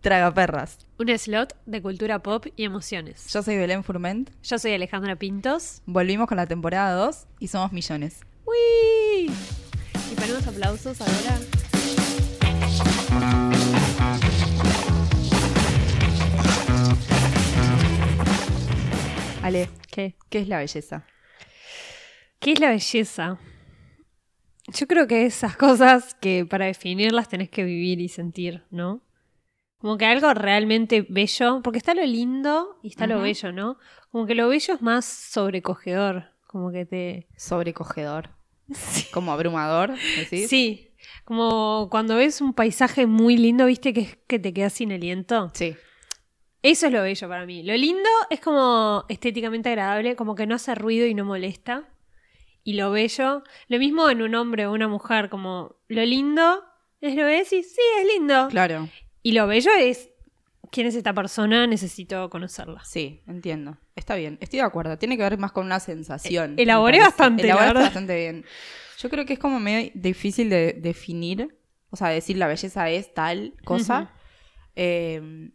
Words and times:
Tragaperras. 0.00 0.78
Un 0.98 1.08
slot 1.18 1.56
de 1.66 1.82
cultura 1.82 2.20
pop 2.20 2.46
y 2.54 2.64
emociones. 2.64 3.26
Yo 3.32 3.42
soy 3.42 3.56
Belén 3.56 3.82
Furment. 3.82 4.30
Yo 4.44 4.58
soy 4.58 4.72
Alejandra 4.72 5.16
Pintos. 5.16 5.82
Volvimos 5.86 6.28
con 6.28 6.36
la 6.36 6.46
temporada 6.46 6.94
2 6.94 7.26
y 7.40 7.48
somos 7.48 7.72
millones. 7.72 8.20
¡Uy! 8.44 9.32
Y 10.12 10.14
ponemos 10.14 10.46
aplausos 10.46 11.00
ahora. 11.00 11.38
Ale, 19.42 19.68
¿Qué? 19.90 20.14
¿qué 20.28 20.38
es 20.40 20.48
la 20.48 20.58
belleza? 20.58 21.06
¿Qué 22.38 22.52
es 22.52 22.60
la 22.60 22.70
belleza? 22.70 23.38
Yo 24.68 24.86
creo 24.86 25.08
que 25.08 25.26
esas 25.26 25.56
cosas 25.56 26.14
que 26.14 26.46
para 26.46 26.66
definirlas 26.66 27.28
tenés 27.28 27.48
que 27.50 27.64
vivir 27.64 28.00
y 28.00 28.08
sentir, 28.08 28.62
¿no? 28.70 29.02
Como 29.80 29.96
que 29.96 30.06
algo 30.06 30.34
realmente 30.34 31.06
bello, 31.08 31.60
porque 31.62 31.78
está 31.78 31.94
lo 31.94 32.04
lindo 32.04 32.78
y 32.82 32.88
está 32.88 33.06
lo 33.06 33.20
bello, 33.20 33.52
¿no? 33.52 33.78
Como 34.10 34.26
que 34.26 34.34
lo 34.34 34.48
bello 34.48 34.74
es 34.74 34.82
más 34.82 35.04
sobrecogedor, 35.04 36.32
como 36.46 36.72
que 36.72 36.84
te... 36.84 37.28
Sobrecogedor. 37.36 38.30
Como 39.12 39.32
abrumador, 39.32 39.94
¿decís? 40.18 40.48
Sí, 40.48 40.88
como 41.24 41.88
cuando 41.90 42.16
ves 42.16 42.40
un 42.40 42.52
paisaje 42.52 43.06
muy 43.06 43.36
lindo, 43.36 43.66
viste 43.66 43.92
que, 43.92 44.00
es 44.00 44.18
que 44.26 44.38
te 44.38 44.52
quedas 44.52 44.74
sin 44.74 44.92
aliento. 44.92 45.50
Sí. 45.54 45.74
Eso 46.62 46.86
es 46.86 46.92
lo 46.92 47.02
bello 47.02 47.28
para 47.28 47.46
mí. 47.46 47.62
Lo 47.62 47.74
lindo 47.76 48.08
es 48.30 48.40
como 48.40 49.04
estéticamente 49.08 49.68
agradable, 49.68 50.16
como 50.16 50.34
que 50.34 50.46
no 50.46 50.56
hace 50.56 50.74
ruido 50.74 51.06
y 51.06 51.14
no 51.14 51.24
molesta. 51.24 51.88
Y 52.64 52.74
lo 52.74 52.90
bello, 52.90 53.42
lo 53.68 53.78
mismo 53.78 54.10
en 54.10 54.22
un 54.22 54.34
hombre 54.34 54.66
o 54.66 54.72
una 54.72 54.88
mujer, 54.88 55.30
como 55.30 55.76
lo 55.88 56.04
lindo 56.04 56.62
es 57.00 57.14
lo 57.14 57.24
ves 57.24 57.52
y 57.52 57.62
sí, 57.62 57.80
es 58.00 58.06
lindo. 58.06 58.48
Claro. 58.50 58.88
Y 59.28 59.32
lo 59.32 59.46
bello 59.46 59.70
es 59.78 60.08
quién 60.72 60.86
es 60.86 60.94
esta 60.94 61.12
persona, 61.12 61.66
necesito 61.66 62.30
conocerla. 62.30 62.82
Sí, 62.82 63.20
entiendo. 63.26 63.76
Está 63.94 64.14
bien. 64.14 64.38
Estoy 64.40 64.60
de 64.60 64.64
acuerdo. 64.64 64.96
Tiene 64.96 65.18
que 65.18 65.22
ver 65.22 65.36
más 65.36 65.52
con 65.52 65.66
una 65.66 65.80
sensación. 65.80 66.58
Eh, 66.58 66.62
elaboré 66.62 67.00
bastante, 67.00 67.42
verdad. 67.42 67.74
bastante 67.74 68.16
bien. 68.16 68.46
Yo 68.98 69.10
creo 69.10 69.26
que 69.26 69.34
es 69.34 69.38
como 69.38 69.60
medio 69.60 69.90
difícil 69.94 70.48
de 70.48 70.72
definir. 70.72 71.58
O 71.90 71.96
sea, 71.96 72.08
decir 72.08 72.38
la 72.38 72.46
belleza 72.46 72.88
es 72.88 73.12
tal 73.12 73.52
cosa. 73.66 74.14
Eh, 74.76 75.50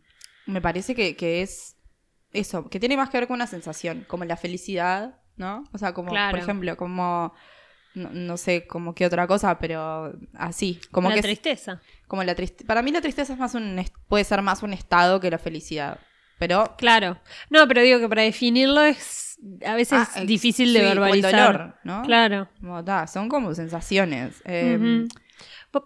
me 0.46 0.62
parece 0.62 0.94
que, 0.94 1.16
que 1.16 1.42
es 1.42 1.76
eso, 2.32 2.70
que 2.70 2.80
tiene 2.80 2.96
más 2.96 3.10
que 3.10 3.18
ver 3.18 3.28
con 3.28 3.34
una 3.38 3.48
sensación, 3.48 4.06
como 4.08 4.24
la 4.26 4.38
felicidad, 4.38 5.20
¿no? 5.36 5.64
O 5.74 5.80
sea, 5.80 5.96
como, 5.96 6.12
Claro. 6.12 6.30
por 6.38 6.44
ejemplo, 6.44 6.78
como, 6.78 7.34
no, 7.96 8.10
no 8.12 8.38
sé, 8.38 8.66
como 8.68 8.94
qué 8.96 9.06
otra 9.06 9.28
cosa, 9.28 9.60
pero 9.60 10.14
así, 10.34 10.80
como 10.92 11.10
la 11.10 11.16
que 11.16 11.20
es- 11.20 11.26
tristeza. 11.26 11.82
como 12.08 12.24
la 12.24 12.36
tristeza. 12.36 12.68
Para 12.68 12.82
mí 12.82 12.92
la 12.92 13.02
tristeza 13.02 13.34
es 13.34 13.40
más 13.40 13.54
un, 13.56 13.84
puede 14.08 14.24
ser 14.24 14.42
más 14.42 14.64
un 14.64 14.74
estado 14.74 15.20
que 15.20 15.30
la 15.32 15.38
felicidad. 15.38 16.00
Pero 16.40 16.76
Claro. 16.78 17.20
No, 17.50 17.68
pero 17.68 17.82
digo 17.82 18.00
que 18.00 18.10
para 18.10 18.24
definirlo 18.24 18.82
es 18.82 19.38
a 19.66 19.76
veces 19.76 20.00
Ah, 20.16 20.22
eh, 20.22 20.26
difícil 20.26 20.74
de 20.74 20.80
o 20.80 20.84
el 20.84 21.00
verbalizar. 21.00 21.32
dolor, 21.54 21.76
¿no? 21.84 22.02
Claro. 22.04 22.50
como, 22.60 22.84
ta, 22.84 23.08
son 23.08 23.30
como 23.30 23.54
sensaciones. 23.54 24.42
Eh, 24.46 25.06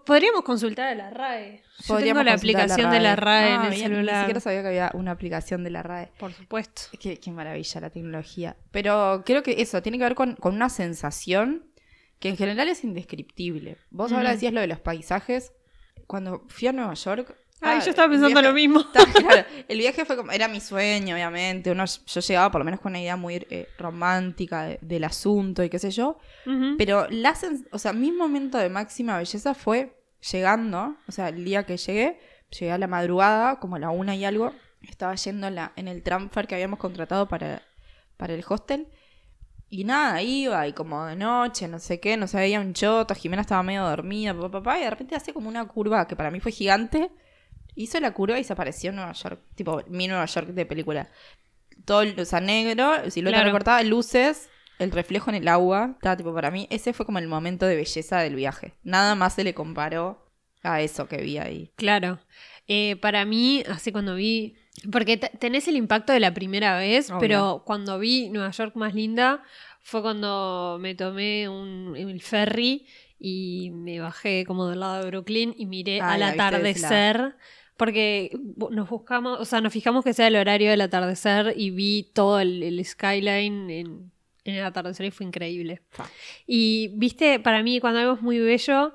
Podríamos 0.04 0.42
consultar 0.42 0.88
a 0.88 0.94
la 0.94 1.08
RAE. 1.10 1.62
Yo 1.62 1.62
tengo 1.86 1.94
podríamos 1.94 2.24
la 2.26 2.34
aplicación 2.34 2.90
de 2.90 3.00
la 3.00 3.16
RAE 3.16 3.54
en 3.54 3.60
Ah, 3.60 3.64
el 3.64 3.70
bien, 3.70 3.88
Ni 3.90 3.96
celular. 3.96 4.20
siquiera 4.20 4.40
sabía 4.40 4.60
que 4.62 4.68
había 4.68 4.90
una 4.92 5.12
aplicación 5.12 5.64
de 5.64 5.70
la 5.70 5.82
RAE. 5.82 6.12
Por 6.18 6.32
supuesto. 6.34 6.82
Qué, 7.00 7.18
qué 7.18 7.30
maravilla 7.30 7.80
la 7.80 7.88
tecnología. 7.90 8.56
Pero 8.70 9.22
creo 9.24 9.42
que 9.42 9.62
eso 9.62 9.80
tiene 9.80 9.96
que 9.96 10.04
ver 10.04 10.14
con, 10.14 10.34
con 10.36 10.54
una 10.54 10.68
sensación 10.68 11.64
que 12.20 12.28
en 12.30 12.36
general 12.36 12.68
es 12.68 12.84
indescriptible. 12.84 13.76
Vos 13.90 14.12
ahora 14.12 14.30
decías 14.32 14.52
lo 14.52 14.60
de 14.60 14.66
los 14.66 14.80
paisajes. 14.80 15.52
Cuando 16.06 16.44
fui 16.48 16.68
a 16.68 16.72
Nueva 16.72 16.94
York. 16.94 17.36
Ay, 17.60 17.78
ah, 17.80 17.84
yo 17.84 17.90
estaba 17.90 18.08
pensando 18.08 18.40
viaje- 18.40 18.48
lo 18.48 18.54
mismo. 18.54 18.84
Claro. 19.14 19.44
El 19.68 19.78
viaje 19.78 20.04
fue 20.04 20.16
como, 20.16 20.30
era 20.32 20.46
mi 20.48 20.60
sueño, 20.60 21.14
obviamente. 21.16 21.70
Uno, 21.70 21.84
yo 21.84 22.20
llegaba 22.20 22.50
por 22.50 22.60
lo 22.60 22.64
menos 22.64 22.80
con 22.80 22.92
una 22.92 23.00
idea 23.00 23.16
muy 23.16 23.34
eh, 23.50 23.68
romántica 23.78 24.62
de- 24.64 24.78
del 24.80 25.04
asunto 25.04 25.62
y 25.64 25.68
qué 25.68 25.78
sé 25.78 25.90
yo. 25.90 26.18
Pero 26.78 27.06
la 27.10 27.34
o 27.72 27.78
sea, 27.78 27.92
mi 27.92 28.10
momento 28.12 28.58
de 28.58 28.68
máxima 28.70 29.18
belleza 29.18 29.54
fue 29.54 29.96
llegando, 30.32 30.96
o 31.06 31.12
sea, 31.12 31.28
el 31.28 31.44
día 31.44 31.64
que 31.64 31.76
llegué, 31.76 32.18
llegué 32.50 32.72
a 32.72 32.78
la 32.78 32.86
madrugada, 32.86 33.58
como 33.60 33.76
a 33.76 33.78
la 33.78 33.90
una 33.90 34.14
y 34.16 34.24
algo, 34.24 34.52
estaba 34.82 35.14
yendo 35.16 35.46
en, 35.48 35.56
la, 35.56 35.72
en 35.76 35.88
el 35.88 36.02
transfer 36.02 36.46
que 36.46 36.54
habíamos 36.54 36.78
contratado 36.78 37.28
para, 37.28 37.62
para 38.16 38.34
el 38.34 38.44
hostel. 38.48 38.88
Y 39.70 39.84
nada, 39.84 40.22
iba 40.22 40.66
y 40.66 40.72
como 40.72 41.04
de 41.04 41.14
noche, 41.16 41.68
no 41.68 41.78
sé 41.78 42.00
qué, 42.00 42.16
no 42.16 42.26
se 42.26 42.38
veía 42.38 42.58
un 42.60 42.72
choto, 42.72 43.14
Jimena 43.14 43.42
estaba 43.42 43.62
medio 43.62 43.84
dormida, 43.84 44.32
papá, 44.34 44.50
papá, 44.50 44.78
y 44.78 44.84
de 44.84 44.90
repente 44.90 45.14
hace 45.14 45.34
como 45.34 45.48
una 45.48 45.66
curva 45.66 46.06
que 46.08 46.16
para 46.16 46.30
mí 46.30 46.40
fue 46.40 46.52
gigante. 46.52 47.10
Hizo 47.74 48.00
la 48.00 48.12
curva 48.12 48.38
y 48.38 48.44
se 48.44 48.52
apareció 48.54 48.90
en 48.90 48.96
Nueva 48.96 49.12
York, 49.12 49.40
tipo 49.54 49.82
mi 49.88 50.08
Nueva 50.08 50.24
York 50.24 50.48
de 50.48 50.64
película. 50.66 51.08
Todo, 51.84 52.02
o 52.20 52.24
sea, 52.24 52.40
negro, 52.40 53.10
silueta 53.10 53.36
Claro. 53.36 53.50
recortada, 53.50 53.82
luces, 53.82 54.48
el 54.78 54.90
reflejo 54.90 55.30
en 55.30 55.36
el 55.36 55.48
agua. 55.48 55.90
Estaba 55.96 56.16
tipo 56.16 56.34
para 56.34 56.50
mí, 56.50 56.66
ese 56.70 56.92
fue 56.92 57.04
como 57.06 57.18
el 57.18 57.28
momento 57.28 57.66
de 57.66 57.76
belleza 57.76 58.20
del 58.20 58.34
viaje. 58.36 58.74
Nada 58.82 59.14
más 59.14 59.34
se 59.34 59.44
le 59.44 59.54
comparó 59.54 60.26
a 60.62 60.80
eso 60.80 61.06
que 61.08 61.18
vi 61.18 61.38
ahí. 61.38 61.70
Claro. 61.76 62.18
Eh, 62.66 62.96
para 62.96 63.24
mí, 63.24 63.62
así 63.70 63.92
cuando 63.92 64.14
vi. 64.14 64.56
Porque 64.90 65.16
te- 65.16 65.30
tenés 65.38 65.66
el 65.68 65.76
impacto 65.76 66.12
de 66.12 66.20
la 66.20 66.32
primera 66.34 66.78
vez, 66.78 67.10
Obvio. 67.10 67.18
pero 67.20 67.62
cuando 67.66 67.98
vi 67.98 68.28
Nueva 68.30 68.50
York 68.50 68.74
más 68.76 68.94
linda 68.94 69.42
fue 69.80 70.02
cuando 70.02 70.78
me 70.80 70.94
tomé 70.94 71.48
un, 71.48 71.94
el 71.96 72.20
ferry 72.22 72.86
y 73.18 73.70
me 73.72 74.00
bajé 74.00 74.44
como 74.46 74.68
del 74.68 74.80
lado 74.80 75.02
de 75.02 75.10
Brooklyn 75.10 75.54
y 75.56 75.66
miré 75.66 76.00
Ah, 76.00 76.12
al 76.12 76.22
atardecer. 76.22 77.34
Porque 77.76 78.32
nos 78.70 78.88
buscamos, 78.90 79.38
o 79.40 79.44
sea, 79.44 79.60
nos 79.60 79.72
fijamos 79.72 80.04
que 80.04 80.12
sea 80.12 80.26
el 80.26 80.34
horario 80.36 80.70
del 80.70 80.80
atardecer 80.80 81.54
y 81.56 81.70
vi 81.70 82.10
todo 82.12 82.40
el, 82.40 82.62
el 82.64 82.84
skyline 82.84 83.70
en, 83.70 84.10
en 84.44 84.54
el 84.56 84.64
atardecer 84.64 85.06
y 85.06 85.10
fue 85.12 85.26
increíble. 85.26 85.80
Y 86.46 86.90
viste, 86.96 87.38
para 87.38 87.62
mí 87.62 87.78
cuando 87.78 88.00
algo 88.00 88.14
es 88.14 88.20
muy 88.20 88.40
bello, 88.40 88.94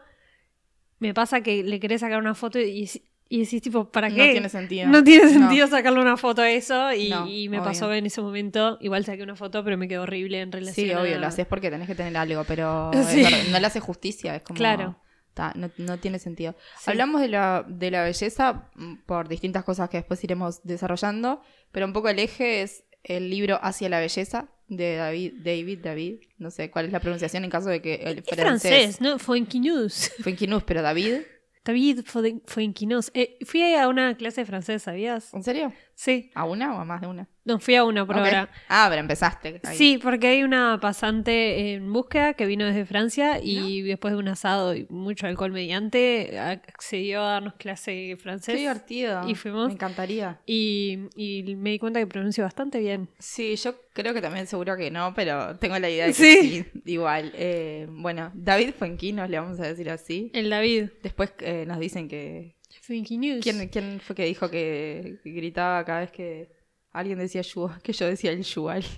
me 0.99 1.13
pasa 1.13 1.41
que 1.41 1.63
le 1.63 1.79
querés 1.79 2.01
sacar 2.01 2.19
una 2.19 2.35
foto 2.35 2.59
y, 2.59 2.89
y 3.35 3.39
decís 3.39 3.61
tipo, 3.61 3.89
¿para 3.89 4.09
No 4.09 4.15
qué? 4.15 4.31
tiene 4.33 4.49
sentido. 4.49 4.87
No 4.87 5.03
tiene 5.03 5.25
No. 5.25 5.29
sentido 5.31 5.67
sacarle 5.67 5.99
una 6.01 6.17
foto 6.17 6.41
a 6.43 6.49
eso 6.51 6.93
y, 6.93 7.09
No, 7.09 7.27
y 7.27 7.49
me 7.49 7.57
obvio. 7.57 7.65
pasó 7.69 7.91
en 7.93 8.05
ese 8.05 8.21
momento, 8.21 8.77
igual 8.81 9.05
saqué 9.05 9.23
una 9.23 9.35
foto 9.35 9.63
pero 9.63 9.77
me 9.77 9.87
quedó 9.87 10.03
horrible 10.03 10.41
en 10.41 10.51
relación 10.51 10.85
Sí, 10.87 10.91
a- 10.91 11.01
obvio, 11.01 11.17
lo 11.19 11.27
haces 11.27 11.45
porque 11.47 11.71
tenés 11.71 11.87
que 11.87 11.95
tener 11.95 12.15
algo, 12.17 12.43
pero 12.43 12.91
Sí. 13.09 13.23
verdad, 13.23 13.37
no 13.51 13.59
le 13.59 13.65
hace 13.67 13.79
justicia, 13.79 14.35
es 14.35 14.43
como... 14.43 14.57
Claro. 14.57 14.97
ta, 15.33 15.51
no, 15.55 15.71
no 15.77 15.97
tiene 15.97 16.19
sentido. 16.19 16.55
Sí. 16.79 16.91
Hablamos 16.91 17.19
de 17.21 17.27
la, 17.29 17.65
de 17.67 17.89
la 17.89 18.03
belleza 18.03 18.69
mm, 18.75 18.97
por 19.07 19.27
distintas 19.27 19.63
cosas 19.63 19.89
que 19.89 19.97
después 19.97 20.23
iremos 20.23 20.61
desarrollando, 20.63 21.41
pero 21.71 21.87
un 21.87 21.93
poco 21.93 22.09
el 22.09 22.19
eje 22.19 22.61
es 22.61 22.83
el 23.03 23.31
libro 23.31 23.57
Hacia 23.63 23.89
la 23.89 23.99
belleza 23.99 24.49
de 24.67 24.95
David, 24.95 25.33
David, 25.43 25.79
David, 25.81 26.15
no 26.37 26.51
sé 26.51 26.69
cuál 26.69 26.85
es 26.85 26.91
la 26.91 26.99
pronunciación 26.99 27.43
en 27.43 27.49
caso 27.49 27.69
de 27.69 27.81
que 27.81 27.95
el 27.95 28.19
Es 28.19 28.25
francés, 28.37 29.01
¿no? 29.01 29.17
Fuenquinews. 29.19 30.11
Fuenquinus, 30.21 30.63
pero 30.63 30.81
David, 30.83 31.21
David 31.65 32.03
Fuenquinews. 32.45 33.11
Eh, 33.13 33.37
fui 33.45 33.61
a 33.73 33.87
una 33.87 34.15
clase 34.15 34.41
de 34.41 34.45
francés, 34.45 34.83
¿sabías? 34.83 35.33
¿en 35.33 35.43
serio? 35.43 35.71
Sí. 35.95 36.31
¿A 36.35 36.45
una 36.45 36.75
o 36.75 36.79
a 36.79 36.85
más 36.85 37.01
de 37.01 37.07
una? 37.07 37.27
No, 37.45 37.59
fui 37.59 37.75
a 37.75 37.83
una 37.83 38.05
por 38.05 38.17
ahora. 38.17 38.49
Ah, 38.69 38.87
pero 38.89 39.01
empezaste. 39.01 39.59
ahí. 39.65 39.77
Sí, 39.77 39.99
porque 40.01 40.27
hay 40.27 40.43
una 40.43 40.79
pasante 40.81 41.73
en 41.73 41.91
búsqueda 41.91 42.33
que 42.35 42.45
vino 42.45 42.65
desde 42.65 42.85
Francia 42.85 43.39
y 43.43 43.81
después 43.81 44.13
de 44.13 44.19
un 44.19 44.29
asado 44.29 44.73
y 44.75 44.87
mucho 44.89 45.27
alcohol 45.27 45.51
mediante 45.51 46.39
accedió 46.39 47.21
a 47.21 47.31
darnos 47.33 47.55
clase 47.55 47.91
de 47.91 48.07
Qué 48.15 48.17
francés. 48.17 48.55
divertido. 48.57 49.27
Y 49.27 49.35
fuimos. 49.35 49.67
Me 49.67 49.73
encantaría. 49.73 50.39
Y, 50.45 50.99
y 51.15 51.55
me 51.55 51.71
di 51.71 51.79
cuenta 51.79 51.99
que 51.99 52.07
pronuncio 52.07 52.43
bastante 52.45 52.79
bien. 52.79 53.09
Sí, 53.19 53.55
yo 53.57 53.75
creo 53.93 54.13
que 54.13 54.21
también 54.21 54.47
seguro 54.47 54.77
que 54.77 54.89
no, 54.89 55.13
pero 55.13 55.57
tengo 55.57 55.77
la 55.79 55.89
idea 55.89 56.05
de 56.05 56.11
que 56.13 56.17
Sí. 56.17 56.63
sí, 56.73 56.81
igual. 56.85 57.33
Eh, 57.35 57.87
bueno, 57.89 58.31
David 58.35 58.71
Fuenquinos, 58.77 59.29
le 59.29 59.39
vamos 59.39 59.59
a 59.59 59.63
decir 59.67 59.89
así. 59.89 60.31
El 60.33 60.49
David. 60.49 60.89
Después 61.03 61.33
eh, 61.39 61.65
nos 61.67 61.79
dicen 61.79 62.07
que... 62.07 62.55
News. 62.89 63.41
¿quién, 63.43 63.67
quién 63.69 63.99
fue 64.01 64.15
que 64.15 64.25
dijo 64.25 64.49
que, 64.49 65.19
que 65.23 65.29
gritaba 65.31 65.83
cada 65.85 66.01
vez 66.01 66.11
que 66.11 66.49
alguien 66.91 67.17
decía 67.19 67.41
yu- 67.41 67.81
que 67.81 67.93
yo 67.93 68.05
decía 68.07 68.31
el 68.31 68.43
yual? 68.43 68.83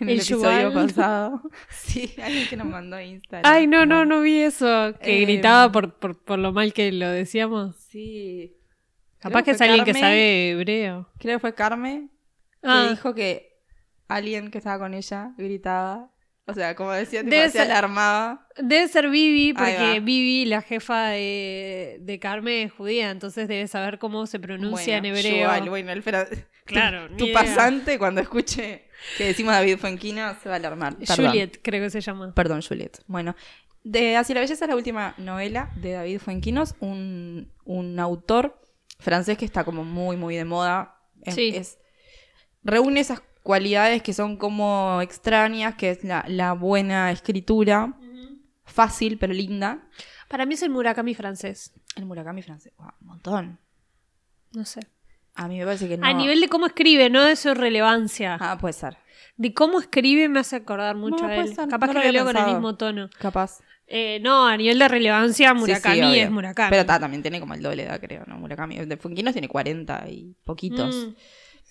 En 0.00 0.08
el, 0.08 0.14
¿El 0.14 0.20
episodio 0.20 0.72
pasado. 0.74 1.42
Sí, 1.70 2.14
alguien 2.22 2.46
que 2.48 2.56
nos 2.56 2.66
mandó 2.68 2.94
a 2.96 3.02
Instagram. 3.02 3.52
Ay, 3.52 3.66
no, 3.66 3.84
no, 3.84 4.04
no 4.04 4.20
vi 4.22 4.38
eso. 4.40 4.94
Que 5.02 5.18
Eh, 5.18 5.20
gritaba 5.22 5.72
por, 5.72 5.98
por, 5.98 6.22
por 6.24 6.38
lo 6.38 6.52
mal 6.52 6.72
que 6.72 6.92
lo 6.92 7.08
decíamos. 7.08 7.74
Sí. 7.88 8.56
Capaz 9.18 9.42
que 9.42 9.50
es 9.52 9.60
alguien 9.60 9.84
que 9.84 9.94
sabe 9.94 10.50
hebreo. 10.50 11.08
Creo 11.18 11.36
que 11.36 11.40
fue 11.40 11.54
Carmen 11.54 12.10
que 12.62 12.68
Ah, 12.68 12.86
dijo 12.90 13.12
que 13.14 13.56
alguien 14.06 14.50
que 14.52 14.58
estaba 14.58 14.78
con 14.78 14.94
ella 14.94 15.34
gritaba. 15.36 16.12
O 16.48 16.54
sea, 16.54 16.74
como 16.74 16.90
decía, 16.92 17.20
tipo, 17.20 17.30
Debe 17.30 17.50
se 17.50 17.60
alarmaba. 17.60 18.46
debe 18.56 18.88
ser 18.88 19.08
Vivi, 19.10 19.52
porque. 19.52 20.00
Vivi, 20.00 20.46
la 20.46 20.62
jefa 20.62 21.08
de, 21.10 21.98
de 22.00 22.18
Carmen, 22.18 22.66
es 22.66 22.72
judía, 22.72 23.10
entonces 23.10 23.46
debe 23.48 23.68
saber 23.68 23.98
cómo 23.98 24.26
se 24.26 24.40
pronuncia 24.40 24.98
Bueno, 25.00 25.08
en 25.08 25.16
hebreo. 25.26 25.42
Yuval, 25.44 25.68
bueno, 25.68 25.92
el 25.92 26.02
Claro, 26.64 27.08
tu, 27.16 27.30
pasante 27.32 27.98
cuando 27.98 28.20
escuche 28.20 28.84
que 29.16 29.24
decimos 29.24 29.52
David 29.54 29.78
Fuenquino 29.78 30.34
se 30.42 30.48
va 30.48 30.56
a 30.56 30.58
alarmar. 30.58 30.96
Perdón. 30.96 31.26
Juliet, 31.26 31.60
creo 31.62 31.82
que 31.84 31.90
se 31.90 32.00
llama. 32.00 32.32
Perdón, 32.34 32.62
Juliet. 32.62 32.98
Bueno, 33.06 33.36
de 33.84 34.16
Hacia 34.16 34.34
la 34.34 34.40
Belleza 34.42 34.64
es 34.64 34.68
la 34.68 34.76
última 34.76 35.14
novela 35.18 35.70
de 35.76 35.92
David 35.92 36.18
Fuenquinos, 36.18 36.74
un, 36.80 37.52
un 37.64 38.00
autor 38.00 38.60
francés 38.98 39.38
que 39.38 39.44
está 39.44 39.64
como 39.64 39.84
muy, 39.84 40.16
muy 40.16 40.34
de 40.36 40.44
moda. 40.44 40.98
Es- 41.22 41.34
Sí. 41.34 41.52
es- 41.54 41.78
reúne 42.64 43.00
esas 43.00 43.22
cualidades 43.48 44.02
que 44.02 44.12
son 44.12 44.36
como 44.36 45.00
extrañas, 45.00 45.74
que 45.74 45.88
es 45.88 46.04
la, 46.04 46.22
la 46.28 46.52
buena 46.52 47.10
escritura, 47.10 47.94
fácil 48.66 49.16
pero 49.16 49.32
linda. 49.32 49.88
Para 50.28 50.44
mí 50.44 50.52
es 50.52 50.62
el 50.62 50.68
Murakami 50.68 51.14
francés. 51.14 51.72
El 51.96 52.04
Murakami 52.04 52.42
francés, 52.42 52.74
wow, 52.76 52.90
un 53.00 53.06
montón. 53.06 53.58
No 54.52 54.66
sé. 54.66 54.80
A 55.34 55.48
mí 55.48 55.58
me 55.58 55.64
parece 55.64 55.88
que 55.88 55.96
no. 55.96 56.06
A 56.06 56.12
nivel 56.12 56.42
de 56.42 56.48
cómo 56.50 56.66
escribe, 56.66 57.08
no 57.08 57.24
de 57.24 57.36
su 57.36 57.54
relevancia. 57.54 58.36
Ah, 58.38 58.58
puede 58.60 58.74
ser. 58.74 58.98
De 59.38 59.54
cómo 59.54 59.80
escribe 59.80 60.28
me 60.28 60.40
hace 60.40 60.56
acordar 60.56 60.94
mucho 60.96 61.24
No, 61.26 61.30
a 61.30 61.36
él. 61.36 61.56
Capaz 61.70 61.86
no 61.86 61.92
que 61.94 62.06
lo 62.06 62.12
leo 62.12 62.24
con 62.26 62.36
el 62.36 62.46
mismo 62.48 62.76
tono. 62.76 63.08
Capaz. 63.18 63.60
Eh, 63.86 64.20
no, 64.20 64.46
a 64.46 64.58
nivel 64.58 64.78
de 64.78 64.88
relevancia, 64.88 65.48
Sí, 65.52 65.54
sí, 65.54 65.60
Murakami 65.60 66.02
obvio. 66.02 66.22
es 66.24 66.30
Murakami. 66.30 66.68
Pero 66.68 66.84
ta, 66.84 67.00
también 67.00 67.22
tiene 67.22 67.40
como 67.40 67.54
el 67.54 67.62
doble 67.62 67.84
de 67.84 67.88
edad, 67.88 67.98
creo, 67.98 68.24
¿no? 68.26 68.36
Murakami. 68.36 68.84
De 68.84 68.98
Funkinos 68.98 69.32
tiene 69.32 69.48
40 69.48 70.04
y 70.10 70.36
poquitos. 70.44 70.94
Mm, 70.94 71.14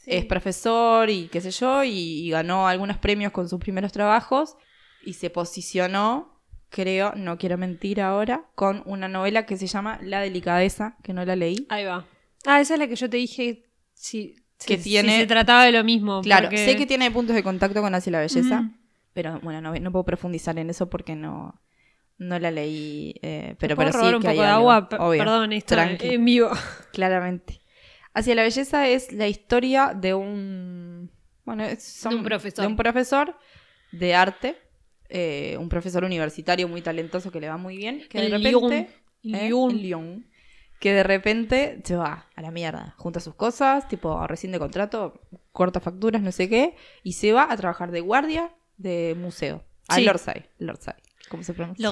sí. 0.07 0.15
Es 0.15 0.25
profesor 0.25 1.09
y 1.09 1.27
qué 1.27 1.41
sé 1.41 1.51
yo, 1.51 1.83
y, 1.83 1.89
y 1.91 2.29
ganó 2.29 2.67
algunos 2.67 2.97
premios 2.97 3.31
con 3.31 3.47
sus 3.49 3.59
primeros 3.59 3.91
trabajos 3.91 4.55
y 5.05 5.13
se 5.13 5.29
posicionó, 5.29 6.41
creo, 6.69 7.13
no 7.15 7.37
quiero 7.37 7.57
mentir 7.57 8.01
ahora, 8.01 8.45
con 8.55 8.83
una 8.85 9.07
novela 9.07 9.45
que 9.45 9.57
se 9.57 9.67
llama 9.67 9.99
La 10.01 10.19
delicadeza, 10.21 10.97
que 11.03 11.13
no 11.13 11.23
la 11.25 11.35
leí. 11.35 11.65
Ahí 11.69 11.85
va. 11.85 12.05
Ah, 12.45 12.61
esa 12.61 12.73
es 12.75 12.79
la 12.79 12.87
que 12.87 12.95
yo 12.95 13.09
te 13.09 13.17
dije 13.17 13.65
si, 13.93 14.35
Que 14.65 14.77
si- 14.77 14.83
tiene- 14.83 15.13
si 15.13 15.19
se 15.21 15.27
trataba 15.27 15.65
de 15.65 15.71
lo 15.71 15.83
mismo. 15.83 16.21
Claro, 16.21 16.47
porque- 16.47 16.65
sé 16.65 16.75
que 16.75 16.85
tiene 16.85 17.11
puntos 17.11 17.35
de 17.35 17.43
contacto 17.43 17.81
con 17.81 17.93
Hacia 17.93 18.11
la 18.11 18.19
Belleza, 18.21 18.61
Mm. 18.61 18.77
pero 19.13 19.39
bueno, 19.41 19.61
no, 19.61 19.73
no 19.79 19.91
puedo 19.91 20.05
profundizar 20.05 20.57
en 20.57 20.69
eso 20.69 20.89
porque 20.89 21.15
no, 21.15 21.61
no 22.17 22.39
la 22.39 22.49
leí. 22.51 23.13
eh, 23.21 23.55
pero, 23.59 23.75
¿Puedo 23.75 23.91
pero 23.91 24.03
sí 24.03 24.13
un 24.15 24.21
que 24.21 24.27
poco 24.27 24.29
hay 24.31 24.37
de 24.37 24.45
algo, 24.45 24.71
agua? 24.71 24.89
P- 24.89 24.95
obvio. 24.97 25.19
Perdón, 25.19 25.53
está 25.53 25.91
en 25.91 26.25
vivo. 26.25 26.49
Claramente. 26.93 27.59
Hacia 28.17 28.35
la 28.35 28.43
belleza 28.43 28.87
es 28.87 29.11
la 29.11 29.27
historia 29.27 29.93
de 29.95 30.13
un. 30.13 31.11
Bueno, 31.45 31.65
son- 31.79 32.11
De 32.13 32.17
un 32.17 32.23
profesor. 32.23 32.61
De 32.63 32.67
un 32.67 32.75
profesor 32.75 33.35
de 33.91 34.15
arte. 34.15 34.57
eh, 35.09 35.55
un 35.57 35.69
profesor 35.69 36.03
universitario 36.03 36.67
muy 36.67 36.81
talentoso 36.81 37.31
que 37.31 37.39
le 37.39 37.47
va 37.47 37.55
muy 37.55 37.77
bien. 37.77 38.03
Que 38.09 38.19
de 38.19 38.25
En 38.25 38.31
repente. 38.43 38.89
Lyon. 39.21 39.35
¿eh? 39.71 39.73
Lyon. 39.73 40.27
Que 40.81 40.91
de 40.93 41.03
repente 41.03 41.81
se 41.85 41.95
va 41.95 42.27
a 42.35 42.41
la 42.41 42.51
mierda. 42.51 42.93
Junta 42.97 43.21
sus 43.21 43.33
cosas, 43.33 43.87
tipo 43.87 44.27
recién 44.27 44.51
de 44.51 44.59
contrato, 44.59 45.21
corta 45.53 45.79
facturas, 45.79 46.21
no 46.21 46.31
sé 46.33 46.49
qué. 46.49 46.75
Y 47.03 47.13
se 47.13 47.31
va 47.31 47.49
a 47.49 47.55
trabajar 47.55 47.91
de 47.91 48.01
guardia 48.01 48.53
de 48.75 49.15
museo. 49.17 49.63
A 49.87 49.95
Sí. 49.95 50.03
Lordside. 50.03 50.49
Lordside. 50.57 51.01
¿Cómo 51.29 51.43
se 51.43 51.53
pronuncia? 51.53 51.83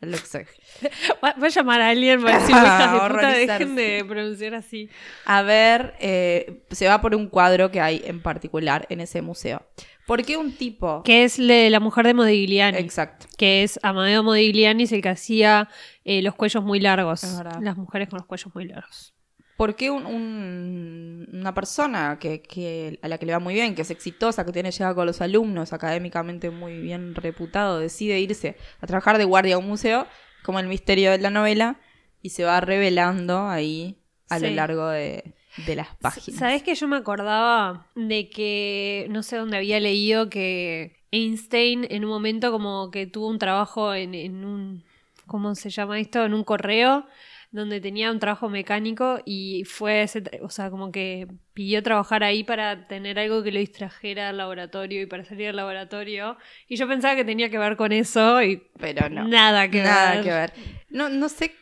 Lordside. 0.00 0.46
Va- 1.24 1.34
Voy 1.36 1.46
a 1.46 1.50
llamar 1.50 1.80
a 1.80 1.88
alguien 1.90 2.22
para 2.22 2.38
decir, 2.40 2.54
Ah, 2.58 2.92
de 3.08 3.14
puta, 3.14 3.28
dejen 3.30 3.76
de 3.76 4.04
pronunciar 4.06 4.54
así. 4.54 4.88
a 5.24 5.42
ver, 5.42 5.94
eh, 6.00 6.64
se 6.70 6.88
va 6.88 7.00
por 7.00 7.14
un 7.14 7.28
cuadro 7.28 7.70
que 7.70 7.80
hay 7.80 8.02
en 8.04 8.20
particular 8.20 8.86
en 8.90 9.00
ese 9.00 9.22
museo. 9.22 9.62
¿Por 10.06 10.24
qué 10.24 10.36
un 10.36 10.50
tipo? 10.56 11.02
Que 11.04 11.22
es 11.22 11.36
de 11.36 11.70
la 11.70 11.78
mujer 11.78 12.04
de 12.06 12.14
Modigliani. 12.14 12.78
Exacto. 12.78 13.26
que 13.38 13.62
es 13.62 13.78
Amadeo 13.84 14.24
Modigliani, 14.24 14.82
es 14.82 14.92
el 14.92 15.02
que 15.02 15.08
hacía 15.10 15.68
eh, 16.04 16.20
los 16.22 16.34
cuellos 16.34 16.64
muy 16.64 16.80
largos. 16.80 17.22
Las 17.60 17.76
mujeres 17.76 18.08
con 18.08 18.18
los 18.18 18.26
cuellos 18.26 18.52
muy 18.54 18.64
largos. 18.64 19.14
¿Por 19.60 19.76
qué 19.76 19.90
un- 19.90 20.06
un- 20.06 21.28
una 21.34 21.52
persona 21.52 22.18
que, 22.18 22.40
que- 22.40 22.98
a 23.02 23.08
la 23.08 23.18
que 23.18 23.26
le 23.26 23.34
va 23.34 23.40
muy 23.40 23.52
bien, 23.52 23.74
que 23.74 23.82
es 23.82 23.90
exitosa, 23.90 24.46
que 24.46 24.52
tiene 24.52 24.70
llegada 24.70 24.94
con 24.94 25.04
los 25.04 25.20
alumnos, 25.20 25.74
académicamente 25.74 26.48
muy 26.48 26.80
bien 26.80 27.14
reputado, 27.14 27.78
decide 27.78 28.18
irse 28.20 28.56
a 28.80 28.86
trabajar 28.86 29.18
de 29.18 29.24
guardia 29.24 29.56
a 29.56 29.58
un 29.58 29.68
museo, 29.68 30.06
como 30.44 30.60
el 30.60 30.66
misterio 30.66 31.10
de 31.10 31.18
la 31.18 31.28
novela, 31.28 31.78
y 32.22 32.30
se 32.30 32.44
va 32.44 32.58
revelando 32.62 33.48
ahí 33.48 33.98
a 34.30 34.38
lo 34.38 34.48
largo 34.48 34.88
de, 34.88 35.34
de 35.66 35.76
las 35.76 35.94
páginas? 35.96 36.38
¿Sabes 36.40 36.62
que 36.62 36.74
yo 36.74 36.88
me 36.88 36.96
acordaba 36.96 37.86
de 37.94 38.30
que, 38.30 39.08
no 39.10 39.22
sé 39.22 39.36
dónde 39.36 39.58
había 39.58 39.78
leído 39.78 40.30
que 40.30 40.96
Einstein 41.10 41.86
en 41.90 42.06
un 42.06 42.10
momento 42.10 42.50
como 42.50 42.90
que 42.90 43.06
tuvo 43.06 43.28
un 43.28 43.38
trabajo 43.38 43.92
en, 43.92 44.14
en 44.14 44.42
un, 44.42 44.84
¿cómo 45.26 45.54
se 45.54 45.68
llama 45.68 46.00
esto? 46.00 46.24
En 46.24 46.32
un 46.32 46.44
correo 46.44 47.04
donde 47.52 47.80
tenía 47.80 48.12
un 48.12 48.18
trabajo 48.20 48.48
mecánico 48.48 49.20
y 49.24 49.64
fue, 49.64 50.02
ese 50.02 50.22
o 50.42 50.50
sea, 50.50 50.70
como 50.70 50.92
que 50.92 51.26
pidió 51.52 51.82
trabajar 51.82 52.22
ahí 52.22 52.44
para 52.44 52.86
tener 52.86 53.18
algo 53.18 53.42
que 53.42 53.50
lo 53.50 53.58
distrajera 53.58 54.28
al 54.28 54.36
laboratorio 54.36 55.02
y 55.02 55.06
para 55.06 55.24
salir 55.24 55.48
al 55.48 55.56
laboratorio. 55.56 56.36
Y 56.68 56.76
yo 56.76 56.86
pensaba 56.86 57.16
que 57.16 57.24
tenía 57.24 57.50
que 57.50 57.58
ver 57.58 57.76
con 57.76 57.90
eso 57.92 58.40
y 58.42 58.62
Pero 58.78 59.08
no. 59.08 59.26
nada 59.26 59.68
que 59.68 59.82
Nada 59.82 60.14
ver. 60.16 60.24
que 60.24 60.30
ver. 60.30 60.52
No, 60.90 61.08
no 61.08 61.28
sé, 61.28 61.52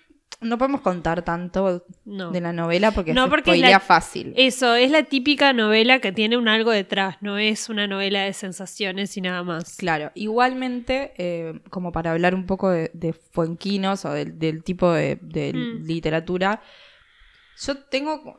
no 0.40 0.56
podemos 0.58 0.80
contar 0.82 1.22
tanto 1.22 1.84
No. 2.04 2.30
de 2.30 2.40
la 2.40 2.52
novela 2.52 2.92
porque 2.92 3.12
No, 3.12 3.28
porque 3.28 3.52
es 3.52 3.60
la- 3.60 3.80
fácil. 3.80 4.34
Eso, 4.36 4.74
es 4.74 4.90
la 4.90 5.02
típica 5.02 5.52
novela 5.52 5.98
que 6.00 6.12
tiene 6.12 6.36
un 6.36 6.46
algo 6.48 6.70
detrás, 6.70 7.16
no 7.20 7.38
es 7.38 7.68
una 7.68 7.86
novela 7.86 8.22
de 8.22 8.32
sensaciones 8.32 9.16
y 9.16 9.20
nada 9.20 9.42
más. 9.42 9.76
Claro, 9.76 10.12
igualmente, 10.14 11.12
eh, 11.18 11.60
como 11.70 11.90
para 11.92 12.12
hablar 12.12 12.34
un 12.34 12.46
poco 12.46 12.70
de, 12.70 12.90
de 12.94 13.12
Fuenquinos 13.12 14.04
o 14.04 14.12
del, 14.12 14.38
del 14.38 14.62
tipo 14.62 14.92
de, 14.92 15.18
de 15.22 15.52
Mm. 15.52 15.84
literatura, 15.86 16.62
yo 17.60 17.76
tengo 17.78 18.36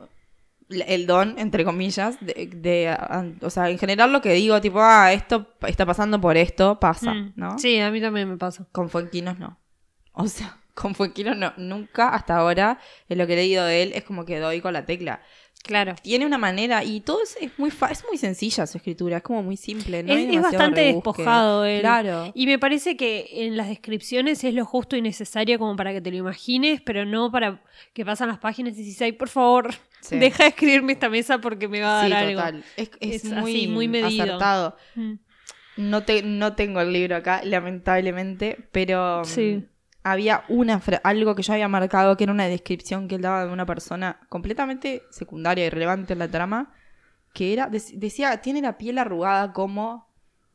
el 0.70 1.06
don, 1.06 1.36
entre 1.38 1.64
comillas, 1.64 2.16
de, 2.20 2.48
de, 2.54 2.96
o 3.44 3.50
sea, 3.50 3.68
en 3.70 3.76
general 3.78 4.12
lo 4.12 4.20
que 4.20 4.32
digo, 4.32 4.60
tipo, 4.60 4.78
ah, 4.80 5.12
esto 5.12 5.48
está 5.66 5.84
pasando 5.84 6.20
por 6.20 6.36
esto, 6.36 6.78
pasa, 6.78 7.12
Mm. 7.12 7.32
¿no? 7.36 7.58
Sí, 7.58 7.78
a 7.80 7.90
mí 7.90 8.00
también 8.00 8.28
me 8.30 8.36
pasa. 8.36 8.66
Con 8.70 8.88
Fuenquinos 8.88 9.38
no. 9.38 9.58
O 10.12 10.28
sea, 10.28 10.59
con 10.80 10.94
Fuenquinos 10.94 11.36
no, 11.36 11.52
nunca 11.56 12.08
hasta 12.10 12.36
ahora, 12.36 12.78
en 13.08 13.18
lo 13.18 13.26
que 13.26 13.34
he 13.34 13.36
leído 13.36 13.64
de 13.64 13.82
él, 13.82 13.92
es 13.94 14.04
como 14.04 14.24
que 14.24 14.38
doy 14.38 14.60
con 14.60 14.72
la 14.72 14.84
tecla. 14.86 15.20
Claro. 15.62 15.94
Tiene 16.02 16.24
una 16.24 16.38
manera, 16.38 16.82
y 16.84 17.00
todo 17.02 17.22
es, 17.22 17.36
es 17.38 17.50
muy 17.58 17.70
fa- 17.70 17.90
es 17.90 18.02
muy 18.08 18.16
sencilla 18.16 18.66
su 18.66 18.78
escritura, 18.78 19.18
es 19.18 19.22
como 19.22 19.42
muy 19.42 19.58
simple, 19.58 20.02
¿no? 20.02 20.14
Es- 20.14 20.40
bastante 20.40 20.80
rebusque. 20.84 20.94
despojado 20.94 21.64
él. 21.66 21.80
Claro. 21.80 22.32
Y 22.34 22.46
me 22.46 22.58
parece 22.58 22.96
que 22.96 23.28
en 23.46 23.58
las 23.58 23.68
descripciones 23.68 24.42
es 24.42 24.54
lo 24.54 24.64
justo 24.64 24.96
y 24.96 25.02
necesario 25.02 25.58
como 25.58 25.76
para 25.76 25.92
que 25.92 26.00
te 26.00 26.10
lo 26.10 26.16
imagines, 26.16 26.80
pero 26.80 27.04
no 27.04 27.30
para 27.30 27.62
que 27.92 28.06
pasan 28.06 28.28
las 28.28 28.38
páginas 28.38 28.72
y 28.78 28.82
dices, 28.84 29.02
ay, 29.02 29.12
por 29.12 29.28
favor, 29.28 29.74
Sí. 30.00 30.18
deja 30.18 30.44
de 30.44 30.48
escribirme 30.48 30.94
esta 30.94 31.10
mesa 31.10 31.42
porque 31.42 31.68
me 31.68 31.82
va 31.82 32.00
a 32.00 32.04
Sí, 32.06 32.10
dar 32.10 32.24
algo. 32.24 32.40
total. 32.40 32.64
Es, 32.78 32.90
es 33.00 33.24
Es 33.26 33.30
muy, 33.30 33.52
así, 33.54 33.68
muy 33.68 33.86
medido. 33.86 34.22
acertado. 34.24 34.76
Mm. 34.94 35.12
No, 35.76 36.02
te, 36.04 36.22
no 36.22 36.54
tengo 36.54 36.80
el 36.80 36.90
libro 36.92 37.16
acá, 37.16 37.42
lamentablemente, 37.44 38.56
pero 38.72 39.20
mm, 39.20 39.24
Sí. 39.26 39.64
Había 40.02 40.44
una 40.48 40.80
algo 41.04 41.34
que 41.34 41.42
yo 41.42 41.52
había 41.52 41.68
marcado 41.68 42.16
que 42.16 42.24
era 42.24 42.32
una 42.32 42.46
descripción 42.48 43.06
que 43.08 43.16
él 43.16 43.22
daba 43.22 43.46
de 43.46 43.52
una 43.52 43.66
persona 43.66 44.20
completamente 44.28 45.02
secundaria 45.10 45.66
y 45.66 45.70
relevante 45.70 46.12
en 46.14 46.18
la 46.20 46.28
trama, 46.28 46.72
que 47.34 47.52
era, 47.52 47.68
dec- 47.70 47.92
decía, 47.98 48.40
tiene 48.40 48.60
la 48.62 48.78
piel 48.78 48.98
arrugada 48.98 49.52
como 49.52 50.08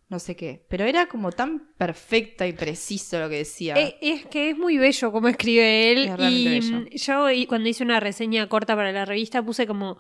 no 0.08 0.20
sé 0.20 0.36
qué, 0.36 0.64
pero 0.70 0.84
era 0.86 1.08
como 1.08 1.32
tan 1.32 1.72
perfecta 1.78 2.46
y 2.46 2.54
preciso 2.54 3.20
lo 3.20 3.28
que 3.28 3.38
decía. 3.38 3.76
Eh, 3.76 3.98
Es 4.02 4.26
que 4.28 4.52
es 4.52 4.58
muy 4.58 4.78
bello 4.78 5.12
como 5.12 5.28
escribe 5.28 5.92
él. 5.92 6.06
Es 6.10 6.18
realmente 6.18 6.50
y 6.50 6.60
bello. 6.60 6.90
yo 6.96 7.32
y- 7.32 7.48
cuando 7.48 7.70
hice 7.70 7.84
una 7.84 8.00
reseña 8.00 8.48
corta 8.48 8.76
para 8.76 8.92
la 8.92 9.06
revista 9.06 9.42
puse 9.44 9.66
como 9.66 9.98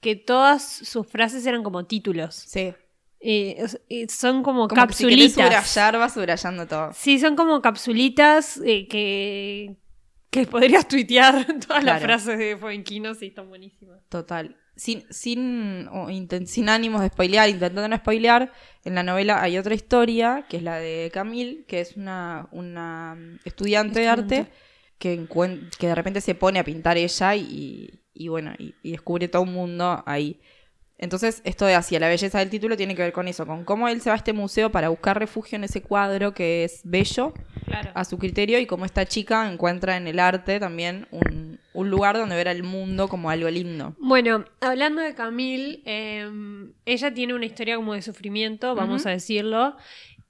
que 0.00 0.16
todas 0.16 0.62
sus 0.64 1.06
frases 1.06 1.46
eran 1.46 1.62
como 1.62 1.84
títulos. 1.86 2.34
sí. 2.34 2.74
Eh, 3.26 4.06
son 4.10 4.42
como, 4.42 4.68
Como 4.68 4.86
que 4.86 4.92
si 4.92 5.04
capsulitas. 5.04 5.32
subrayar, 5.32 5.98
va 5.98 6.08
subrayando 6.10 6.66
todo. 6.66 6.90
sí, 6.92 7.18
son 7.18 7.36
como 7.36 7.62
capsulitas 7.62 8.58
eh, 8.62 8.86
que, 8.86 9.76
que 10.28 10.46
podrías 10.46 10.86
tuitear 10.86 11.46
todas 11.66 11.82
las 11.84 12.02
frases 12.02 12.38
de 12.38 12.56
Fuenquinos 12.58 13.22
y 13.22 13.28
están 13.28 13.48
buenísimas. 13.48 14.00
Total. 14.10 14.56
Sin, 14.76 15.04
sin, 15.08 15.88
sin 16.46 16.68
ánimos 16.68 17.00
de 17.00 17.08
spoilear, 17.08 17.48
intentando 17.48 17.88
no 17.88 17.96
spoilear, 17.96 18.52
en 18.84 18.94
la 18.94 19.02
novela 19.02 19.40
hay 19.40 19.56
otra 19.56 19.74
historia, 19.74 20.44
que 20.48 20.58
es 20.58 20.62
la 20.62 20.76
de 20.78 21.10
Camille, 21.14 21.64
que 21.66 21.80
es 21.80 21.96
una, 21.96 22.48
una 22.52 23.16
estudiante 23.44 24.00
de 24.00 24.08
arte 24.08 24.46
que, 24.98 25.26
que 25.78 25.86
de 25.86 25.94
repente 25.94 26.20
se 26.20 26.34
pone 26.34 26.58
a 26.58 26.64
pintar 26.64 26.98
ella 26.98 27.34
y, 27.36 28.02
y 28.12 28.28
bueno, 28.28 28.52
y, 28.58 28.74
y 28.82 28.90
descubre 28.90 29.28
todo 29.28 29.42
un 29.42 29.54
mundo 29.54 30.02
ahí. 30.04 30.40
Entonces, 30.96 31.42
esto 31.44 31.66
de 31.66 31.74
hacia 31.74 31.98
la 31.98 32.08
belleza 32.08 32.38
del 32.38 32.50
título 32.50 32.76
tiene 32.76 32.94
que 32.94 33.02
ver 33.02 33.12
con 33.12 33.26
eso, 33.26 33.46
con 33.46 33.64
cómo 33.64 33.88
él 33.88 34.00
se 34.00 34.10
va 34.10 34.14
a 34.14 34.16
este 34.16 34.32
museo 34.32 34.70
para 34.70 34.88
buscar 34.90 35.18
refugio 35.18 35.56
en 35.56 35.64
ese 35.64 35.82
cuadro 35.82 36.32
que 36.34 36.64
es 36.64 36.80
bello 36.84 37.34
Claro. 37.66 37.90
a 37.94 38.04
su 38.04 38.18
criterio 38.18 38.58
y 38.60 38.66
cómo 38.66 38.84
esta 38.84 39.04
chica 39.06 39.50
encuentra 39.50 39.96
en 39.96 40.06
el 40.06 40.20
arte 40.20 40.60
también 40.60 41.08
un, 41.10 41.58
un 41.72 41.90
lugar 41.90 42.16
donde 42.16 42.36
ver 42.36 42.48
al 42.48 42.62
mundo 42.62 43.08
como 43.08 43.30
algo 43.30 43.50
lindo. 43.50 43.96
Bueno, 43.98 44.44
hablando 44.60 45.00
de 45.02 45.14
Camille, 45.14 45.82
eh, 45.84 46.30
ella 46.86 47.12
tiene 47.12 47.34
una 47.34 47.46
historia 47.46 47.76
como 47.76 47.94
de 47.94 48.02
sufrimiento, 48.02 48.74
vamos 48.74 49.04
a 49.06 49.10
decirlo. 49.10 49.76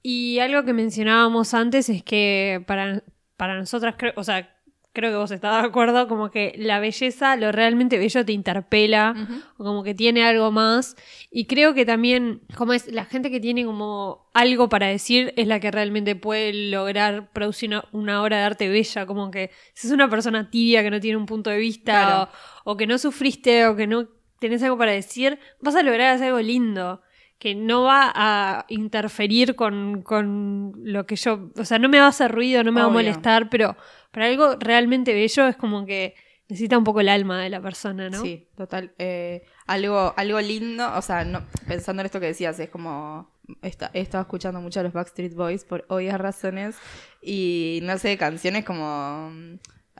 Y 0.01 0.39
algo 0.39 0.63
que 0.65 0.73
mencionábamos 0.73 1.53
antes 1.53 1.89
es 1.89 2.03
que 2.03 2.63
para, 2.67 3.03
para 3.37 3.57
nosotras, 3.57 3.95
o 4.15 4.23
sea, 4.23 4.54
creo 4.95 5.11
que 5.11 5.17
vos 5.17 5.29
estás 5.29 5.61
de 5.61 5.67
acuerdo, 5.67 6.07
como 6.07 6.31
que 6.31 6.55
la 6.57 6.79
belleza, 6.79 7.35
lo 7.35 7.51
realmente 7.51 7.99
bello 7.99 8.25
te 8.25 8.31
interpela, 8.31 9.13
o 9.57 9.63
como 9.63 9.83
que 9.83 9.93
tiene 9.93 10.23
algo 10.23 10.51
más. 10.51 10.95
Y 11.29 11.45
creo 11.45 11.75
que 11.75 11.85
también, 11.85 12.41
como 12.57 12.73
es, 12.73 12.91
la 12.91 13.05
gente 13.05 13.29
que 13.29 13.39
tiene 13.39 13.63
como 13.65 14.25
algo 14.33 14.67
para 14.69 14.87
decir 14.87 15.33
es 15.37 15.45
la 15.45 15.59
que 15.59 15.69
realmente 15.69 16.15
puede 16.15 16.51
lograr 16.71 17.29
producir 17.31 17.69
una, 17.69 17.83
una 17.91 18.23
obra 18.23 18.37
de 18.37 18.43
arte 18.43 18.69
bella, 18.69 19.05
como 19.05 19.29
que 19.29 19.51
si 19.73 19.85
es 19.85 19.93
una 19.93 20.09
persona 20.09 20.49
tibia 20.49 20.81
que 20.81 20.89
no 20.89 20.99
tiene 20.99 21.17
un 21.17 21.27
punto 21.27 21.51
de 21.51 21.57
vista, 21.59 21.91
Claro. 22.05 22.29
o, 22.63 22.71
o 22.71 22.77
que 22.77 22.87
no 22.87 22.97
sufriste, 22.97 23.67
o 23.67 23.75
que 23.75 23.85
no 23.85 24.07
tenés 24.39 24.63
algo 24.63 24.77
para 24.77 24.91
decir, 24.93 25.37
vas 25.61 25.75
a 25.75 25.83
lograr 25.83 26.15
hacer 26.15 26.27
algo 26.29 26.39
lindo. 26.39 27.01
Que 27.37 27.53
no 27.53 27.83
va 27.83 28.11
a 28.15 28.65
interferir 28.69 29.55
con, 29.55 30.03
con 30.03 30.71
lo 30.85 31.05
que 31.05 31.17
yo. 31.17 31.51
O 31.57 31.65
sea, 31.65 31.79
no 31.79 31.89
me 31.89 31.99
va 31.99 32.05
a 32.05 32.09
hacer 32.09 32.31
ruido, 32.31 32.63
no 32.63 32.71
me 32.71 32.79
va 32.79 32.87
a 32.87 32.89
molestar, 32.89 33.49
pero 33.49 33.75
para 34.15 34.27
algo 34.27 34.55
realmente 34.59 35.13
bello 35.13 35.45
es 35.47 35.55
como 35.57 35.85
que 35.85 36.15
necesita 36.47 36.77
un 36.77 36.83
poco 36.83 37.01
el 37.01 37.09
alma 37.09 37.41
de 37.41 37.49
la 37.49 37.59
persona, 37.61 38.09
¿no? 38.09 38.21
Sí, 38.21 38.47
total. 38.55 38.93
Eh, 38.97 39.43
algo, 39.67 40.13
algo 40.15 40.39
lindo, 40.41 40.89
o 40.95 41.01
sea, 41.01 41.25
no, 41.25 41.43
pensando 41.67 42.01
en 42.01 42.05
esto 42.05 42.19
que 42.19 42.27
decías, 42.27 42.59
es 42.59 42.69
como. 42.69 43.29
esta- 43.61 43.91
he 43.93 43.99
estado 44.01 44.21
escuchando 44.23 44.59
mucho 44.61 44.79
a 44.79 44.83
los 44.83 44.93
Backstreet 44.93 45.33
Boys 45.35 45.65
por 45.65 45.85
obvias 45.89 46.19
razones. 46.19 46.75
Y 47.21 47.79
no 47.83 47.97
sé, 47.97 48.17
canciones 48.17 48.63
como. 48.65 49.29
mm, 49.31 49.55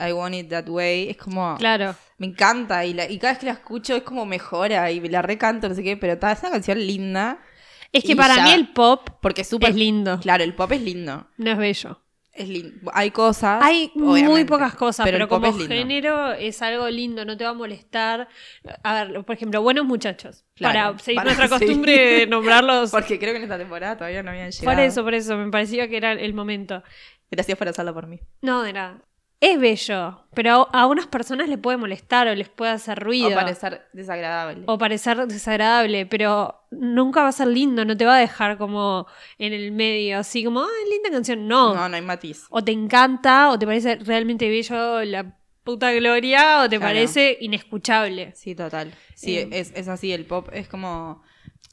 I 0.08 0.12
Want 0.12 0.34
It 0.34 0.48
That 0.50 0.68
Way. 0.68 1.10
Es 1.10 1.16
como. 1.16 1.56
Claro. 1.58 1.94
Me 2.18 2.26
encanta. 2.26 2.84
Y, 2.84 2.94
la- 2.94 3.08
y 3.10 3.18
cada 3.18 3.32
vez 3.34 3.38
que 3.40 3.46
la 3.46 3.52
escucho 3.52 3.94
es 3.96 4.02
como 4.02 4.24
mejora. 4.26 4.90
Y 4.90 5.00
la 5.08 5.22
recanto, 5.22 5.68
no 5.68 5.74
sé 5.74 5.82
qué. 5.82 5.96
Pero 5.96 6.18
ta, 6.18 6.32
es 6.32 6.40
una 6.40 6.50
canción 6.52 6.78
linda. 6.78 7.38
Es 7.92 8.04
que 8.04 8.14
para 8.16 8.36
ya. 8.36 8.44
mí 8.44 8.50
el 8.52 8.72
pop 8.72 9.08
Porque 9.22 9.40
es 9.42 9.48
súper. 9.48 9.70
es 9.70 9.76
lindo, 9.76 10.18
Claro, 10.20 10.44
el 10.44 10.54
pop 10.54 10.70
es 10.72 10.80
lindo. 10.82 11.28
no 11.38 11.50
es 11.52 11.56
bello. 11.58 12.00
Es 12.36 12.48
lindo. 12.50 12.90
Hay 12.92 13.10
cosas. 13.10 13.62
Hay 13.62 13.90
muy 13.94 14.44
pocas 14.44 14.74
cosas, 14.74 15.04
pero, 15.04 15.26
pop 15.26 15.42
como 15.42 15.58
es 15.58 15.66
género 15.66 16.32
es 16.32 16.60
algo 16.60 16.88
lindo, 16.90 17.24
no 17.24 17.34
te 17.36 17.44
va 17.44 17.50
a 17.50 17.54
molestar. 17.54 18.28
A 18.82 19.04
ver, 19.04 19.24
por 19.24 19.34
ejemplo, 19.34 19.62
buenos 19.62 19.86
muchachos. 19.86 20.44
Claro, 20.54 20.92
para 20.92 20.98
seguir 20.98 21.16
para 21.16 21.34
nuestra 21.34 21.48
seguir. 21.58 21.68
costumbre 21.68 22.18
de 22.18 22.26
nombrarlos. 22.26 22.90
Porque 22.92 23.18
creo 23.18 23.32
que 23.32 23.38
en 23.38 23.44
esta 23.44 23.56
temporada 23.56 23.96
todavía 23.96 24.22
no 24.22 24.30
habían 24.30 24.50
llegado. 24.50 24.76
Por 24.76 24.84
eso, 24.84 25.02
por 25.02 25.14
eso, 25.14 25.36
me 25.38 25.50
parecía 25.50 25.88
que 25.88 25.96
era 25.96 26.12
el 26.12 26.34
momento. 26.34 26.82
Gracias 27.30 27.56
por 27.56 27.68
hacerlo 27.68 27.94
por 27.94 28.06
mí. 28.06 28.20
No, 28.42 28.62
de 28.62 28.72
nada. 28.74 28.98
Es 29.38 29.60
bello, 29.60 30.22
pero 30.34 30.66
a, 30.72 30.80
a 30.82 30.86
unas 30.86 31.06
personas 31.08 31.48
les 31.48 31.58
puede 31.58 31.76
molestar 31.76 32.26
o 32.26 32.34
les 32.34 32.48
puede 32.48 32.70
hacer 32.72 32.98
ruido. 32.98 33.28
O 33.28 33.34
parecer 33.34 33.86
desagradable. 33.92 34.62
o 34.66 34.78
parecer 34.78 35.26
desagradable, 35.26 36.06
pero 36.06 36.54
nunca 36.70 37.20
va 37.22 37.28
a 37.28 37.32
ser 37.32 37.48
lindo, 37.48 37.84
no 37.84 37.94
te 37.96 38.06
va 38.06 38.16
a 38.16 38.18
dejar 38.20 38.56
como 38.56 39.06
en 39.38 39.52
el 39.52 39.72
medio, 39.72 40.18
así 40.18 40.42
como, 40.42 40.60
ah, 40.62 40.68
linda 40.90 41.10
canción. 41.10 41.46
No. 41.46 41.74
No, 41.74 41.86
no 41.88 41.94
hay 41.96 42.02
matiz. 42.02 42.46
O 42.48 42.64
te 42.64 42.72
encanta, 42.72 43.50
o 43.50 43.58
te 43.58 43.66
parece 43.66 43.96
realmente 43.96 44.48
bello 44.48 45.04
la 45.04 45.36
puta 45.64 45.92
gloria, 45.92 46.60
o 46.62 46.68
te 46.70 46.78
Claro. 46.78 46.94
parece 46.94 47.36
inescuchable. 47.40 48.32
Sí, 48.34 48.54
total. 48.54 48.94
Sí, 49.14 49.36
Eh. 49.36 49.48
es, 49.52 49.72
es 49.76 49.88
así. 49.88 50.12
El 50.12 50.24
pop 50.24 50.48
es 50.52 50.66
como. 50.66 51.22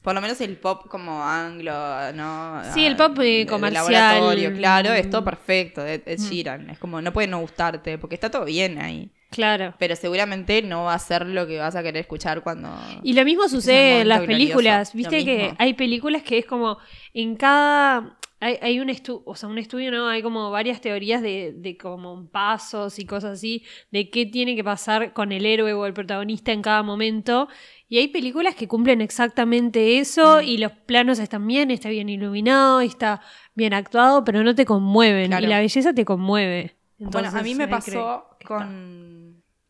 Por 0.03 0.13
lo 0.13 0.21
menos 0.21 0.39
el 0.41 0.57
pop 0.57 0.87
como 0.89 1.23
anglo, 1.23 1.73
¿no? 2.13 2.61
Sí, 2.73 2.85
el 2.85 2.95
pop, 2.97 3.17
eh, 3.19 3.23
de 3.39 3.45
comercial. 3.47 3.89
laboratorio, 3.91 4.53
claro, 4.53 4.93
es 4.93 5.09
todo 5.09 5.21
Mm. 5.21 5.25
perfecto. 5.25 5.85
Ed 5.85 6.01
Sheeran. 6.19 6.69
Es 6.69 6.77
como, 6.77 7.01
no 7.01 7.13
puede 7.13 7.27
no 7.27 7.39
gustarte, 7.39 7.97
porque 7.97 8.15
está 8.15 8.29
todo 8.29 8.43
bien 8.45 8.79
ahí. 8.79 9.09
Claro. 9.33 9.73
Pero 9.79 9.95
seguramente 9.95 10.61
no 10.61 10.85
va 10.85 10.93
a 10.93 10.99
ser 10.99 11.25
lo 11.27 11.45
que 11.47 11.57
vas 11.59 11.75
a 11.75 11.83
querer 11.83 12.01
escuchar 12.01 12.43
cuando. 12.43 12.69
Y 13.03 13.13
lo 13.13 13.23
mismo 13.25 13.47
sucede 13.49 14.01
en 14.01 14.07
las 14.09 14.19
glorioso. 14.19 14.37
películas. 14.39 14.93
Viste 14.93 15.25
que 15.25 15.53
hay 15.57 15.73
películas 15.73 16.23
que 16.23 16.37
es 16.39 16.45
como 16.45 16.77
en 17.13 17.35
cada. 17.35 18.17
Hay, 18.39 18.57
hay 18.61 18.79
un 18.81 18.89
estudio, 18.89 19.21
o 19.25 19.35
sea, 19.37 19.47
un 19.47 19.57
estudio, 19.57 19.89
¿no? 19.89 20.09
Hay 20.09 20.21
como 20.21 20.51
varias 20.51 20.81
teorías 20.81 21.21
de, 21.21 21.53
de 21.55 21.77
como 21.77 22.27
pasos 22.29 22.99
y 22.99 23.05
cosas 23.05 23.31
así, 23.39 23.63
de 23.89 24.09
qué 24.09 24.25
tiene 24.25 24.53
que 24.57 24.65
pasar 24.65 25.13
con 25.13 25.31
el 25.31 25.45
héroe 25.45 25.71
o 25.71 25.85
el 25.85 25.93
protagonista 25.93 26.51
en 26.51 26.61
cada 26.61 26.83
momento. 26.83 27.47
Y 27.87 27.99
hay 27.99 28.09
películas 28.09 28.53
que 28.55 28.67
cumplen 28.67 28.99
exactamente 28.99 29.97
eso 29.99 30.39
Mm. 30.41 30.43
y 30.45 30.57
los 30.57 30.73
planos 30.73 31.19
están 31.19 31.47
bien, 31.47 31.71
está 31.71 31.87
bien 31.87 32.09
iluminado, 32.09 32.81
está 32.81 33.21
bien 33.55 33.73
actuado, 33.73 34.25
pero 34.25 34.43
no 34.43 34.53
te 34.53 34.65
conmueven. 34.65 35.27
Claro. 35.27 35.45
Y 35.45 35.47
la 35.47 35.59
belleza 35.59 35.93
te 35.93 36.03
conmueve. 36.03 36.75
bueno, 36.97 37.19
a 37.19 37.21
Entonces, 37.29 37.43
mí 37.43 37.55
me 37.55 37.69
pasó 37.69 38.25
con, 38.45 39.22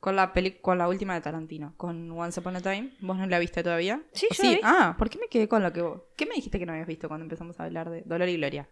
con, 0.04 0.18
la 0.18 0.34
peli 0.34 0.60
con 0.60 0.78
la 0.78 0.90
última 0.90 1.14
de 1.14 1.22
Tarantino, 1.22 1.76
con 1.78 2.12
Once 2.12 2.38
Upon 2.38 2.58
a 2.58 2.60
Time. 2.60 2.92
¿Vos 3.00 3.16
no 3.16 3.26
la 3.26 3.40
viste 3.40 3.64
todavía? 3.64 4.02
Sí, 4.12 4.28
¿O 4.30 4.34
yo 4.34 4.44
la 4.44 4.50
vi. 4.50 4.60
Ah, 4.62 4.96
¿por 5.00 5.10
qué 5.10 5.18
me 5.18 5.30
quedé 5.30 5.48
con 5.48 5.64
lo 5.64 5.72
que 5.72 5.82
vos? 5.82 6.02
¿Qué 6.18 6.26
me 6.26 6.36
dijiste 6.36 6.60
que 6.60 6.66
no 6.66 6.74
habías 6.74 6.88
visto 6.88 7.08
cuando 7.08 7.24
empezamos 7.24 7.58
a 7.58 7.64
hablar 7.64 7.90
de 7.90 8.02
Dolor 8.06 8.28
y 8.28 8.36
Gloria? 8.36 8.68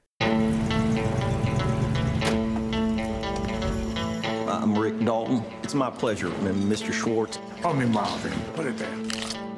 I'm 4.50 4.78
Rick 4.78 5.00
Dalton. 5.06 5.42
It's 5.64 5.74
my 5.74 5.90
pleasure, 5.90 6.30
Mr. 6.42 6.92
Schwartz. 6.92 7.40
Call 7.62 7.76
me 7.76 7.86
Marvin. 7.86 8.34
Put 8.54 8.66
it 8.66 8.78
there. 8.78 8.90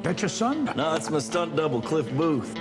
That 0.04 0.22
your 0.22 0.28
son? 0.28 0.70
No, 0.76 0.94
it's 0.94 1.10
my 1.10 1.18
stunt 1.18 1.56
double, 1.56 1.80
Cliff 1.80 2.08
Booth. 2.16 2.54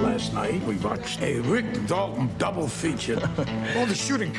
Last 0.00 0.32
night 0.32 0.64
we 0.66 0.78
watched 0.78 1.20
a 1.20 1.40
Rick 1.40 1.66
Dalton 1.86 2.30
double 2.38 2.66
feature. 2.66 3.20
All 3.76 3.84
the 3.84 3.94
shooting. 3.94 4.32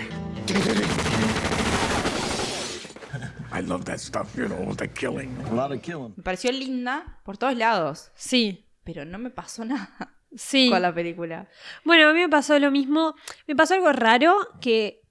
I 3.54 3.62
love 3.62 3.86
that 3.86 4.00
stuff, 4.00 4.36
you 4.36 4.48
know, 4.48 4.74
the 4.76 4.88
killing. 4.88 5.30
A 5.50 5.54
lot 5.54 5.72
of 5.72 5.82
killing. 5.82 6.14
Me 6.18 6.24
pareció 6.24 6.52
linda 6.52 7.20
por 7.24 7.38
todos 7.38 7.56
lados, 7.56 8.12
Sí, 8.16 8.66
pero 8.84 9.06
no 9.06 9.20
me 9.20 9.30
pasó 9.30 9.64
nada 9.66 9.90
sí. 10.36 10.70
con 10.70 10.82
la 10.82 10.94
película. 10.94 11.48
Bueno, 11.86 12.10
a 12.10 12.14
mí 12.14 12.20
me 12.20 12.30
pasó 12.30 12.58
lo 12.60 12.72
mismo. 12.72 13.16
Me 13.48 13.56
pasó 13.56 13.76
algo 13.76 13.92
raro 13.92 14.36
que 14.60 15.02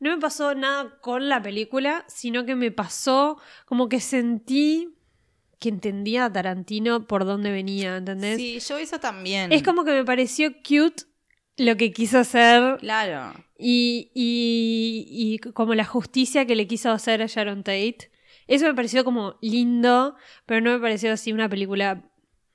no 0.00 0.10
me 0.10 0.18
pasó 0.20 0.54
nada 0.54 0.98
con 1.00 1.28
la 1.28 1.42
película, 1.42 2.04
sino 2.08 2.44
que 2.44 2.54
me 2.54 2.70
pasó 2.70 3.40
como 3.66 3.88
que 3.88 4.00
sentí 4.00 4.94
que 5.58 5.70
entendía 5.70 6.26
a 6.26 6.32
Tarantino 6.32 7.08
por 7.08 7.24
dónde 7.24 7.50
venía, 7.50 7.96
¿entendés? 7.96 8.36
Sí, 8.36 8.60
yo 8.60 8.78
eso 8.78 9.00
también. 9.00 9.50
Es 9.52 9.64
como 9.64 9.82
que 9.84 9.90
me 9.90 10.04
pareció 10.04 10.52
cute 10.52 11.02
lo 11.58 11.76
que 11.76 11.92
quiso 11.92 12.18
hacer 12.18 12.78
Claro. 12.78 13.34
y, 13.58 14.10
y, 14.14 15.06
y 15.10 15.38
como 15.52 15.74
la 15.74 15.84
justicia 15.84 16.46
que 16.46 16.56
le 16.56 16.66
quiso 16.66 16.90
hacer 16.90 17.22
a 17.22 17.26
Sharon 17.26 17.62
Tate. 17.62 18.10
Eso 18.46 18.64
me 18.66 18.74
pareció 18.74 19.04
como 19.04 19.36
lindo, 19.42 20.16
pero 20.46 20.60
no 20.62 20.70
me 20.70 20.78
pareció 20.80 21.12
así 21.12 21.32
una 21.32 21.48
película 21.48 22.04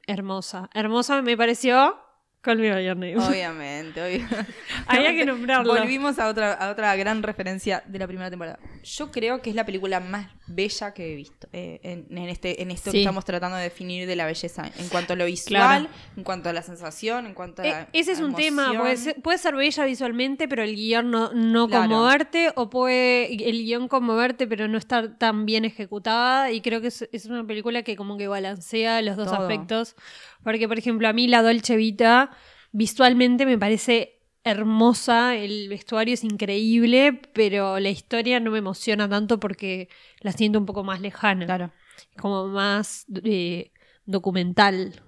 hermosa. 0.08 0.70
Hermosa 0.74 1.22
me 1.22 1.38
pareció 1.38 1.98
Call 2.44 2.58
Me 2.60 2.70
By 2.72 2.86
Your 2.86 2.98
Name. 2.98 3.18
Obviamente, 3.18 4.02
obvio. 4.04 4.28
Había 4.88 5.12
que 5.14 5.26
nombrarlo. 5.26 5.74
Volvimos 5.74 6.20
a 6.20 6.28
otra, 6.28 6.54
a 6.54 6.70
otra 6.72 6.96
gran 6.98 7.24
referencia 7.24 7.84
de 7.88 8.00
la 8.00 8.06
primera 8.06 8.30
temporada. 8.30 8.60
Yo 8.84 9.12
creo 9.12 9.42
que 9.42 9.50
es 9.50 9.56
la 9.56 9.66
película 9.66 10.02
más 10.02 10.28
bella 10.46 10.94
que 10.94 11.14
he 11.14 11.16
visto 11.16 11.48
eh, 11.54 11.80
en, 11.84 12.06
en 12.18 12.28
este, 12.30 12.62
en 12.62 12.70
esto 12.72 12.92
Sí. 12.92 12.98
que 12.98 13.02
estamos 13.04 13.24
tratando 13.24 13.56
de 13.58 13.64
definir 13.64 14.06
de 14.08 14.16
la 14.18 14.26
belleza. 14.26 14.70
En 14.78 14.90
cuanto 14.90 15.14
a 15.14 15.16
lo 15.16 15.26
visual, 15.26 15.54
Claro. 15.54 15.88
en 16.18 16.24
cuanto 16.26 16.50
a 16.50 16.54
la 16.54 16.62
sensación, 16.62 17.26
en 17.28 17.34
cuanto 17.34 17.62
a 17.62 17.66
Eh, 17.68 17.88
ese 17.94 18.12
es 18.12 18.20
un 18.20 18.36
tema, 18.36 18.74
puede 18.78 18.98
ser, 18.98 19.22
puede 19.22 19.38
ser 19.38 19.56
bella 19.56 19.86
visualmente, 19.86 20.50
pero 20.50 20.64
el 20.64 20.76
guion 20.76 21.10
no, 21.12 21.32
no 21.34 21.68
Claro. 21.70 21.84
conmoverte, 21.90 22.52
o 22.56 22.70
puede 22.70 23.34
el 23.50 23.64
guion 23.64 23.88
conmoverte, 23.88 24.48
pero 24.48 24.68
no 24.68 24.78
estar 24.78 25.18
tan 25.18 25.46
bien 25.46 25.64
ejecutada, 25.64 26.52
y 26.52 26.60
creo 26.60 26.82
que 26.82 26.88
es, 26.88 27.08
es 27.14 27.26
una 27.28 27.48
película 27.48 27.84
que 27.84 27.96
como 27.96 28.18
que 28.18 28.28
balancea 28.28 29.02
los 29.02 29.16
dos 29.16 29.28
Todo. 29.32 29.44
aspectos, 29.44 29.96
porque 30.44 30.68
por 30.68 30.78
ejemplo 30.78 31.08
a 31.08 31.14
mí 31.14 31.28
la 31.28 31.42
Dolce 31.42 31.76
Vita 31.76 32.32
visualmente 32.72 33.46
me 33.46 33.58
parece 33.58 34.20
hermosa, 34.44 35.36
el 35.38 35.70
vestuario 35.70 36.14
es 36.16 36.24
increíble, 36.24 37.22
pero 37.34 37.80
la 37.80 37.90
historia 37.90 38.40
no 38.40 38.52
me 38.52 38.58
emociona 38.60 39.08
tanto 39.08 39.40
porque 39.40 39.88
la 40.20 40.32
siento 40.34 40.60
un 40.60 40.66
poco 40.66 40.84
más 40.84 41.00
lejana 41.02 41.46
Claro. 41.46 41.72
como 42.18 42.48
más 42.50 43.06
eh, 43.24 43.72
documental. 44.06 45.02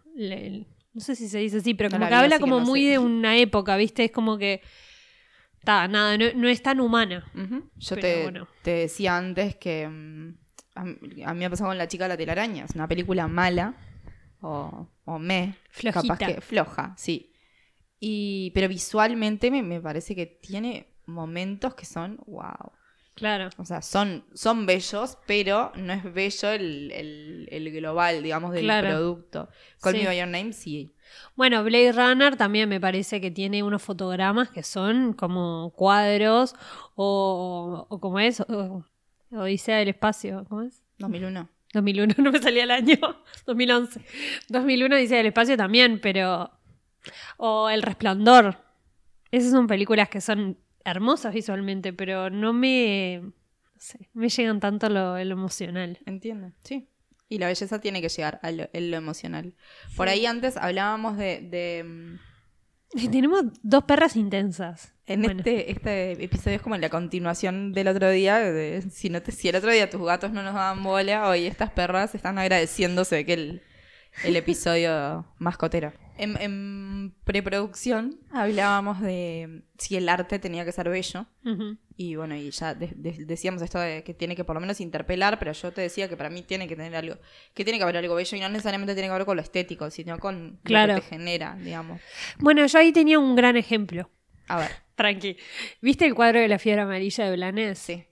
No 0.94 1.02
sé 1.02 1.16
si 1.16 1.28
se 1.28 1.40
dice 1.40 1.58
así, 1.58 1.74
pero 1.74 1.90
como 1.90 2.06
que 2.06 2.10
vi, 2.12 2.16
habla 2.16 2.36
que 2.38 2.42
como 2.42 2.60
no 2.62 2.66
muy 2.66 2.84
sé. 2.84 2.92
de 2.92 3.00
una 3.00 3.36
época, 3.38 3.76
¿viste? 3.76 4.06
Es 4.06 4.12
como 4.12 4.38
que. 4.38 4.62
Ta, 5.66 5.88
nada, 5.88 6.18
no, 6.18 6.26
no 6.36 6.48
es 6.48 6.62
tan 6.62 6.80
humana. 6.80 7.26
Yo 7.78 7.96
te, 7.98 8.22
bueno. 8.22 8.48
te 8.62 8.72
decía 8.72 9.18
antes 9.18 9.56
que 9.56 9.88
mm, 9.88 10.36
a, 10.76 10.84
mí- 10.86 11.24
a 11.26 11.34
mí 11.34 11.40
me 11.40 11.46
ha 11.46 11.50
pasado 11.50 11.70
con 11.72 11.78
La 11.78 11.88
chica 11.88 12.06
de 12.06 12.10
la 12.10 12.18
telaraña. 12.18 12.66
Es 12.66 12.76
una 12.76 12.88
película 12.88 13.28
mala 13.28 13.76
o, 14.42 14.88
o 15.06 15.20
me. 15.20 15.56
Flojita. 15.70 16.02
Capaz 16.02 16.18
que 16.36 16.42
floja, 16.42 16.94
sí. 16.98 17.32
Y, 18.00 18.52
pero 18.54 18.68
visualmente 18.68 19.50
me, 19.52 19.64
me 19.64 19.82
parece 19.82 20.16
que 20.16 20.26
tiene 20.26 20.88
momentos 21.06 21.76
que 21.76 21.86
son 21.86 22.18
wow. 22.28 22.72
Claro. 23.16 23.50
O 23.58 23.64
sea, 23.64 23.82
son, 23.82 24.26
son 24.34 24.66
bellos, 24.66 25.18
pero 25.26 25.72
no 25.78 25.94
es 25.94 26.04
bello 26.14 26.50
el, 26.52 26.92
el- 26.92 27.48
el 27.50 27.72
global, 27.72 28.22
digamos, 28.22 28.52
del 28.52 28.66
Claro. 28.66 28.90
producto. 28.90 29.50
Call 29.82 29.94
Sí. 29.94 30.00
Me 30.02 30.08
By 30.08 30.18
Your 30.20 30.28
Name, 30.28 30.52
sí. 30.52 30.94
Bueno, 31.36 31.64
Blade 31.64 31.94
Runner 31.94 32.36
también 32.36 32.68
me 32.68 32.82
parece 32.82 33.22
que 33.22 33.32
tiene 33.32 33.64
unos 33.64 33.82
fotogramas 33.82 34.50
que 34.50 34.64
son 34.64 35.14
como 35.14 35.72
cuadros 35.78 36.56
o, 36.96 37.86
o 37.90 38.00
como 38.02 38.20
es, 38.20 38.42
o, 38.42 38.84
Odisea 39.32 39.78
del 39.78 39.90
Espacio, 39.90 40.46
¿cómo 40.50 40.64
es? 40.64 40.84
2001. 40.98 41.48
2001, 41.76 42.16
no 42.24 42.32
me 42.32 42.40
salía 42.40 42.64
el 42.64 42.72
año, 42.72 42.98
2011. 43.46 44.02
2001 44.50 44.96
dice 44.96 45.20
el 45.20 45.28
espacio 45.28 45.56
también, 45.56 46.00
pero... 46.02 46.52
O 47.38 47.70
El 47.70 47.84
Resplandor. 47.84 48.58
Esas 49.30 49.52
son 49.52 49.68
películas 49.68 50.10
que 50.10 50.22
son 50.22 50.58
hermosas 50.84 51.34
visualmente, 51.34 51.94
pero 51.94 52.30
no 52.30 52.54
me... 52.54 53.22
no 53.22 53.32
sé, 53.78 54.10
me 54.14 54.30
llegan 54.30 54.60
tanto 54.60 54.90
lo, 54.90 55.24
lo 55.24 55.34
emocional. 55.34 56.00
Entiendo, 56.06 56.52
sí. 56.64 56.88
Y 57.28 57.40
la 57.40 57.48
belleza 57.48 57.80
tiene 57.80 58.02
que 58.02 58.10
llegar 58.10 58.40
a 58.44 58.52
lo, 58.52 58.68
emocional. 58.72 59.54
Por 59.96 60.08
ahí 60.08 60.26
antes 60.26 60.58
hablábamos 60.58 61.18
de... 61.18 61.42
de, 61.42 61.84
mm, 61.84 62.20
tenemos 63.12 63.44
dos 63.64 63.84
perras 63.84 64.16
intensas. 64.16 64.94
en 65.08 65.22
Bueno, 65.22 65.40
este, 65.40 65.72
este 65.72 66.24
episodio 66.24 66.56
es 66.58 66.62
como 66.62 66.78
la 66.78 66.90
continuación 66.90 67.74
del 67.74 67.88
otro 67.90 68.10
día. 68.10 68.38
de- 68.40 68.82
si, 68.92 69.10
no 69.10 69.22
te, 69.22 69.32
si 69.32 69.50
el 69.50 69.56
otro 69.56 69.72
día 69.72 69.90
tus 69.90 70.02
gatos 70.06 70.32
no 70.32 70.42
nos 70.44 70.54
daban 70.54 70.82
bola, 70.84 71.28
hoy 71.30 71.46
estas 71.46 71.72
perras 71.72 72.16
están 72.16 72.38
agradeciéndose 72.38 73.16
de 73.18 73.26
que 73.26 73.34
el, 73.34 73.62
el 74.24 74.36
episodio 74.36 75.26
mascotero. 75.38 75.94
En, 76.18 76.40
en 76.42 77.14
preproducción 77.26 78.20
hablábamos 78.32 79.02
de 79.02 79.64
si 79.78 79.96
el 79.98 80.08
arte 80.10 80.40
tenía 80.40 80.64
que 80.66 80.72
ser 80.72 80.90
bello. 80.90 81.26
Y 81.98 82.16
bueno, 82.16 82.36
y 82.36 82.50
ya 82.52 82.74
de- 82.76 82.92
de- 82.96 83.26
decíamos 83.26 83.62
esto 83.62 83.80
de 83.80 84.04
que 84.04 84.14
tiene 84.14 84.36
que 84.36 84.44
por 84.44 84.56
lo 84.56 84.60
menos 84.62 84.82
interpelar, 84.82 85.40
pero 85.40 85.52
yo 85.54 85.72
te 85.72 85.82
decía 85.82 86.10
que 86.10 86.18
para 86.18 86.30
mí 86.30 86.42
tiene 86.42 86.68
que 86.68 86.76
tener 86.76 86.96
algo, 86.96 87.16
que 87.54 87.64
tiene 87.64 87.78
que 87.80 87.84
haber 87.84 87.98
algo 87.98 88.16
bello 88.16 88.38
y 88.38 88.40
no 88.42 88.50
necesariamente 88.50 88.94
tiene 88.96 89.08
que 89.10 89.14
ver 89.14 89.26
con 89.26 89.36
lo 89.38 89.42
estético, 89.42 89.90
sino 89.90 90.18
con 90.20 90.60
Claro. 90.64 90.94
lo 90.96 91.00
que 91.02 91.08
te 91.08 91.16
genera, 91.16 91.56
digamos. 91.62 92.02
Bueno, 92.40 92.66
yo 92.66 92.80
ahí 92.80 92.92
tenía 92.92 93.18
un 93.20 93.36
gran 93.36 93.56
ejemplo. 93.58 94.10
A 94.48 94.58
ver, 94.60 94.72
Tranqui. 94.96 95.38
¿Viste 95.82 96.06
el 96.06 96.16
cuadro 96.16 96.40
de 96.40 96.48
la 96.48 96.60
fiebre 96.60 96.82
amarilla 96.82 97.26
de 97.30 97.36
Blanes? 97.36 97.80
sí. 97.80 98.04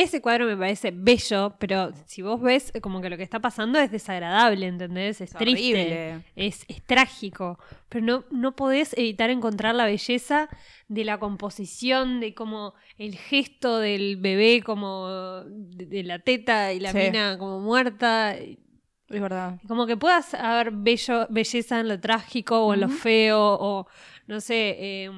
Ese 0.00 0.20
cuadro 0.22 0.46
me 0.46 0.56
parece 0.56 0.92
bello, 0.92 1.54
pero 1.58 1.90
si 2.06 2.22
vos 2.22 2.40
ves, 2.40 2.72
como 2.80 3.00
que 3.00 3.10
lo 3.10 3.16
que 3.16 3.22
está 3.24 3.40
pasando 3.40 3.78
es 3.80 3.90
desagradable, 3.90 4.66
¿entendés? 4.66 5.20
Es, 5.20 5.32
Es 5.32 5.36
triste, 5.36 6.22
es, 6.36 6.64
es 6.68 6.82
trágico, 6.84 7.58
pero 7.88 8.04
no, 8.04 8.24
no 8.30 8.54
podés 8.54 8.96
evitar 8.96 9.30
encontrar 9.30 9.74
la 9.74 9.86
belleza 9.86 10.48
de 10.86 11.04
la 11.04 11.18
composición, 11.18 12.20
de 12.20 12.32
como 12.34 12.74
el 12.96 13.16
gesto 13.16 13.78
del 13.78 14.16
bebé 14.18 14.62
como 14.62 15.08
de, 15.48 15.86
de 15.86 16.02
la 16.04 16.20
teta 16.20 16.72
y 16.72 16.80
la 16.80 16.92
Sí. 16.92 16.98
mina 16.98 17.36
como 17.38 17.58
muerta. 17.60 18.36
Es 18.36 19.20
verdad. 19.22 19.58
Como 19.66 19.86
que 19.86 19.96
puedas 19.96 20.34
haber 20.34 20.70
bello, 20.70 21.26
belleza 21.30 21.80
en 21.80 21.88
lo 21.88 21.98
trágico 21.98 22.64
o 22.66 22.74
en 22.74 22.80
lo 22.82 22.88
feo, 22.88 23.40
o 23.40 23.86
no 24.26 24.40
sé, 24.40 24.76
eh, 24.78 25.10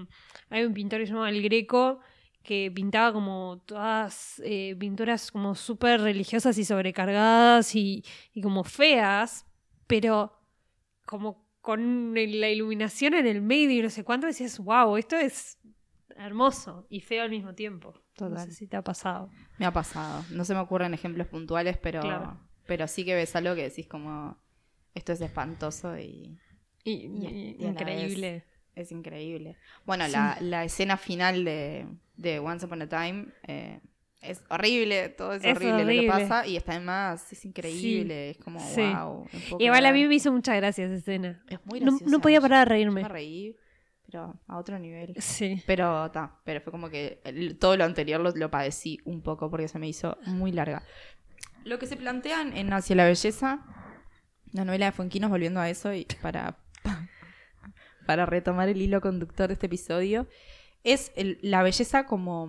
hay 0.48 0.64
un 0.64 0.72
pintor 0.72 1.00
que 1.00 1.06
se 1.06 1.12
llama 1.12 1.28
El 1.28 1.42
Greco 1.42 2.00
que 2.42 2.70
pintaba 2.74 3.12
como 3.12 3.62
todas 3.66 4.40
eh, 4.44 4.74
pinturas 4.78 5.30
como 5.30 5.54
súper 5.54 6.00
religiosas 6.00 6.56
y 6.58 6.64
sobrecargadas 6.64 7.74
y, 7.74 8.04
y 8.32 8.40
como 8.42 8.64
feas, 8.64 9.46
pero 9.86 10.32
como 11.06 11.46
con 11.60 12.14
la 12.14 12.48
iluminación 12.48 13.14
en 13.14 13.26
el 13.26 13.42
medio 13.42 13.78
y 13.78 13.82
no 13.82 13.90
sé 13.90 14.04
cuánto, 14.04 14.26
decías, 14.26 14.58
wow, 14.58 14.96
esto 14.96 15.16
es 15.16 15.58
hermoso 16.16 16.86
y 16.88 17.00
feo 17.00 17.22
al 17.22 17.30
mismo 17.30 17.54
tiempo. 17.54 17.92
No 18.18 18.28
Total. 18.28 18.46
sé 18.46 18.52
si 18.54 18.66
te 18.66 18.76
ha 18.76 18.82
pasado. 18.82 19.30
Me 19.58 19.66
ha 19.66 19.72
pasado. 19.72 20.24
No 20.30 20.44
se 20.44 20.54
me 20.54 20.60
ocurren 20.60 20.94
ejemplos 20.94 21.26
puntuales, 21.26 21.76
pero, 21.78 22.00
Claro. 22.00 22.38
pero 22.66 22.88
sí 22.88 23.04
que 23.04 23.14
ves 23.14 23.34
algo 23.36 23.54
que 23.54 23.62
decís 23.64 23.86
como, 23.86 24.36
esto 24.94 25.12
es 25.12 25.20
espantoso 25.20 25.98
y 25.98 26.38
increíble. 26.84 28.44
Es 28.82 28.92
increíble. 28.92 29.56
Bueno, 29.86 30.06
Sí. 30.06 30.12
la, 30.12 30.36
la 30.40 30.64
escena 30.64 30.96
final 30.96 31.44
de, 31.44 31.86
de 32.16 32.38
Once 32.38 32.64
Upon 32.66 32.82
a 32.82 32.88
Time 32.88 33.26
eh, 33.46 33.80
es 34.22 34.42
horrible, 34.50 35.08
todo 35.10 35.32
es, 35.34 35.42
Es 35.44 35.56
horrible, 35.56 35.84
lo 35.84 36.02
que 36.02 36.06
pasa 36.08 36.46
y 36.46 36.56
está 36.56 36.72
además 36.72 37.32
es 37.32 37.44
increíble, 37.44 38.30
es 38.30 38.38
como 38.38 38.60
Sí. 38.60 38.82
wow. 38.82 39.26
Igual 39.58 39.86
a 39.86 39.92
mí 39.92 40.06
me 40.06 40.14
hizo 40.14 40.30
mucha 40.32 40.54
gracia 40.56 40.84
esa 40.84 40.94
escena. 40.94 41.42
Es 41.48 41.58
muy 41.64 41.80
No, 41.80 41.92
graciosa. 41.92 42.10
no 42.10 42.20
podía 42.20 42.40
parar 42.40 42.68
de 42.68 42.74
Yo 42.74 42.74
reírme. 42.74 43.02
Me 43.02 43.08
reí, 43.08 43.56
pero 44.06 44.38
a 44.46 44.58
otro 44.58 44.78
nivel. 44.78 45.14
Sí. 45.18 45.62
Pero 45.66 46.06
está, 46.06 46.38
pero 46.44 46.60
fue 46.60 46.70
como 46.70 46.90
que 46.90 47.20
el- 47.24 47.58
todo 47.58 47.76
lo 47.76 47.84
anterior 47.84 48.20
lo, 48.20 48.30
lo 48.32 48.50
padecí 48.50 48.98
un 49.04 49.22
poco 49.22 49.48
porque 49.50 49.68
se 49.68 49.78
me 49.78 49.88
hizo 49.88 50.18
muy 50.26 50.52
larga. 50.52 50.82
Lo 51.64 51.78
que 51.78 51.86
se 51.86 51.96
plantean 51.96 52.56
en 52.56 52.72
Hacia 52.72 52.96
la 52.96 53.04
Belleza, 53.04 53.64
la 54.52 54.64
novela 54.64 54.86
de 54.86 54.92
Fuenquinos, 54.92 55.30
volviendo 55.30 55.60
a 55.60 55.68
eso 55.70 55.92
y 55.94 56.06
para, 56.20 56.58
para 58.06 58.26
retomar 58.26 58.68
el 58.68 58.80
hilo 58.80 59.00
conductor 59.00 59.48
de 59.48 59.54
este 59.54 59.66
episodio, 59.66 60.26
es 60.84 61.12
el- 61.16 61.38
la 61.42 61.62
belleza 61.62 62.06
como, 62.06 62.48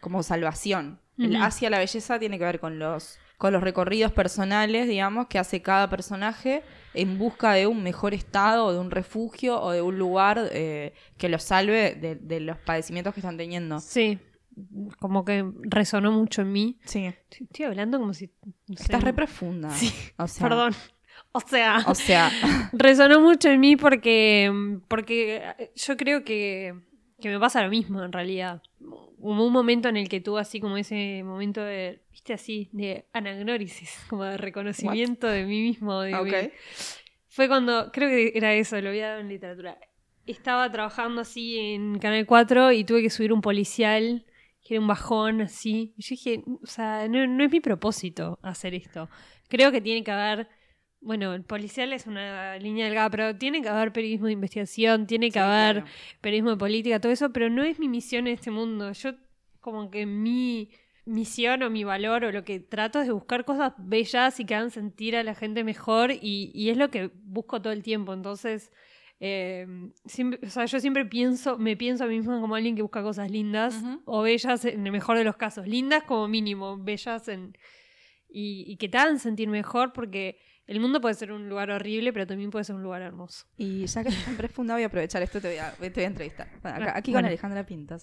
como 0.00 0.22
salvación. 0.22 1.00
El 1.18 1.36
hacia 1.36 1.70
la 1.70 1.78
belleza 1.78 2.18
tiene 2.18 2.38
que 2.38 2.44
ver 2.44 2.58
con 2.58 2.78
los, 2.78 3.18
con 3.38 3.52
los 3.52 3.62
recorridos 3.62 4.10
personales, 4.12 4.88
digamos, 4.88 5.26
que 5.26 5.38
hace 5.38 5.60
cada 5.62 5.88
personaje 5.90 6.62
en 6.94 7.18
busca 7.18 7.52
de 7.52 7.66
un 7.66 7.82
mejor 7.82 8.14
estado, 8.14 8.64
o 8.66 8.72
de 8.72 8.78
un 8.78 8.90
refugio 8.90 9.60
o 9.60 9.70
de 9.72 9.82
un 9.82 9.98
lugar 9.98 10.48
eh, 10.52 10.94
que 11.18 11.28
los 11.28 11.42
salve 11.42 11.94
de, 11.94 12.14
de 12.16 12.40
los 12.40 12.56
padecimientos 12.58 13.14
que 13.14 13.20
están 13.20 13.36
teniendo. 13.36 13.78
Sí. 13.80 14.18
Como 14.98 15.24
que 15.24 15.44
resonó 15.62 16.12
mucho 16.12 16.42
en 16.42 16.52
mí. 16.52 16.78
Sí. 16.84 17.10
Estoy 17.30 17.66
hablando 17.66 17.98
como 17.98 18.12
si. 18.14 18.30
no 18.66 18.76
sé, 18.76 18.82
Estás 18.84 19.02
re 19.02 19.12
profunda. 19.12 19.70
Sí, 19.70 19.92
O 20.16 20.26
sea, 20.28 20.48
Perdón. 20.48 20.74
O 21.32 21.40
sea, 21.40 21.84
O 21.86 21.94
sea, 21.94 22.30
resonó 22.72 23.20
mucho 23.20 23.48
en 23.48 23.60
mí 23.60 23.76
porque, 23.76 24.52
porque 24.88 25.70
yo 25.74 25.96
creo 25.96 26.24
que, 26.24 26.74
que 27.20 27.28
me 27.28 27.38
pasa 27.38 27.62
lo 27.62 27.70
mismo 27.70 28.02
en 28.02 28.12
realidad. 28.12 28.62
Hubo 29.18 29.46
un 29.46 29.52
momento 29.52 29.88
en 29.88 29.96
el 29.96 30.08
que 30.08 30.20
tuve 30.20 30.40
así 30.40 30.60
como 30.60 30.76
ese 30.76 31.22
momento 31.24 31.62
de, 31.62 32.02
viste 32.10 32.32
así, 32.32 32.68
de 32.72 33.06
anagnórisis, 33.12 34.04
como 34.08 34.24
de 34.24 34.36
reconocimiento 34.36 35.28
de 35.28 35.44
mí 35.44 35.62
mismo. 35.62 36.00
de 36.00 36.52
Fue 37.28 37.48
cuando, 37.48 37.90
creo 37.92 38.08
que 38.08 38.32
era 38.34 38.52
eso, 38.54 38.80
lo 38.80 38.90
había 38.90 39.10
dado 39.10 39.20
en 39.20 39.28
literatura. 39.28 39.78
Estaba 40.26 40.70
trabajando 40.70 41.22
así 41.22 41.58
en 41.58 41.98
Canal 41.98 42.26
4 42.26 42.72
y 42.72 42.84
tuve 42.84 43.02
que 43.02 43.10
subir 43.10 43.32
un 43.32 43.40
policial, 43.40 44.24
que 44.62 44.74
era 44.74 44.80
un 44.80 44.86
bajón 44.86 45.40
así. 45.40 45.94
Y 45.96 46.02
yo 46.02 46.08
dije, 46.10 46.44
o 46.62 46.66
sea, 46.66 47.08
no, 47.08 47.26
no 47.26 47.44
es 47.44 47.50
mi 47.50 47.60
propósito 47.60 48.38
hacer 48.42 48.74
esto. 48.74 49.08
Creo 49.48 49.72
que 49.72 49.80
tiene 49.80 50.04
que 50.04 50.10
haber, 50.10 50.48
bueno, 51.02 51.34
el 51.34 51.42
policial 51.42 51.92
es 51.92 52.06
una 52.06 52.56
línea 52.58 52.86
delgada, 52.86 53.10
pero 53.10 53.36
tiene 53.36 53.60
que 53.60 53.68
haber 53.68 53.92
periodismo 53.92 54.26
de 54.26 54.32
investigación, 54.32 55.06
tiene 55.06 55.26
que 55.28 55.34
Sí, 55.34 55.38
haber 55.40 55.76
claro. 55.82 55.90
periodismo 56.20 56.50
de 56.50 56.56
política, 56.56 57.00
todo 57.00 57.12
eso, 57.12 57.32
pero 57.32 57.50
no 57.50 57.62
es 57.64 57.78
mi 57.78 57.88
misión 57.88 58.26
en 58.28 58.34
este 58.34 58.50
mundo. 58.50 58.90
Yo 58.92 59.12
como 59.60 59.90
que 59.90 60.06
mi 60.06 60.70
misión 61.04 61.62
o 61.64 61.70
mi 61.70 61.82
valor 61.82 62.24
o 62.24 62.30
lo 62.32 62.44
que 62.44 62.60
trato 62.60 63.00
es 63.00 63.06
de 63.08 63.12
buscar 63.12 63.44
cosas 63.44 63.72
bellas 63.78 64.38
y 64.38 64.44
que 64.44 64.54
hagan 64.54 64.70
sentir 64.70 65.16
a 65.16 65.24
la 65.24 65.34
gente 65.34 65.64
mejor 65.64 66.12
y, 66.12 66.52
y 66.54 66.70
es 66.70 66.76
lo 66.76 66.90
que 66.90 67.10
busco 67.24 67.60
todo 67.60 67.72
el 67.72 67.82
tiempo. 67.82 68.12
Entonces, 68.12 68.70
eh, 69.18 69.66
siempre, 70.04 70.38
o 70.46 70.50
sea, 70.50 70.64
yo 70.66 70.78
siempre 70.78 71.04
pienso, 71.04 71.58
me 71.58 71.76
pienso 71.76 72.04
a 72.04 72.06
mí 72.06 72.16
misma 72.18 72.40
como 72.40 72.54
alguien 72.54 72.76
que 72.76 72.82
busca 72.82 73.02
cosas 73.02 73.30
lindas 73.30 73.82
o 74.04 74.22
bellas 74.22 74.64
en 74.64 74.86
el 74.86 74.92
mejor 74.92 75.18
de 75.18 75.24
los 75.24 75.36
casos. 75.36 75.66
Lindas 75.66 76.04
como 76.04 76.28
mínimo, 76.28 76.76
bellas 76.78 77.26
en... 77.28 77.56
Y, 78.28 78.64
y 78.66 78.76
que 78.76 78.88
te 78.88 78.96
hagan 78.98 79.18
sentir 79.18 79.48
mejor 79.48 79.92
porque 79.92 80.38
el 80.66 80.80
mundo 80.80 81.00
puede 81.00 81.14
ser 81.14 81.32
un 81.32 81.48
lugar 81.48 81.70
horrible, 81.70 82.12
pero 82.12 82.26
también 82.26 82.50
puede 82.50 82.64
ser 82.64 82.76
un 82.76 82.82
lugar 82.82 83.02
hermoso. 83.02 83.46
Y 83.56 83.84
ya 83.86 84.02
que 84.02 84.08
estás 84.10 84.24
tan 84.24 84.36
profunda, 84.36 84.74
voy 84.74 84.82
a 84.84 84.86
aprovechar 84.86 85.22
esto, 85.22 85.40
te 85.40 85.48
voy 85.48 85.58
a, 85.58 85.72
te 85.72 85.90
voy 85.90 86.04
a 86.04 86.06
entrevistar. 86.06 86.48
Bueno, 86.62 86.76
acá- 86.78 86.92
Ah, 86.94 86.98
aquí 86.98 87.10
bueno. 87.10 87.24
con 87.26 87.28
Alejandra 87.28 87.66
Pintos. 87.66 88.02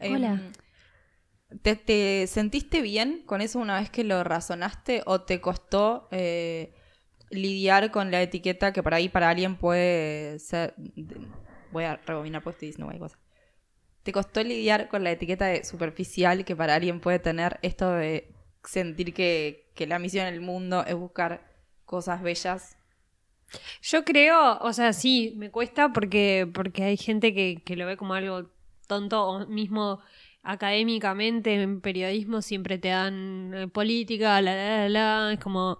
Em, 0.00 0.14
hola. 0.14 0.40
¿te, 1.62 1.76
te 1.76 2.26
sentiste 2.26 2.80
bien 2.82 3.22
con 3.26 3.40
eso 3.40 3.58
una 3.58 3.78
vez 3.80 3.90
que 3.90 4.04
lo 4.04 4.24
razonaste 4.24 5.02
o 5.06 5.20
te 5.22 5.40
costó 5.40 6.08
eh, 6.10 6.74
lidiar 7.30 7.90
con 7.90 8.10
la 8.10 8.20
etiqueta 8.22 8.72
que 8.72 8.82
por 8.82 8.94
ahí 8.94 9.08
para 9.08 9.28
alguien 9.30 9.56
puede 9.56 10.38
ser... 10.38 10.74
de- 10.76 11.26
voy 11.70 11.84
a 11.84 11.96
rebobinar 11.96 12.42
porque 12.42 12.56
estoy 12.56 12.68
diciendo 12.68 12.86
cualquier 12.86 13.08
cosa. 13.10 13.18
¿Te 14.02 14.12
costó 14.12 14.42
lidiar 14.42 14.88
con 14.88 15.04
la 15.04 15.12
etiqueta 15.12 15.46
de 15.46 15.64
superficial 15.64 16.44
que 16.44 16.56
para 16.56 16.74
alguien 16.74 17.00
puede 17.00 17.18
tener 17.20 17.58
esto 17.62 17.90
de 17.92 18.34
sentir 18.64 19.14
que, 19.14 19.70
que 19.74 19.86
la 19.86 19.98
misión 19.98 20.26
en 20.26 20.34
el 20.34 20.40
mundo 20.40 20.84
es 20.86 20.94
buscar 20.94 21.51
cosas 21.94 22.22
bellas? 22.22 22.76
Yo 23.82 24.04
creo, 24.04 24.58
o 24.60 24.72
sea, 24.72 24.92
sí, 24.92 25.34
me 25.36 25.50
cuesta 25.50 25.92
porque, 25.92 26.48
porque 26.52 26.84
hay 26.84 26.96
gente 26.96 27.34
que, 27.34 27.62
que 27.64 27.76
lo 27.76 27.86
ve 27.86 27.96
como 27.96 28.14
algo 28.14 28.50
tonto 28.86 29.26
o 29.26 29.46
mismo 29.46 30.00
académicamente 30.42 31.54
en 31.62 31.80
periodismo 31.80 32.42
siempre 32.42 32.78
te 32.78 32.88
dan 32.88 33.52
eh, 33.54 33.68
política, 33.68 34.40
la, 34.40 34.54
la, 34.54 34.88
la, 34.88 35.26
la, 35.28 35.32
es 35.34 35.38
como, 35.40 35.78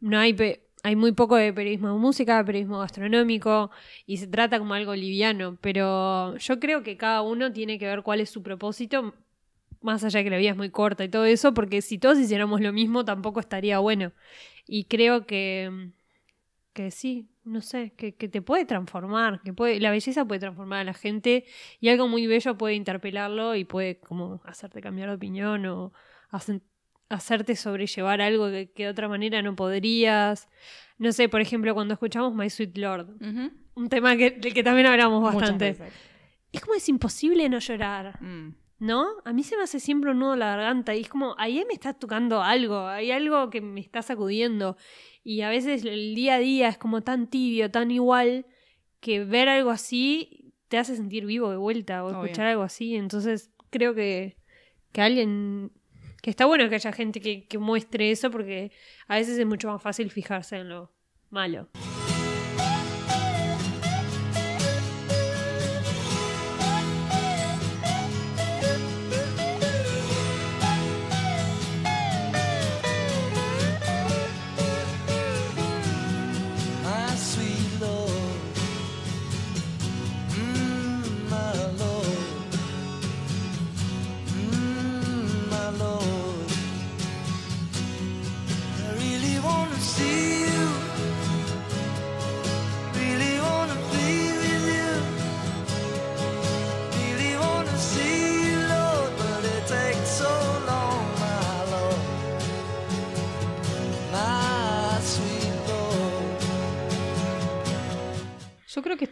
no 0.00 0.18
hay, 0.18 0.34
pe- 0.34 0.62
hay 0.82 0.96
muy 0.96 1.12
poco 1.12 1.36
de 1.36 1.52
periodismo 1.52 1.88
de 1.92 1.98
música, 1.98 2.44
periodismo 2.44 2.78
gastronómico 2.78 3.70
y 4.06 4.18
se 4.18 4.26
trata 4.28 4.58
como 4.58 4.74
algo 4.74 4.94
liviano, 4.94 5.58
pero 5.60 6.36
yo 6.36 6.60
creo 6.60 6.82
que 6.82 6.96
cada 6.96 7.22
uno 7.22 7.52
tiene 7.52 7.78
que 7.78 7.86
ver 7.86 8.02
cuál 8.02 8.20
es 8.20 8.30
su 8.30 8.42
propósito, 8.42 9.14
más 9.82 10.02
allá 10.04 10.18
de 10.20 10.24
que 10.24 10.30
la 10.30 10.38
vida 10.38 10.50
es 10.50 10.56
muy 10.56 10.70
corta 10.70 11.04
y 11.04 11.08
todo 11.10 11.24
eso, 11.26 11.52
porque 11.54 11.82
si 11.82 11.98
todos 11.98 12.18
hiciéramos 12.18 12.60
lo 12.60 12.72
mismo 12.72 13.04
tampoco 13.04 13.40
estaría 13.40 13.78
bueno. 13.80 14.12
Y 14.66 14.84
creo 14.84 15.26
que, 15.26 15.90
que 16.72 16.90
sí, 16.90 17.28
no 17.44 17.60
sé, 17.60 17.92
que, 17.96 18.14
que 18.14 18.28
te 18.28 18.42
puede 18.42 18.64
transformar, 18.64 19.42
que 19.42 19.52
puede, 19.52 19.78
la 19.80 19.90
belleza 19.90 20.24
puede 20.24 20.40
transformar 20.40 20.80
a 20.80 20.84
la 20.84 20.94
gente 20.94 21.44
y 21.80 21.88
algo 21.88 22.08
muy 22.08 22.26
bello 22.26 22.56
puede 22.56 22.74
interpelarlo 22.74 23.54
y 23.54 23.64
puede 23.64 24.00
como 24.00 24.40
hacerte 24.44 24.80
cambiar 24.80 25.10
de 25.10 25.16
opinión 25.16 25.66
o 25.66 25.92
hacerte 27.08 27.56
sobrellevar 27.56 28.20
algo 28.20 28.50
que, 28.50 28.70
que 28.72 28.84
de 28.84 28.88
otra 28.88 29.08
manera 29.08 29.42
no 29.42 29.54
podrías. 29.54 30.48
No 30.98 31.12
sé, 31.12 31.28
por 31.28 31.40
ejemplo, 31.40 31.74
cuando 31.74 31.94
escuchamos 31.94 32.34
My 32.34 32.48
Sweet 32.48 32.78
Lord, 32.78 33.08
un 33.74 33.88
tema 33.88 34.16
que, 34.16 34.30
del 34.30 34.54
que 34.54 34.62
también 34.62 34.86
hablamos 34.86 35.22
bastante. 35.22 35.76
Es 36.52 36.60
como 36.60 36.74
es 36.74 36.88
imposible 36.88 37.48
no 37.48 37.58
llorar. 37.58 38.22
Mm. 38.22 38.54
¿No? 38.78 39.06
A 39.24 39.32
mí 39.32 39.42
se 39.44 39.56
me 39.56 39.62
hace 39.62 39.80
siempre 39.80 40.10
un 40.10 40.18
nudo 40.18 40.34
en 40.34 40.40
la 40.40 40.56
garganta 40.56 40.94
y 40.94 41.00
es 41.02 41.08
como, 41.08 41.34
ahí 41.38 41.64
me 41.66 41.74
está 41.74 41.94
tocando 41.94 42.42
algo, 42.42 42.86
hay 42.86 43.12
algo 43.12 43.48
que 43.48 43.60
me 43.60 43.80
está 43.80 44.02
sacudiendo. 44.02 44.76
Y 45.22 45.40
a 45.42 45.48
veces 45.48 45.84
el 45.84 46.14
día 46.14 46.34
a 46.34 46.38
día 46.38 46.68
es 46.68 46.78
como 46.78 47.02
tan 47.02 47.28
tibio, 47.28 47.70
tan 47.70 47.90
igual, 47.90 48.46
que 49.00 49.24
ver 49.24 49.48
algo 49.48 49.70
así 49.70 50.52
te 50.68 50.78
hace 50.78 50.96
sentir 50.96 51.24
vivo 51.24 51.50
de 51.50 51.56
vuelta 51.56 52.04
o 52.04 52.08
Obvio. 52.08 52.24
escuchar 52.24 52.46
algo 52.46 52.62
así. 52.62 52.96
Entonces 52.96 53.50
creo 53.70 53.94
que, 53.94 54.36
que 54.92 55.00
alguien... 55.00 55.72
Que 56.20 56.30
está 56.30 56.46
bueno 56.46 56.68
que 56.70 56.74
haya 56.76 56.90
gente 56.92 57.20
que, 57.20 57.46
que 57.46 57.58
muestre 57.58 58.10
eso 58.10 58.30
porque 58.30 58.72
a 59.08 59.16
veces 59.16 59.38
es 59.38 59.46
mucho 59.46 59.68
más 59.68 59.82
fácil 59.82 60.10
fijarse 60.10 60.56
en 60.56 60.70
lo 60.70 60.90
malo. 61.30 61.68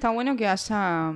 Está 0.03 0.11
bueno 0.11 0.35
que 0.35 0.49
haya 0.49 1.13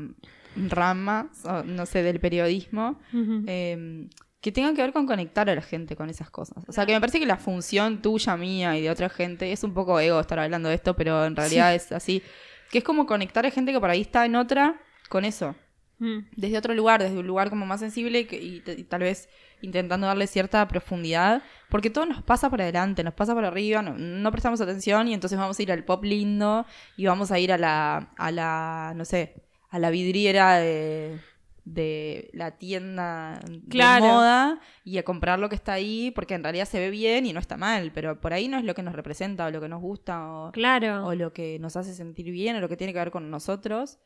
ramas, 0.68 1.44
o 1.44 1.64
no 1.64 1.87
sé, 1.87 2.05
del 2.05 2.20
periodismo, 2.20 3.01
eh, 3.49 4.07
que 4.40 4.53
tengan 4.53 4.77
que 4.77 4.83
ver 4.83 4.92
con 4.92 5.07
conectar 5.07 5.51
a 5.51 5.57
la 5.57 5.61
gente 5.61 5.96
con 5.96 6.09
esas 6.09 6.31
cosas. 6.31 6.62
O 6.68 6.72
sea, 6.72 6.87
que 6.87 6.92
me 6.92 7.01
parece 7.01 7.18
que 7.18 7.27
la 7.27 7.37
función 7.37 8.01
tuya, 8.01 8.37
mía 8.37 8.79
y 8.79 8.83
de 8.83 8.90
otra 8.90 9.09
gente 9.09 9.51
es 9.51 9.64
un 9.64 9.75
poco 9.75 9.99
ego 9.99 10.20
estar 10.20 10.38
hablando 10.38 10.68
de 10.68 10.77
esto, 10.77 10.94
pero 10.94 11.25
en 11.25 11.35
realidad 11.35 11.75
es 11.75 11.90
así. 11.90 12.22
Que 12.70 12.79
es 12.79 12.85
como 12.85 13.07
conectar 13.07 13.44
a 13.44 13.51
gente 13.51 13.72
que 13.72 13.81
por 13.81 13.90
ahí 13.90 14.03
está 14.03 14.25
en 14.25 14.37
otra 14.37 14.81
con 15.09 15.25
eso. 15.25 15.57
Mm. 15.98 16.18
Desde 16.37 16.59
otro 16.59 16.74
lugar, 16.74 17.02
desde 17.02 17.18
un 17.18 17.26
lugar 17.26 17.48
como 17.50 17.64
más 17.66 17.80
sensible 17.80 18.20
y, 18.20 18.24
que- 18.26 18.42
y 18.42 18.61
t- 18.61 18.74
y 18.78 18.85
tal 18.85 19.00
vez 19.00 19.28
intentando 19.62 20.06
darle 20.06 20.26
cierta 20.26 20.66
profundidad. 20.68 21.42
Porque 21.70 21.88
todo 21.90 22.04
nos 22.06 22.22
pasa 22.22 22.50
por 22.50 22.61
adelante, 22.61 23.02
nos 23.02 23.14
pasa 23.14 23.35
por 23.35 23.44
arriba, 23.44 23.80
no, 23.82 23.94
no 23.96 24.30
prestamos 24.30 24.61
atención 24.61 25.09
y 25.09 25.14
entonces 25.14 25.38
vamos 25.38 25.59
a 25.59 25.62
ir 25.62 25.72
al 25.72 25.85
pop 25.85 26.04
lindo 26.04 26.66
y 26.96 27.06
vamos 27.06 27.32
a 27.32 27.38
ir 27.38 27.50
a 27.52 27.59
la, 27.59 28.12
a 28.18 28.30
la 28.30 28.92
no 28.94 29.04
sé, 29.06 29.42
a 29.70 29.78
la 29.78 29.88
vidriera 29.90 30.56
de, 30.59 31.18
de 31.64 32.30
la 32.35 32.52
tienda 32.59 33.40
Claro. 33.68 34.04
de 34.04 34.11
moda 34.12 34.61
y 34.85 34.98
a 34.98 35.02
comprar 35.02 35.38
lo 35.38 35.48
que 35.48 35.56
está 35.56 35.72
ahí 35.72 36.12
porque 36.14 36.35
en 36.35 36.44
realidad 36.44 36.66
se 36.66 36.78
ve 36.78 36.90
bien 36.90 37.26
y 37.26 37.32
no 37.32 37.40
está 37.40 37.56
mal, 37.56 37.90
pero 37.94 38.20
por 38.20 38.32
ahí 38.35 38.46
no 38.48 38.59
es 38.59 38.64
lo 38.64 38.74
que 38.74 38.82
nos 38.82 38.94
representa 38.94 39.46
o 39.46 39.50
lo 39.50 39.61
que 39.61 39.68
nos 39.68 39.80
gusta 39.80 40.30
o, 40.30 40.52
Claro. 40.52 41.06
o 41.06 41.14
lo 41.14 41.32
que 41.32 41.59
nos 41.59 41.76
hace 41.76 41.94
sentir 41.94 42.30
bien 42.30 42.54
o 42.56 42.61
lo 42.61 42.68
que 42.68 42.76
tiene 42.76 42.92
que 42.92 42.98
ver 43.00 43.11
con 43.11 43.30
nosotros. 43.30 43.98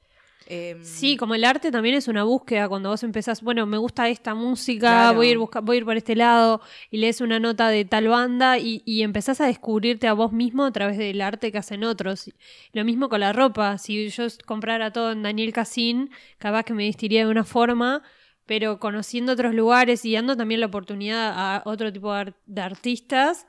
Em, 0.47 0.83
Sí, 0.83 1.17
como 1.17 1.35
el 1.35 1.45
arte 1.45 1.71
también 1.71 1.95
es 1.95 2.09
una 2.09 2.25
búsqueda 2.25 2.69
cuando 2.69 2.89
vos 2.89 3.03
empezás, 3.03 3.43
bueno, 3.43 3.67
me 3.67 3.77
gusta 3.79 4.09
esta 4.09 4.35
música, 4.35 4.81
Claro. 4.89 5.17
voy, 5.17 5.29
a 5.29 5.31
ir 5.33 5.39
busca- 5.39 5.61
voy 5.61 5.77
a 5.77 5.79
ir 5.79 5.85
por 5.85 5.97
este 5.97 6.17
lado 6.17 6.61
y 6.91 6.97
lees 6.99 7.21
una 7.21 7.39
nota 7.39 7.69
de 7.69 7.85
tal 7.85 8.09
banda 8.09 8.59
y, 8.59 8.83
y 8.85 9.03
empezás 9.03 9.41
a 9.41 9.47
descubrirte 9.47 10.09
a 10.09 10.13
vos 10.13 10.33
mismo 10.33 10.65
a 10.65 10.73
través 10.73 10.99
del 10.99 11.21
arte 11.21 11.53
que 11.53 11.59
hacen 11.59 11.85
otros. 11.85 12.31
Lo 12.73 12.85
mismo 12.85 13.09
con 13.09 13.21
la 13.21 13.33
ropa, 13.33 13.79
si 13.79 14.09
yo 14.09 14.25
comprara 14.47 14.93
todo 14.93 15.13
en 15.13 15.23
Daniel 15.23 15.53
Cassin, 15.53 16.11
capaz 16.39 16.65
que 16.65 16.73
me 16.75 16.85
vestiría 16.87 17.25
de 17.25 17.31
una 17.31 17.45
forma, 17.45 18.03
pero 18.47 18.81
conociendo 18.81 19.33
otros 19.33 19.55
lugares 19.55 20.05
y 20.05 20.15
dando 20.15 20.37
también 20.37 20.59
la 20.61 20.67
oportunidad 20.67 21.33
a 21.37 21.63
otro 21.67 21.93
tipo 21.93 22.13
de, 22.13 22.19
ar- 22.19 22.35
de 22.47 22.61
artistas, 22.63 23.47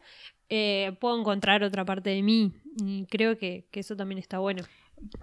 eh, 0.50 0.96
puedo 1.00 1.18
encontrar 1.20 1.64
otra 1.64 1.86
parte 1.86 2.10
de 2.12 2.22
mí 2.22 2.52
y 2.78 3.06
creo 3.06 3.38
que, 3.38 3.66
que 3.72 3.80
eso 3.80 3.96
también 3.96 4.20
está 4.20 4.38
bueno. 4.40 4.62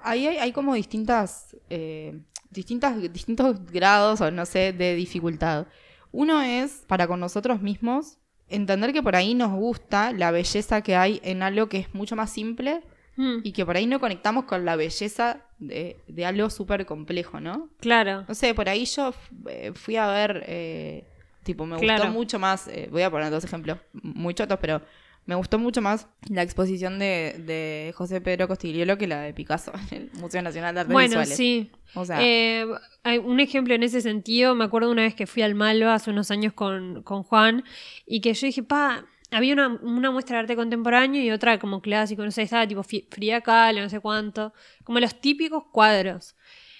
Ahí 0.02 0.26
hay, 0.26 0.38
hay 0.38 0.52
como 0.52 0.74
distintas, 0.74 1.56
eh, 1.70 2.18
distintas, 2.50 3.00
distintos 3.12 3.64
grados 3.70 4.20
o 4.20 4.30
no 4.30 4.44
sé, 4.46 4.72
de 4.72 4.94
dificultad. 4.94 5.66
Uno 6.12 6.40
es, 6.42 6.84
para 6.86 7.06
con 7.06 7.20
nosotros 7.20 7.60
mismos, 7.60 8.18
entender 8.48 8.92
que 8.92 9.02
por 9.02 9.14
ahí 9.16 9.34
nos 9.34 9.52
gusta 9.52 10.12
la 10.12 10.30
belleza 10.30 10.80
que 10.82 10.96
hay 10.96 11.20
en 11.22 11.42
algo 11.42 11.68
que 11.68 11.78
es 11.78 11.94
mucho 11.94 12.16
más 12.16 12.30
simple 12.30 12.82
Mm, 13.20 13.40
y 13.42 13.50
que 13.50 13.66
por 13.66 13.76
ahí 13.76 13.84
no 13.86 13.98
conectamos 13.98 14.44
con 14.44 14.64
la 14.64 14.76
belleza 14.76 15.40
de, 15.58 15.96
de 16.06 16.24
algo 16.24 16.48
súper 16.50 16.86
complejo, 16.86 17.40
¿no? 17.40 17.68
claro. 17.80 18.24
No 18.28 18.32
sé, 18.36 18.54
por 18.54 18.68
ahí 18.68 18.84
yo 18.84 19.12
eh, 19.48 19.72
fui 19.74 19.96
a 19.96 20.06
ver, 20.06 20.44
eh, 20.46 21.04
tipo, 21.42 21.66
me 21.66 21.76
Claro. 21.78 22.04
gustó 22.04 22.12
mucho 22.16 22.38
más, 22.38 22.68
eh, 22.68 22.88
voy 22.92 23.02
a 23.02 23.10
poner 23.10 23.28
dos 23.32 23.42
ejemplos 23.42 23.78
muy 23.92 24.34
chotos, 24.34 24.56
pero 24.60 24.80
me 25.28 25.34
gustó 25.34 25.58
mucho 25.58 25.82
más 25.82 26.08
la 26.30 26.42
exposición 26.42 26.98
de, 26.98 27.36
de 27.46 27.92
José 27.94 28.20
Pedro 28.22 28.48
Costigliolo 28.48 28.96
que 28.96 29.06
la 29.06 29.20
de 29.20 29.34
Picasso 29.34 29.72
en 29.90 29.96
el 30.10 30.10
Museo 30.20 30.40
Nacional 30.42 30.74
de 30.74 30.80
Artes 30.80 30.92
Bueno, 30.92 31.08
Visuales. 31.20 31.36
sí. 31.36 31.70
O 31.94 32.04
sea, 32.04 32.18
Eh, 32.20 32.66
hay 33.04 33.18
un 33.18 33.38
ejemplo 33.38 33.74
en 33.74 33.82
ese 33.82 34.00
sentido, 34.00 34.54
me 34.54 34.64
acuerdo 34.64 34.90
una 34.90 35.02
vez 35.02 35.14
que 35.14 35.26
fui 35.26 35.42
al 35.42 35.54
Malva 35.54 35.94
hace 35.94 36.10
unos 36.10 36.30
años 36.30 36.54
con, 36.54 37.02
con 37.02 37.22
Juan 37.22 37.62
y 38.06 38.20
que 38.22 38.32
yo 38.32 38.46
dije, 38.46 38.62
pa, 38.62 39.04
había 39.30 39.52
una, 39.52 39.68
una 39.68 40.10
muestra 40.10 40.36
de 40.36 40.40
arte 40.40 40.56
contemporáneo 40.56 41.22
y 41.22 41.30
otra 41.30 41.58
como 41.58 41.82
clásico, 41.82 42.24
no 42.24 42.30
sé, 42.30 42.40
estaba 42.42 42.66
tipo 42.66 42.82
Frida 42.82 43.42
Kahlo, 43.42 43.82
no 43.82 43.90
sé 43.90 44.00
cuánto, 44.00 44.54
como 44.82 44.98
los 44.98 45.20
típicos 45.20 45.64
cuadros. 45.70 46.36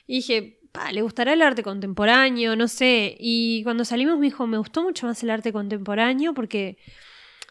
Y 0.06 0.16
dije, 0.16 0.58
pa, 0.72 0.90
¿le 0.90 1.02
gustará 1.02 1.34
el 1.34 1.42
arte 1.42 1.62
contemporáneo? 1.62 2.56
No 2.56 2.66
sé. 2.66 3.14
Y 3.20 3.62
cuando 3.64 3.84
salimos 3.84 4.18
me 4.18 4.24
dijo, 4.24 4.46
me 4.46 4.56
gustó 4.56 4.82
mucho 4.82 5.06
más 5.06 5.22
el 5.22 5.28
arte 5.28 5.52
contemporáneo 5.52 6.32
porque 6.32 6.78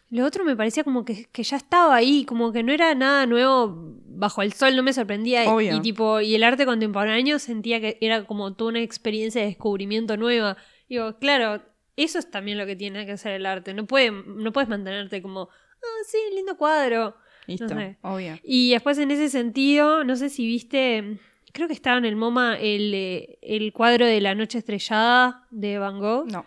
lo 0.09 0.25
otro 0.25 0.45
me 0.45 0.55
parecía 0.55 0.83
como 0.83 1.03
que, 1.03 1.25
que 1.25 1.43
ya 1.43 1.57
estaba 1.57 1.95
ahí, 1.95 2.25
como 2.25 2.51
que 2.51 2.63
no 2.63 2.71
era 2.71 2.95
nada 2.95 3.25
nuevo 3.25 3.97
bajo 4.07 4.41
el 4.41 4.53
sol, 4.53 4.75
no 4.75 4.83
me 4.83 4.93
sorprendía. 4.93 5.51
Obvio. 5.51 5.75
Y 5.75 5.81
tipo, 5.81 6.21
y 6.21 6.33
el 6.35 6.43
arte 6.43 6.65
contemporáneo 6.65 7.39
sentía 7.39 7.79
que 7.81 7.97
era 8.01 8.25
como 8.25 8.53
toda 8.53 8.71
una 8.71 8.81
experiencia 8.81 9.41
de 9.41 9.47
descubrimiento 9.47 10.17
nueva. 10.17 10.57
Digo, 10.87 11.17
claro, 11.19 11.61
eso 11.97 12.19
es 12.19 12.31
también 12.31 12.57
lo 12.57 12.65
que 12.65 12.75
tiene 12.75 13.05
que 13.05 13.13
hacer 13.13 13.33
el 13.33 13.45
arte. 13.45 13.73
No, 13.73 13.85
puede, 13.85 14.11
no 14.11 14.51
puedes 14.53 14.69
mantenerte 14.69 15.21
como, 15.21 15.49
ah, 15.51 16.03
sí, 16.07 16.17
lindo 16.33 16.57
cuadro. 16.57 17.15
listo, 17.45 17.65
no 17.65 17.81
sé. 17.81 17.97
obvio. 18.01 18.39
Y 18.43 18.71
después 18.71 18.97
en 18.99 19.11
ese 19.11 19.29
sentido, 19.29 20.03
no 20.03 20.15
sé 20.15 20.29
si 20.29 20.47
viste, 20.47 21.19
creo 21.51 21.67
que 21.67 21.73
estaba 21.73 21.97
en 21.97 22.05
el 22.05 22.15
MoMA 22.15 22.57
el, 22.59 22.93
eh, 22.93 23.39
el 23.41 23.73
cuadro 23.73 24.05
de 24.05 24.21
La 24.21 24.35
Noche 24.35 24.59
Estrellada 24.59 25.47
de 25.51 25.77
Van 25.79 25.99
Gogh. 25.99 26.31
No, 26.31 26.45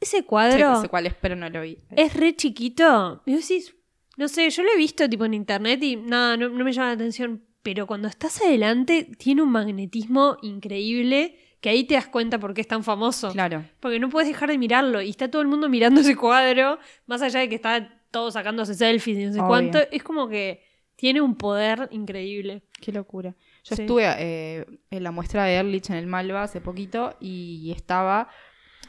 Ese 0.00 0.24
cuadro 0.24 0.80
sé 0.80 0.88
cuál 0.88 1.06
es, 1.06 1.14
pero 1.14 1.36
no 1.36 1.48
lo 1.50 1.60
vi. 1.62 1.78
es 1.90 2.14
re 2.14 2.34
chiquito. 2.34 3.22
Y 3.26 3.34
vos 3.34 3.46
decís, 3.48 3.74
no 4.16 4.28
sé, 4.28 4.48
yo 4.50 4.62
lo 4.62 4.70
he 4.72 4.76
visto 4.76 5.08
tipo 5.08 5.24
en 5.24 5.34
internet 5.34 5.82
y 5.82 5.96
nada, 5.96 6.36
no, 6.36 6.48
no 6.48 6.64
me 6.64 6.72
llama 6.72 6.88
la 6.88 6.94
atención. 6.94 7.44
Pero 7.62 7.86
cuando 7.86 8.08
estás 8.08 8.40
adelante, 8.40 9.06
tiene 9.18 9.42
un 9.42 9.50
magnetismo 9.50 10.38
increíble 10.40 11.36
que 11.60 11.68
ahí 11.68 11.84
te 11.84 11.92
das 11.94 12.06
cuenta 12.06 12.38
por 12.38 12.54
qué 12.54 12.62
es 12.62 12.68
tan 12.68 12.82
famoso. 12.82 13.32
Claro. 13.32 13.66
Porque 13.80 14.00
no 14.00 14.08
puedes 14.08 14.28
dejar 14.28 14.48
de 14.48 14.56
mirarlo. 14.56 15.02
Y 15.02 15.10
está 15.10 15.30
todo 15.30 15.42
el 15.42 15.48
mundo 15.48 15.68
mirando 15.68 16.00
ese 16.00 16.16
cuadro, 16.16 16.78
más 17.06 17.20
allá 17.20 17.40
de 17.40 17.50
que 17.50 17.56
está 17.56 18.00
todos 18.10 18.32
sacándose 18.34 18.74
selfies 18.74 19.18
y 19.18 19.24
no 19.26 19.32
sé 19.32 19.38
Obvio. 19.40 19.48
cuánto. 19.48 19.78
Es 19.92 20.02
como 20.02 20.28
que 20.28 20.64
tiene 20.96 21.20
un 21.20 21.36
poder 21.36 21.88
increíble. 21.90 22.62
Qué 22.80 22.92
locura. 22.92 23.36
Yo 23.64 23.76
Sí. 23.76 23.82
estuve 23.82 24.04
eh, 24.18 24.64
en 24.90 25.02
la 25.02 25.10
muestra 25.10 25.44
de 25.44 25.56
Ehrlich 25.56 25.90
en 25.90 25.96
el 25.96 26.06
Malva 26.06 26.44
hace 26.44 26.62
poquito 26.62 27.14
y 27.20 27.70
estaba 27.76 28.30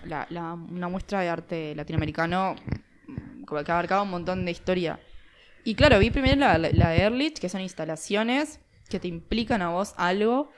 la- 0.06 0.28
la- 0.30 0.54
una 0.54 0.88
muestra 0.88 1.22
de 1.22 1.30
arte 1.30 1.76
latinoamericano 1.76 2.56
que 3.48 3.72
abarcaba 3.72 4.02
un 4.04 4.10
montón 4.10 4.46
de 4.46 4.52
historia. 4.52 5.00
Y 5.64 5.76
claro, 5.76 6.00
vi 6.00 6.10
primero 6.10 6.36
la, 6.38 6.58
la- 6.58 6.90
de 6.90 7.02
Ehrlich, 7.02 7.40
que 7.40 7.50
son 7.50 7.62
instalaciones 7.62 8.60
que 8.90 9.00
te 9.00 9.08
implican 9.08 9.62
a 9.62 9.70
vos 9.70 9.94
algo, 9.98 10.52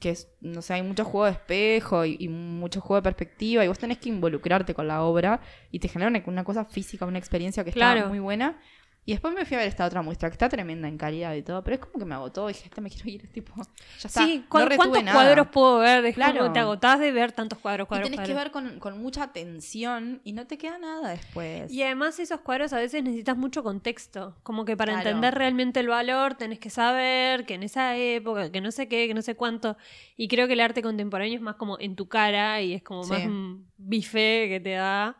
que 0.00 0.10
es, 0.10 0.28
no 0.40 0.60
sé, 0.60 0.74
hay 0.74 0.82
mucho 0.82 1.04
juego 1.04 1.26
de 1.26 1.32
espejo 1.32 2.04
y, 2.04 2.16
y 2.18 2.28
mucho 2.28 2.80
juego 2.80 2.96
de 2.96 3.02
perspectiva, 3.02 3.64
y 3.64 3.68
vos 3.68 3.78
tenés 3.78 3.98
que 3.98 4.08
involucrarte 4.08 4.74
con 4.74 4.88
la 4.88 5.02
obra 5.02 5.40
y 5.70 5.78
te 5.78 5.86
genera 5.88 6.08
una, 6.10 6.22
una 6.26 6.42
cosa 6.44 6.64
física, 6.64 7.06
una 7.06 7.18
experiencia 7.18 7.62
que 7.62 7.70
está 7.70 7.92
Claro. 7.94 8.08
muy 8.08 8.18
buena. 8.18 8.58
Y 9.06 9.12
después 9.12 9.34
me 9.34 9.44
fui 9.46 9.56
a 9.56 9.60
ver 9.60 9.68
esta 9.68 9.86
otra 9.86 10.02
muestra, 10.02 10.28
que 10.28 10.34
está 10.34 10.48
tremenda 10.48 10.86
en 10.86 10.98
calidad 10.98 11.34
y 11.34 11.42
todo, 11.42 11.64
pero 11.64 11.74
es 11.76 11.80
como 11.80 11.98
que 11.98 12.04
me 12.04 12.14
agotó. 12.14 12.46
Dije, 12.48 12.64
esta 12.66 12.80
me 12.80 12.90
quiero 12.90 13.08
ir, 13.08 13.24
es 13.24 13.32
tipo, 13.32 13.54
ya 13.56 14.08
está. 14.08 14.24
Sí, 14.24 14.38
no 14.44 14.48
¿cu- 14.48 14.58
retuve 14.58 14.76
¿cuántos 14.76 15.02
nada. 15.04 15.16
cuadros 15.24 15.46
puedo 15.48 15.78
ver? 15.78 16.14
Claro. 16.14 16.52
te 16.52 16.58
agotás 16.60 17.00
de 17.00 17.10
ver 17.10 17.32
tantos 17.32 17.58
cuadros, 17.58 17.86
Y 17.86 17.88
cuadros, 17.88 18.10
tenés 18.10 18.26
que 18.28 18.34
ver 18.34 18.50
con, 18.50 18.78
con 18.78 19.00
mucha 19.02 19.22
atención 19.24 20.20
y 20.22 20.32
no 20.34 20.46
te 20.46 20.58
queda 20.58 20.78
nada 20.78 21.10
después. 21.10 21.72
Y 21.72 21.82
además 21.82 22.18
esos 22.20 22.40
cuadros 22.40 22.72
a 22.72 22.76
veces 22.78 23.02
necesitas 23.02 23.36
mucho 23.36 23.62
contexto, 23.62 24.36
como 24.42 24.64
que 24.64 24.76
para 24.76 24.92
Claro. 24.92 25.08
entender 25.08 25.34
realmente 25.34 25.80
el 25.80 25.88
valor 25.88 26.34
tenés 26.34 26.58
que 26.58 26.70
saber 26.70 27.46
que 27.46 27.54
en 27.54 27.62
esa 27.62 27.96
época, 27.96 28.52
que 28.52 28.60
no 28.60 28.70
sé 28.70 28.86
qué, 28.86 29.08
que 29.08 29.14
no 29.14 29.22
sé 29.22 29.34
cuánto. 29.34 29.76
Y 30.16 30.28
creo 30.28 30.46
que 30.46 30.52
el 30.52 30.60
arte 30.60 30.82
contemporáneo 30.82 31.34
es 31.36 31.40
más 31.42 31.56
como 31.56 31.78
en 31.80 31.96
tu 31.96 32.06
cara 32.08 32.60
y 32.60 32.74
es 32.74 32.82
como 32.82 33.02
Sí. 33.04 33.12
más 33.12 33.24
un 33.26 33.66
bife 33.78 34.46
que 34.48 34.60
te 34.62 34.72
da. 34.72 35.16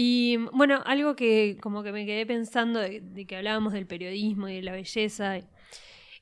Y 0.00 0.36
bueno, 0.52 0.80
algo 0.86 1.16
que 1.16 1.58
como 1.60 1.82
que 1.82 1.90
me 1.90 2.06
quedé 2.06 2.24
pensando 2.24 2.78
de, 2.78 3.26
que 3.26 3.36
hablábamos 3.36 3.72
del 3.72 3.84
periodismo 3.84 4.48
y 4.48 4.54
de 4.54 4.62
la 4.62 4.70
belleza, 4.70 5.40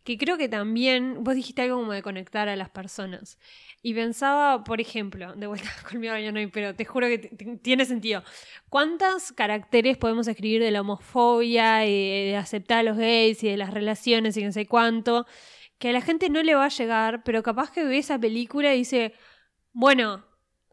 que 0.02 0.16
creo 0.16 0.38
que 0.38 0.48
también, 0.48 1.22
vos 1.22 1.34
dijiste 1.34 1.60
algo 1.60 1.76
como 1.80 1.92
de 1.92 2.00
conectar 2.00 2.48
a 2.48 2.56
las 2.56 2.70
personas. 2.70 3.38
Y 3.82 3.92
pensaba, 3.92 4.64
por 4.64 4.80
ejemplo, 4.80 5.34
de 5.34 5.46
vuelta 5.46 5.68
conmigo 5.90 6.16
yo 6.16 6.32
no 6.32 6.38
hay, 6.38 6.46
pero 6.46 6.74
te 6.74 6.86
juro 6.86 7.06
que 7.06 7.18
tiene 7.62 7.84
sentido. 7.84 8.22
¿Cuántos 8.70 9.30
caracteres 9.32 9.98
podemos 9.98 10.26
escribir 10.26 10.62
de 10.62 10.70
la 10.70 10.80
homofobia 10.80 11.84
y 11.84 12.28
de 12.28 12.36
aceptar 12.36 12.78
a 12.78 12.82
los 12.82 12.96
gays 12.96 13.44
y 13.44 13.50
de 13.50 13.58
las 13.58 13.74
relaciones 13.74 14.38
y 14.38 14.44
no 14.44 14.52
sé 14.52 14.64
cuánto? 14.64 15.26
Que 15.76 15.90
a 15.90 15.92
la 15.92 16.00
gente 16.00 16.30
no 16.30 16.42
le 16.42 16.54
va 16.54 16.64
a 16.64 16.68
llegar, 16.68 17.24
pero 17.24 17.42
capaz 17.42 17.70
que 17.72 17.84
ve 17.84 17.98
esa 17.98 18.18
película 18.18 18.74
y 18.74 18.78
dice, 18.78 19.12
bueno, 19.74 20.24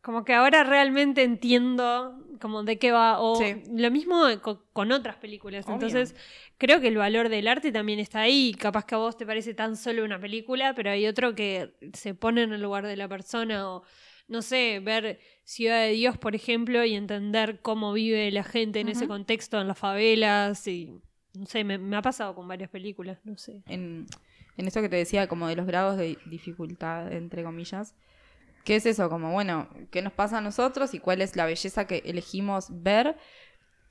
como 0.01 0.23
que 0.23 0.33
ahora 0.33 0.63
realmente 0.63 1.23
entiendo 1.23 2.22
como 2.43 2.63
de 2.63 2.77
qué 2.77 2.91
va. 2.91 3.19
O 3.19 3.35
Sí. 3.37 3.63
lo 3.73 3.89
mismo 3.89 4.23
co- 4.41 4.65
con, 4.73 4.91
otras 4.91 5.15
películas. 5.15 5.65
Obvio. 5.65 5.73
Entonces, 5.75 6.15
creo 6.59 6.79
que 6.79 6.89
el 6.89 6.97
valor 6.97 7.29
del 7.29 7.47
arte 7.47 7.71
también 7.71 7.97
está 7.99 8.19
ahí. 8.21 8.53
Capaz 8.53 8.85
que 8.85 8.93
a 8.93 8.99
vos 8.99 9.17
te 9.17 9.25
parece 9.25 9.55
tan 9.55 9.75
solo 9.75 10.03
una 10.05 10.19
película, 10.19 10.75
pero 10.75 10.91
hay 10.91 11.07
otro 11.07 11.33
que 11.33 11.73
se 11.93 12.13
pone 12.13 12.43
en 12.43 12.53
el 12.53 12.61
lugar 12.61 12.85
de 12.85 12.95
la 12.97 13.07
persona 13.07 13.67
o 13.69 13.83
no 14.27 14.41
sé, 14.41 14.79
ver 14.81 15.19
Ciudad 15.43 15.81
de 15.81 15.91
Dios, 15.91 16.17
por 16.17 16.35
ejemplo, 16.35 16.83
y 16.85 16.93
entender 16.95 17.59
cómo 17.61 17.91
vive 17.93 18.31
la 18.31 18.43
gente 18.43 18.79
en 18.79 18.87
ese 18.87 19.07
contexto, 19.07 19.59
en 19.59 19.67
las 19.67 19.77
favelas, 19.77 20.65
y 20.67 21.01
no 21.33 21.45
sé, 21.45 21.63
me, 21.65 21.77
me 21.77 21.97
ha 21.97 22.01
pasado 22.01 22.33
con 22.33 22.47
varias 22.47 22.69
películas, 22.69 23.19
no 23.25 23.37
sé. 23.37 23.61
en, 23.67 24.05
en 24.55 24.67
esto 24.67 24.81
que 24.81 24.87
te 24.89 24.95
decía, 24.95 25.27
como 25.27 25.47
de 25.47 25.55
los 25.57 25.65
grados 25.65 25.97
de 25.97 26.17
dificultad, 26.25 27.11
entre 27.11 27.43
comillas. 27.43 27.95
¿Qué 28.63 28.77
es 28.77 28.85
eso? 28.85 29.09
Como, 29.09 29.31
bueno, 29.31 29.67
¿qué 29.91 30.01
nos 30.01 30.13
pasa 30.13 30.37
a 30.37 30.41
nosotros 30.41 30.93
y 30.93 30.99
cuál 30.99 31.21
es 31.21 31.35
la 31.35 31.45
belleza 31.45 31.85
que 31.85 32.01
elegimos 32.05 32.67
ver? 32.69 33.17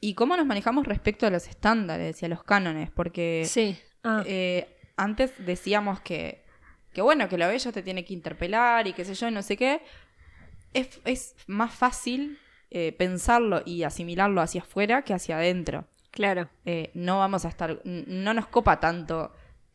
Y 0.01 0.15
cómo 0.15 0.37
nos 0.37 0.47
manejamos 0.47 0.87
respecto 0.87 1.27
a 1.27 1.31
los 1.31 1.47
estándares 1.47 2.23
y 2.23 2.27
a 2.27 2.29
los 2.29 2.43
cánones, 2.43 2.91
porque 2.91 3.45
Sí. 3.47 3.79
Ah, 4.03 4.25
eh, 4.27 4.77
antes 4.97 5.33
decíamos 5.39 6.01
que, 6.01 6.45
que, 6.93 7.03
bueno, 7.03 7.29
que 7.29 7.39
lo 7.39 7.47
bello 7.47 7.73
te 7.73 7.83
tiene 7.83 8.05
que 8.05 8.15
interpelar 8.15 8.87
y 8.87 8.95
qué 8.95 9.05
sé 9.05 9.15
yo, 9.15 9.29
y 9.29 9.33
no 9.33 9.43
sé 9.43 9.57
qué. 9.57 9.83
Es, 10.73 11.01
es 11.05 11.37
más 11.47 11.73
fácil 11.75 12.39
eh, 12.71 12.93
pensarlo 12.93 13.63
y 13.65 13.83
asimilarlo 13.83 14.41
hacia 14.41 14.63
afuera 14.63 15.03
que 15.03 15.13
hacia 15.13 15.37
adentro 15.37 15.87
claro. 16.11 16.49
eh, 16.65 16.91
no 16.95 17.19
vamos 17.19 17.45
a 17.45 17.49
estar, 17.49 17.81
no 17.85 18.33
nos 18.33 18.47
copa 18.47 18.81
tanto 18.81 19.33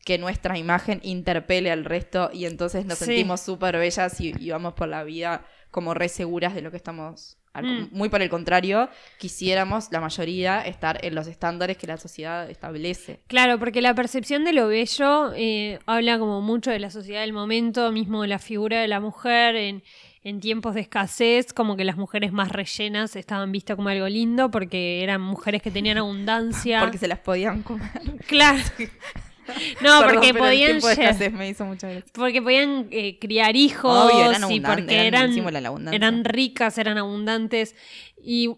que 0.08 0.16
nuestra 0.16 0.56
imagen 0.56 1.00
interpele 1.02 1.70
al 1.70 1.84
resto 1.84 2.30
y 2.32 2.46
entonces 2.46 2.86
nos 2.86 2.96
Sí. 2.96 3.04
sentimos 3.04 3.42
súper 3.42 3.76
bellas 3.76 4.18
y, 4.22 4.32
y 4.40 4.48
vamos 4.48 4.72
por 4.72 4.88
la 4.88 5.04
vida 5.04 5.44
como 5.70 5.92
re 5.92 6.08
seguras 6.08 6.54
de 6.54 6.62
lo 6.62 6.70
que 6.70 6.78
estamos. 6.78 7.36
Mm. 7.54 7.88
Muy 7.90 8.08
por 8.08 8.22
el 8.22 8.30
contrario, 8.30 8.88
quisiéramos 9.18 9.88
la 9.92 10.00
mayoría 10.00 10.62
estar 10.62 11.04
en 11.04 11.14
los 11.14 11.26
estándares 11.26 11.76
que 11.76 11.86
la 11.86 11.98
sociedad 11.98 12.48
establece. 12.48 13.20
Claro, 13.26 13.58
porque 13.58 13.82
la 13.82 13.94
percepción 13.94 14.44
de 14.44 14.54
lo 14.54 14.68
bello 14.68 15.32
eh, 15.36 15.78
habla 15.84 16.18
como 16.18 16.40
mucho 16.40 16.70
de 16.70 16.78
la 16.78 16.90
sociedad 16.90 17.20
del 17.20 17.34
momento, 17.34 17.92
mismo 17.92 18.24
la 18.24 18.38
figura 18.38 18.80
de 18.80 18.88
la 18.88 19.00
mujer 19.00 19.56
en, 19.56 19.82
en 20.22 20.40
tiempos 20.40 20.74
de 20.74 20.80
escasez, 20.82 21.52
como 21.52 21.76
que 21.76 21.84
las 21.84 21.96
mujeres 21.98 22.32
más 22.32 22.50
rellenas 22.50 23.14
estaban 23.14 23.52
vistas 23.52 23.76
como 23.76 23.88
algo 23.90 24.08
lindo 24.08 24.50
porque 24.50 25.02
eran 25.02 25.20
mujeres 25.20 25.60
que 25.60 25.70
tenían 25.70 25.98
abundancia. 25.98 26.80
Porque 26.84 26.96
se 26.98 27.08
las 27.08 27.18
podían 27.18 27.62
comer. 27.62 27.90
Claro. 28.26 28.62
No, 29.82 30.00
Perdón, 30.00 30.14
porque 30.14 30.34
podían 30.34 30.70
tiempo 30.80 30.88
de 30.88 30.96
lle- 30.96 31.10
escas 31.10 31.32
me 31.32 31.48
hizo 31.48 31.64
mucha 31.64 31.88
gracia. 31.88 32.10
porque 32.12 32.42
podían 32.42 32.88
eh, 32.90 33.18
criar 33.20 33.56
hijos 33.56 34.12
Obvio, 34.12 34.30
eran 34.30 34.40
y 34.40 34.44
abundantes, 34.44 34.84
porque 34.84 35.06
eran 35.06 35.94
eran, 35.94 36.24
ricas, 36.24 36.78
eran 36.78 36.98
abundantes. 36.98 37.74
Y, 38.22 38.50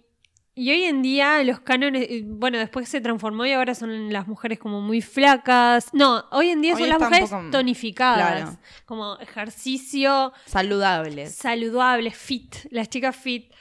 y 0.54 0.70
hoy 0.70 0.84
en 0.84 1.00
día 1.02 1.42
los 1.44 1.60
cánones, 1.60 2.06
eh, 2.10 2.22
bueno, 2.26 2.58
después 2.58 2.88
se 2.88 3.00
transformó 3.00 3.46
y 3.46 3.52
ahora 3.52 3.74
son 3.74 4.12
las 4.12 4.26
mujeres 4.28 4.58
como 4.58 4.80
muy 4.80 5.00
flacas. 5.00 5.88
No, 5.94 6.24
hoy 6.32 6.50
en 6.50 6.60
día 6.60 6.74
Hoy 6.74 6.80
son 6.80 6.88
las 6.90 7.00
mujeres 7.00 7.30
poco- 7.30 7.50
tonificadas. 7.50 8.40
claro. 8.42 8.58
Como 8.84 9.16
ejercicio 9.20 10.32
Saludables. 10.46 11.34
saludable, 11.34 12.10
fit, 12.10 12.56
las 12.70 12.88
chicas 12.90 13.16
fit. 13.16 13.52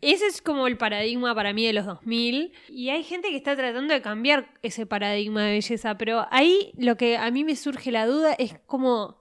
Ese 0.00 0.26
es 0.26 0.42
como 0.42 0.66
el 0.66 0.76
paradigma 0.76 1.34
para 1.34 1.52
mí 1.52 1.64
de 1.66 1.72
los 1.72 1.86
2000 1.86 2.52
y 2.68 2.90
hay 2.90 3.02
gente 3.02 3.28
que 3.30 3.36
está 3.36 3.56
tratando 3.56 3.94
de 3.94 4.02
cambiar 4.02 4.52
ese 4.62 4.86
paradigma 4.86 5.44
de 5.44 5.52
belleza, 5.52 5.96
pero 5.96 6.26
ahí 6.30 6.72
lo 6.76 6.96
que 6.96 7.16
a 7.16 7.30
mí 7.30 7.44
me 7.44 7.56
surge 7.56 7.90
la 7.90 8.06
duda 8.06 8.34
es 8.38 8.58
como 8.66 9.20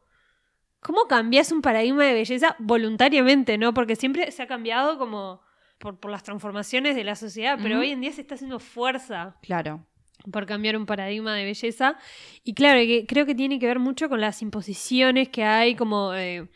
cómo 0.81 1.05
cambias 1.07 1.51
un 1.51 1.61
paradigma 1.61 2.05
de 2.05 2.13
belleza 2.13 2.55
voluntariamente, 2.59 3.57
¿no? 3.57 3.73
Porque 3.73 3.95
siempre 3.95 4.31
se 4.31 4.43
ha 4.43 4.47
cambiado 4.47 4.97
como 4.97 5.41
por, 5.77 5.99
por 5.99 6.11
las 6.11 6.23
transformaciones 6.23 6.95
de 6.95 7.03
la 7.03 7.15
sociedad, 7.15 7.57
pero 7.61 7.79
hoy 7.79 7.91
en 7.91 8.01
día 8.01 8.11
se 8.11 8.21
está 8.21 8.35
haciendo 8.35 8.59
fuerza 8.59 9.37
Claro. 9.41 9.85
por 10.31 10.45
cambiar 10.45 10.75
un 10.77 10.85
paradigma 10.85 11.33
de 11.35 11.45
belleza. 11.45 11.97
Y 12.43 12.53
claro, 12.53 12.79
que 12.81 13.05
creo 13.07 13.25
que 13.25 13.35
tiene 13.35 13.59
que 13.59 13.67
ver 13.67 13.79
mucho 13.79 14.09
con 14.09 14.19
las 14.21 14.41
imposiciones 14.41 15.29
que 15.29 15.43
hay, 15.43 15.75
como, 15.75 16.13
eh, 16.15 16.49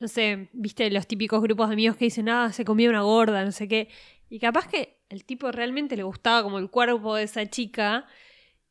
no 0.00 0.08
sé, 0.08 0.48
viste 0.52 0.90
los 0.90 1.06
típicos 1.06 1.42
grupos 1.42 1.68
de 1.68 1.74
amigos 1.74 1.96
que 1.96 2.06
dicen, 2.06 2.28
ah, 2.30 2.52
se 2.52 2.64
comía 2.64 2.88
una 2.88 3.02
gorda, 3.02 3.44
no 3.44 3.52
sé 3.52 3.68
qué. 3.68 3.88
Y 4.30 4.38
capaz 4.38 4.66
que 4.66 4.96
el 5.10 5.24
tipo 5.24 5.52
realmente 5.52 5.96
le 5.96 6.04
gustaba 6.04 6.42
como 6.42 6.58
el 6.58 6.70
cuerpo 6.70 7.16
de 7.16 7.24
esa 7.24 7.44
chica. 7.46 8.06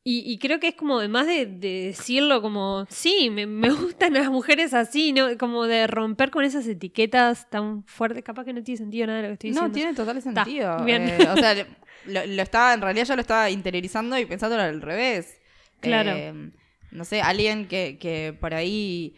Y, 0.04 0.24
y 0.26 0.40
creo 0.40 0.60
que 0.60 0.70
es 0.70 0.76
como, 0.76 1.00
además 1.00 1.28
de, 1.28 1.46
de 1.46 1.86
decirlo 1.88 2.42
como, 2.42 2.88
sí, 2.90 3.30
me, 3.30 3.46
me 3.46 3.70
gustan 3.70 4.14
las 4.14 4.30
mujeres 4.30 4.74
así, 4.74 5.14
¿no? 5.14 5.38
Como 5.38 5.68
de 5.68 5.86
romper 5.86 6.32
con 6.32 6.44
esas 6.44 6.66
etiquetas 6.66 7.48
tan 7.50 7.84
fuertes. 7.84 8.24
Capaz 8.24 8.46
que 8.46 8.54
no 8.54 8.64
tiene 8.64 8.78
sentido 8.80 9.06
nada 9.06 9.22
de 9.22 9.24
lo 9.24 9.30
que 9.30 9.34
estoy 9.34 9.50
diciendo. 9.52 9.68
No, 9.68 9.74
tiene 9.74 9.94
total 9.94 10.22
sentido. 10.24 10.84
bien. 10.84 11.10
Eh, 11.10 11.28
o 11.30 11.38
sea, 11.38 11.54
lo, 12.08 12.26
lo 12.26 12.42
estaba, 12.42 12.74
en 12.74 12.82
realidad 12.82 13.06
yo 13.06 13.16
lo 13.16 13.22
estaba 13.22 13.52
interiorizando 13.52 14.18
y 14.18 14.26
pensándolo 14.26 14.64
al 14.64 14.82
revés. 14.82 15.40
Claro. 15.80 16.12
Eh, 16.16 16.52
no 16.92 17.06
sé, 17.06 17.22
alguien 17.22 17.68
que, 17.68 18.00
que 18.00 18.36
por 18.40 18.56
ahí. 18.56 19.14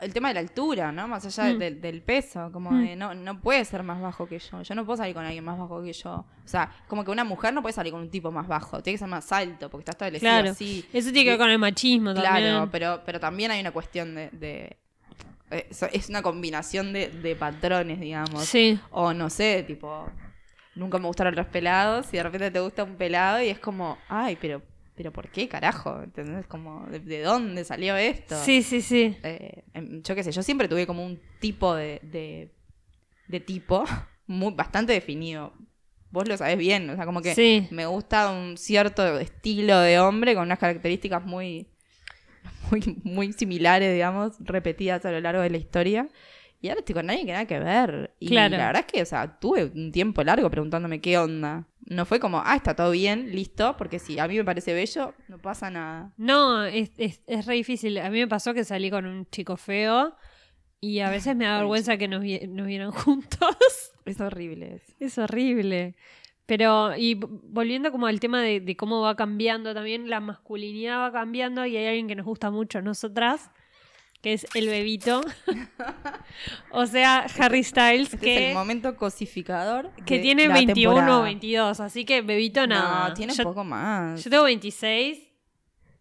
El 0.00 0.12
tema 0.12 0.28
de 0.28 0.34
la 0.34 0.40
altura, 0.40 0.92
¿no? 0.92 1.08
Más 1.08 1.24
allá 1.26 1.52
Mm. 1.54 1.58
de- 1.58 1.70
del 1.72 2.02
peso, 2.02 2.50
como 2.52 2.70
Mm. 2.70 2.84
de 2.84 2.96
no, 2.96 3.14
no 3.14 3.40
puede 3.40 3.64
ser 3.64 3.82
más 3.82 4.00
bajo 4.00 4.26
que 4.28 4.38
yo. 4.38 4.62
Yo 4.62 4.74
no 4.76 4.84
puedo 4.86 4.96
salir 4.96 5.14
con 5.14 5.24
alguien 5.24 5.44
más 5.44 5.58
bajo 5.58 5.82
que 5.82 5.92
yo. 5.92 6.10
O 6.12 6.26
sea, 6.48 6.70
como 6.86 7.04
que 7.04 7.10
una 7.10 7.24
mujer 7.24 7.52
no 7.52 7.62
puede 7.62 7.72
salir 7.72 7.92
con 7.92 8.02
un 8.02 8.10
tipo 8.10 8.30
más 8.30 8.46
bajo. 8.46 8.80
Tiene 8.82 8.94
que 8.94 8.98
ser 9.00 9.08
más 9.08 9.30
alto, 9.32 9.68
porque 9.70 9.82
está 9.82 9.92
establecido 9.92 10.30
Claro. 10.30 10.50
así. 10.50 10.84
Eso 10.92 11.10
tiene 11.10 11.24
que 11.24 11.30
ver 11.30 11.38
con 11.38 11.50
el 11.50 11.58
machismo 11.58 12.14
también. 12.14 12.32
Claro, 12.32 12.68
pero, 12.70 13.02
pero 13.04 13.18
también 13.18 13.50
hay 13.50 13.60
una 13.60 13.72
cuestión 13.72 14.14
de. 14.14 14.30
de- 14.30 14.76
eh, 15.50 15.66
es 15.92 16.08
una 16.10 16.22
combinación 16.22 16.92
de, 16.92 17.08
de 17.08 17.34
patrones, 17.34 17.98
digamos. 17.98 18.44
Sí. 18.44 18.78
O 18.90 19.12
no 19.14 19.30
sé, 19.30 19.64
tipo, 19.66 20.06
nunca 20.74 20.98
me 20.98 21.06
gustaron 21.06 21.34
los 21.34 21.46
pelados 21.46 22.06
y 22.12 22.18
de 22.18 22.22
repente 22.22 22.50
te 22.50 22.60
gusta 22.60 22.84
un 22.84 22.96
pelado 22.96 23.40
y 23.42 23.48
es 23.48 23.58
como, 23.58 23.98
ay, 24.08 24.36
pero, 24.40 24.62
pero 24.98 25.12
¿por 25.12 25.30
qué 25.30 25.48
carajo? 25.48 26.02
¿Entendés? 26.02 26.44
Como, 26.48 26.84
¿de, 26.88 26.98
de 26.98 27.22
dónde 27.22 27.64
salió 27.64 27.96
esto? 27.96 28.34
Sí, 28.44 28.62
sí, 28.64 28.82
sí. 28.82 29.16
Eh, 29.22 29.62
em, 29.72 30.02
yo 30.02 30.16
qué 30.16 30.24
sé, 30.24 30.32
yo 30.32 30.42
siempre 30.42 30.66
tuve 30.66 30.88
como 30.88 31.06
un 31.06 31.20
tipo 31.38 31.72
de, 31.76 32.00
de, 32.02 32.52
de 33.28 33.38
tipo 33.40 33.84
muy, 34.26 34.52
bastante 34.54 34.92
definido. 34.92 35.52
Vos 36.10 36.26
lo 36.26 36.36
sabés 36.36 36.58
bien, 36.58 36.90
o 36.90 36.96
sea, 36.96 37.06
como 37.06 37.22
que 37.22 37.32
Sí. 37.36 37.68
me 37.70 37.86
gusta 37.86 38.30
un 38.32 38.56
cierto 38.58 39.18
estilo 39.20 39.78
de 39.78 40.00
hombre 40.00 40.34
con 40.34 40.42
unas 40.42 40.58
características 40.58 41.24
muy, 41.24 41.68
muy, 42.72 43.00
muy 43.04 43.32
similares, 43.32 43.92
digamos, 43.92 44.32
repetidas 44.40 45.04
a 45.06 45.12
lo 45.12 45.20
largo 45.20 45.42
de 45.42 45.50
la 45.50 45.58
historia. 45.58 46.08
Y 46.60 46.68
ahora 46.68 46.80
estoy 46.80 46.94
con 46.94 47.06
nadie 47.06 47.24
que 47.24 47.32
nada 47.32 47.44
que 47.46 47.58
ver. 47.60 48.14
Y 48.18 48.28
Claro. 48.28 48.56
la 48.56 48.66
verdad 48.66 48.84
es 48.86 48.92
que, 48.92 49.02
o 49.02 49.06
sea, 49.06 49.38
tuve 49.38 49.64
un 49.66 49.92
tiempo 49.92 50.22
largo 50.24 50.50
preguntándome 50.50 51.00
qué 51.00 51.16
onda. 51.18 51.66
No 51.86 52.04
fue 52.04 52.18
como, 52.20 52.42
ah, 52.44 52.56
está 52.56 52.74
todo 52.74 52.90
bien, 52.90 53.30
listo, 53.30 53.76
porque 53.78 53.98
si 53.98 54.18
a 54.18 54.26
mí 54.28 54.36
me 54.36 54.44
parece 54.44 54.74
bello, 54.74 55.14
no 55.28 55.38
pasa 55.38 55.70
nada. 55.70 56.12
No, 56.16 56.64
es, 56.64 56.90
es, 56.98 57.22
es 57.26 57.46
re 57.46 57.54
difícil. 57.54 57.96
A 57.98 58.10
mí 58.10 58.18
me 58.18 58.26
pasó 58.28 58.52
que 58.54 58.64
salí 58.64 58.90
con 58.90 59.06
un 59.06 59.26
chico 59.30 59.56
feo 59.56 60.16
y 60.80 60.98
a 61.00 61.10
veces 61.10 61.34
me 61.36 61.44
da 61.46 61.58
vergüenza 61.58 61.96
que 61.96 62.08
nos, 62.08 62.22
vi- 62.22 62.46
nos 62.48 62.66
vieran 62.66 62.90
juntos. 62.90 63.38
Es 64.04 64.20
horrible 64.22 64.76
eso. 64.76 64.94
es 65.00 65.18
horrible. 65.18 65.94
Pero, 66.46 66.96
y 66.96 67.12
volviendo 67.14 67.92
como 67.92 68.06
al 68.06 68.20
tema 68.20 68.40
de, 68.40 68.58
de 68.60 68.74
cómo 68.74 69.02
va 69.02 69.14
cambiando 69.16 69.74
también, 69.74 70.08
la 70.08 70.18
masculinidad 70.20 70.98
va 70.98 71.12
cambiando 71.12 71.66
y 71.66 71.76
hay 71.76 71.86
alguien 71.86 72.08
que 72.08 72.14
nos 72.16 72.24
gusta 72.24 72.50
mucho 72.50 72.78
a 72.78 72.82
nosotras, 72.82 73.50
que 74.20 74.32
es 74.32 74.46
el 74.54 74.68
bebito. 74.68 75.20
o 76.70 76.86
sea, 76.86 77.26
Harry 77.38 77.62
Styles, 77.62 78.14
Este 78.14 78.16
es 78.16 78.20
que, 78.22 78.48
el 78.48 78.54
momento 78.54 78.96
cosificador. 78.96 79.90
que 80.04 80.16
de 80.16 80.22
tiene 80.22 80.48
la 80.48 80.54
21 80.54 80.90
o 80.90 80.94
temporada. 80.96 81.22
22. 81.22 81.80
Así 81.80 82.04
que 82.04 82.22
bebito 82.22 82.66
nada. 82.66 83.08
No, 83.08 83.14
tiene 83.14 83.34
yo, 83.34 83.44
poco 83.44 83.64
más. 83.64 84.22
yo 84.22 84.30
tengo 84.30 84.44
26. 84.44 85.28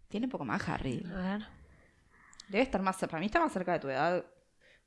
Tiene 0.08 0.28
poco 0.28 0.46
más, 0.46 0.68
Harry. 0.70 1.04
A 1.14 1.18
ver. 1.38 1.48
Debe 2.48 2.64
estar 2.64 2.82
más. 2.82 2.98
Para 2.98 3.20
mí 3.20 3.26
está 3.26 3.40
más 3.40 3.52
cerca 3.52 3.74
de 3.74 3.80
tu 3.80 3.90
edad. 3.90 4.26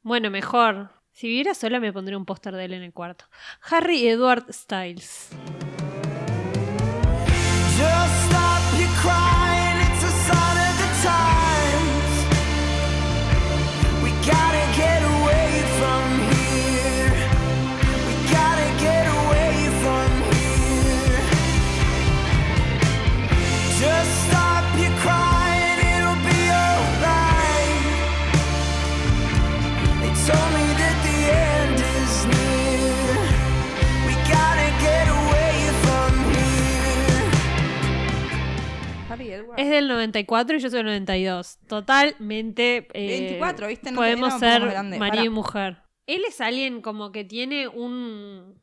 Bueno, 0.03 0.31
mejor. 0.31 0.91
Si 1.13 1.27
viviera 1.27 1.55
sola 1.55 1.81
me 1.81 1.93
pondría 1.93 2.17
un 2.17 2.25
póster 2.25 2.55
de 2.55 2.65
él 2.65 2.73
en 2.75 2.83
el 2.83 2.93
cuarto. 2.93 3.27
Harry 3.71 4.07
Edward 4.09 4.53
Styles. 4.53 5.31
Es 39.57 39.69
del 39.71 39.89
94 39.89 40.57
y 40.57 40.61
yo 40.61 40.71
soy 40.71 40.79
del 40.79 40.87
92. 40.87 41.59
Totalmente. 41.69 42.89
eh, 42.93 43.21
24, 43.21 43.67
¿viste? 43.69 43.91
No 43.91 43.97
podemos 43.97 44.39
ser 44.39 44.63
marido 44.99 45.25
y 45.25 45.29
mujer. 45.29 45.79
Él 46.07 46.23
es 46.29 46.41
alguien 46.41 46.81
como 46.83 47.13
que 47.13 47.25
tiene 47.25 47.69
un. 47.69 48.61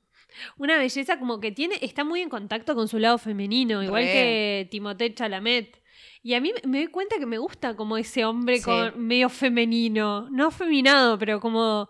Una 0.57 0.77
belleza 0.77 1.17
como 1.17 1.39
que 1.39 1.51
tiene. 1.51 1.77
Está 1.81 2.03
muy 2.03 2.21
en 2.21 2.29
contacto 2.29 2.75
con 2.75 2.87
su 2.87 2.99
lado 2.99 3.17
femenino, 3.17 3.81
igual 3.83 4.03
Re. 4.03 4.11
que 4.11 4.67
Timothée 4.69 5.13
Chalamet. 5.13 5.81
Y 6.21 6.33
a 6.35 6.41
mí 6.41 6.51
me- 6.65 6.79
doy 6.79 6.87
cuenta 6.87 7.17
que 7.17 7.25
me 7.25 7.37
gusta 7.37 7.75
como 7.75 7.97
ese 7.97 8.25
hombre 8.25 8.57
Sí. 8.57 8.63
con 8.63 8.99
medio 8.99 9.29
femenino. 9.29 10.27
No 10.29 10.47
afeminado, 10.47 11.17
pero 11.17 11.39
como. 11.39 11.89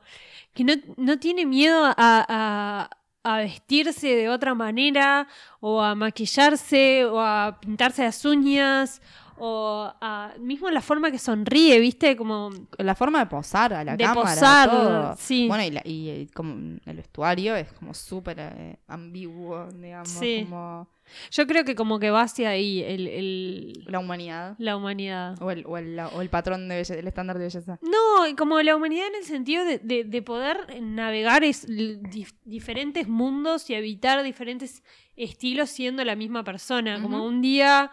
que 0.53 0.63
no, 0.63 0.73
no 0.97 1.19
tiene 1.19 1.45
miedo 1.45 1.83
a, 1.85 1.93
a- 1.97 2.89
a 3.27 3.37
vestirse 3.39 4.07
de 4.07 4.29
otra 4.29 4.55
manera, 4.55 5.27
o 5.59 5.81
a 5.81 5.95
maquillarse, 5.95 7.05
o 7.05 7.19
a 7.19 7.57
pintarse 7.59 8.03
las 8.03 8.23
uñas, 8.23 9.01
o 9.39 9.91
a. 10.01 10.33
mismo 10.39 10.69
la 10.69 10.81
forma 10.81 11.11
que 11.11 11.19
sonríe, 11.19 11.79
¿viste? 11.79 12.15
Como. 12.15 12.49
La 12.77 12.95
forma 12.95 13.19
de 13.19 13.25
posar 13.27 13.73
a 13.73 13.83
la 13.83 13.95
De 13.95 14.03
cámara. 14.03 14.21
posar, 14.29 14.69
todo. 14.69 15.15
sí. 15.17 15.47
Bueno, 15.47 15.63
y, 15.63 15.71
la- 15.71 15.81
y, 15.85 16.09
eh, 16.09 16.27
como 16.33 16.77
el 16.85 16.95
vestuario 16.97 17.55
es 17.55 17.71
como 17.73 17.93
súper 17.93 18.37
eh, 18.39 18.79
ambiguo, 18.87 19.67
digamos. 19.71 20.09
Sí. 20.09 20.41
Como 20.43 20.87
Yo 21.31 21.47
creo 21.47 21.63
que 21.63 21.73
como 21.75 21.99
que 21.99 22.09
va 22.11 22.21
hacia 22.23 22.49
ahí 22.49 22.81
el, 22.83 23.07
el- 23.07 23.83
la 23.87 23.99
humanidad. 23.99 24.55
la 24.57 24.75
humanidad. 24.75 25.41
O 25.41 25.51
el, 25.51 25.65
o 25.65 25.77
el, 25.77 25.97
o 25.99 26.21
el 26.21 26.29
patrón 26.29 26.67
de 26.67 26.75
belleza, 26.75 26.95
el 26.95 27.07
estándar 27.07 27.37
de 27.37 27.45
belleza. 27.45 27.79
No, 27.81 28.35
como 28.37 28.61
la 28.61 28.75
humanidad 28.75 29.07
en 29.07 29.15
el 29.15 29.23
sentido 29.23 29.63
de, 29.63 29.79
de- 29.79 30.03
de 30.03 30.21
poder 30.21 30.81
navegar 30.81 31.43
es, 31.45 31.63
l- 31.63 31.99
dif- 32.01 32.35
diferentes 32.43 33.07
mundos 33.07 33.69
y 33.69 33.75
habitar 33.75 34.21
diferentes 34.23 34.83
estilos 35.15 35.69
siendo 35.69 36.03
la 36.03 36.15
misma 36.15 36.43
persona. 36.43 37.01
Como 37.01 37.25
un 37.25 37.41
día, 37.41 37.89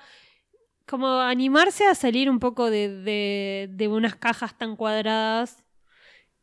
como 0.87 1.21
animarse 1.21 1.87
a 1.87 1.95
salir 1.95 2.29
un 2.31 2.39
poco 2.39 2.71
de, 2.71 2.89
de- 2.89 3.69
de 3.71 3.89
unas 3.89 4.15
cajas 4.17 4.57
tan 4.59 4.77
cuadradas 4.77 5.65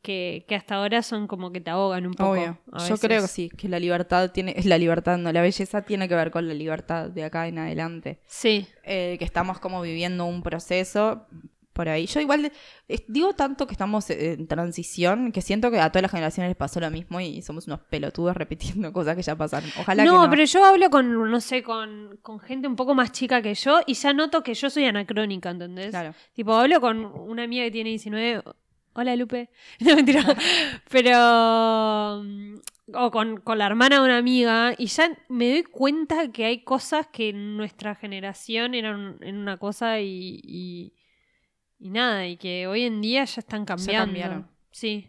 que, 0.01 0.45
que 0.47 0.55
hasta 0.55 0.75
ahora 0.75 1.03
son 1.03 1.27
como 1.27 1.51
que 1.51 1.61
te 1.61 1.69
ahogan 1.69 2.07
un 2.07 2.13
poco. 2.15 2.31
Obvio. 2.31 2.57
Yo 2.89 2.97
creo 2.97 3.21
que 3.21 3.27
sí, 3.27 3.49
que 3.49 3.69
la 3.69 3.79
libertad 3.79 4.31
tiene. 4.31 4.53
Es 4.57 4.65
la 4.65 4.79
libertad, 4.79 5.17
no, 5.19 5.31
la 5.31 5.41
belleza 5.43 5.83
tiene 5.83 6.07
que 6.09 6.15
ver 6.15 6.31
con 6.31 6.47
la 6.47 6.55
libertad 6.55 7.09
de 7.11 7.23
acá 7.23 7.47
en 7.47 7.59
adelante. 7.59 8.19
Sí. 8.25 8.67
Eh, 8.83 9.17
que 9.19 9.25
estamos 9.25 9.59
como 9.59 9.79
viviendo 9.81 10.25
un 10.25 10.41
proceso 10.41 11.27
por 11.81 11.89
ahí. 11.89 12.05
Yo 12.05 12.19
igual 12.19 12.51
digo 13.07 13.33
tanto 13.33 13.65
que 13.65 13.73
estamos 13.73 14.07
en 14.11 14.47
transición 14.47 15.31
que 15.31 15.41
siento 15.41 15.71
que 15.71 15.79
a 15.79 15.89
todas 15.89 16.03
las 16.03 16.11
generaciones 16.11 16.51
les 16.51 16.55
pasó 16.57 16.79
lo 16.79 16.91
mismo 16.91 17.19
y 17.19 17.41
somos 17.41 17.65
unos 17.65 17.79
pelotudos 17.89 18.37
repitiendo 18.43 18.93
cosas 18.93 19.15
que 19.15 19.23
ya 19.23 19.35
pasaron. 19.35 19.67
Ojalá 19.79 20.05
no, 20.05 20.11
que 20.11 20.25
no. 20.25 20.29
pero 20.29 20.43
yo 20.45 20.63
hablo 20.63 20.91
con, 20.91 21.31
no 21.31 21.41
sé, 21.41 21.63
con, 21.63 22.19
con 22.21 22.39
gente 22.39 22.67
un 22.67 22.75
poco 22.75 22.93
más 22.93 23.11
chica 23.11 23.41
que 23.41 23.55
yo 23.55 23.81
y 23.87 23.95
ya 23.95 24.13
noto 24.13 24.43
que 24.43 24.53
yo 24.53 24.69
soy 24.69 24.85
anacrónica, 24.85 25.49
¿entendés? 25.49 25.89
Claro. 25.89 26.13
Tipo, 26.33 26.53
hablo 26.53 26.79
con 26.79 27.03
una 27.05 27.43
amiga 27.43 27.63
que 27.65 27.71
tiene 27.71 27.89
19. 27.89 28.43
Hola, 28.93 29.15
Lupe. 29.15 29.49
No, 29.79 29.95
mentira. 29.95 30.23
Pero. 30.89 32.21
mm, 32.23 32.55
O 32.93 33.09
con, 33.09 33.39
con 33.39 33.57
la 33.57 33.65
hermana 33.67 33.97
de 33.97 34.05
una 34.05 34.17
amiga 34.17 34.73
y 34.77 34.87
ya 34.87 35.09
me 35.29 35.49
doy 35.49 35.63
cuenta 35.63 36.29
que 36.31 36.43
hay 36.45 36.63
cosas 36.63 37.07
que 37.07 37.29
en 37.29 37.55
nuestra 37.57 37.95
generación 37.95 38.73
eran 38.75 39.17
en 39.21 39.37
una 39.37 39.57
cosa 39.57 40.01
y, 40.01 40.41
y, 40.43 40.93
y 41.81 41.89
nada, 41.89 42.27
y 42.27 42.37
que 42.37 42.67
hoy 42.67 42.83
en 42.83 43.01
día 43.01 43.25
ya 43.25 43.39
están 43.39 43.65
cambiando. 43.65 44.05
cambiaron. 44.05 44.47
Sí. 44.69 45.07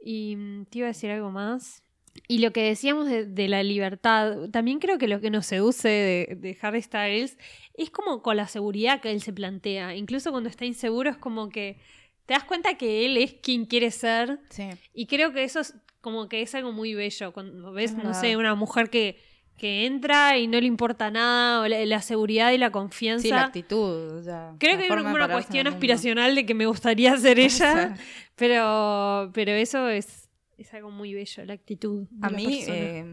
Y 0.00 0.34
mm, 0.34 0.64
te 0.66 0.78
iba 0.78 0.88
a 0.88 0.90
decir 0.90 1.10
algo 1.12 1.30
más. 1.30 1.84
Y 2.26 2.40
lo 2.40 2.52
que 2.52 2.64
decíamos 2.64 3.08
de, 3.08 3.24
de 3.24 3.46
la 3.46 3.62
libertad, 3.62 4.50
también 4.50 4.80
creo 4.80 4.98
que 4.98 5.06
lo 5.06 5.20
que 5.20 5.30
nos 5.30 5.46
seduce 5.46 5.88
de, 5.88 6.36
de 6.36 6.58
Harry 6.60 6.82
Styles 6.82 7.38
es 7.74 7.90
como 7.90 8.20
con 8.20 8.36
la 8.36 8.48
seguridad 8.48 9.00
que 9.00 9.12
él 9.12 9.22
se 9.22 9.32
plantea. 9.32 9.94
Incluso 9.94 10.32
cuando 10.32 10.50
está 10.50 10.64
inseguro 10.64 11.08
es 11.08 11.16
como 11.16 11.48
que 11.48 11.78
te 12.26 12.34
das 12.34 12.44
cuenta 12.44 12.74
que 12.74 13.06
él 13.06 13.16
es 13.16 13.34
quien 13.34 13.64
quiere 13.64 13.92
ser. 13.92 14.40
Sí. 14.50 14.64
Y 14.92 15.06
creo 15.06 15.32
que 15.32 15.44
eso 15.44 15.60
es 15.60 15.76
como 16.00 16.28
que 16.28 16.42
es 16.42 16.54
algo 16.56 16.72
muy 16.72 16.94
bello. 16.94 17.32
Cuando 17.32 17.72
ves, 17.72 17.92
Es 17.92 17.96
no 17.96 18.12
sé, 18.12 18.36
una 18.36 18.56
mujer 18.56 18.90
que, 18.90 19.18
que 19.62 19.86
entra 19.86 20.38
y 20.38 20.48
no 20.48 20.60
le 20.60 20.66
importa 20.66 21.12
nada, 21.12 21.60
o 21.60 21.68
la, 21.68 21.86
la 21.86 22.02
seguridad 22.02 22.50
y 22.50 22.58
la 22.58 22.72
confianza. 22.72 23.22
Sí, 23.22 23.28
la 23.28 23.44
actitud. 23.44 24.12
o 24.14 24.20
sea, 24.20 24.56
Creo 24.58 24.72
la 24.72 24.78
que 24.78 24.92
hay 24.92 25.00
una, 25.14 25.28
cuestión 25.28 25.68
aspiracional 25.68 26.34
de 26.34 26.44
que 26.44 26.52
me 26.52 26.66
gustaría 26.66 27.16
ser 27.16 27.38
ella, 27.38 27.96
pero, 28.34 29.30
pero 29.32 29.52
eso 29.52 29.88
es, 29.88 30.28
es 30.58 30.74
algo 30.74 30.90
muy 30.90 31.14
bello, 31.14 31.44
la 31.44 31.52
actitud. 31.52 32.08
de 32.10 32.26
A 32.26 32.30
la 32.30 32.36
mí, 32.36 32.64
eh, 32.66 33.04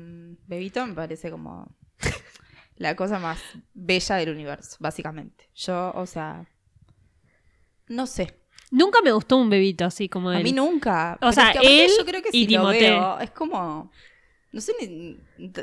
Bebito 0.48 0.88
me 0.88 0.96
parece 0.96 1.30
como 1.30 1.68
la 2.78 2.96
cosa 2.96 3.20
más 3.20 3.40
bella 3.76 4.16
del 4.16 4.30
universo, 4.32 4.78
básicamente. 4.80 5.52
Yo, 5.54 5.92
o 5.94 6.08
sea, 6.08 6.48
no 7.90 8.08
sé. 8.08 8.40
Nunca 8.72 9.04
me 9.04 9.12
gustó 9.12 9.38
un 9.38 9.52
bebito 9.52 9.86
así 9.86 10.10
como 10.10 10.32
A 10.32 10.40
mí 10.40 10.52
nunca. 10.52 11.16
O 11.22 11.32
sea, 11.32 11.52
él 11.62 11.92
yo 11.96 12.06
creo 12.06 12.24
que 12.24 12.30
y 12.32 12.48
lo 12.48 12.70
veo, 12.70 13.20
es 13.20 13.30
como. 13.30 13.92
No 14.52 14.62
sé 14.62 14.74
ni, 14.80 15.18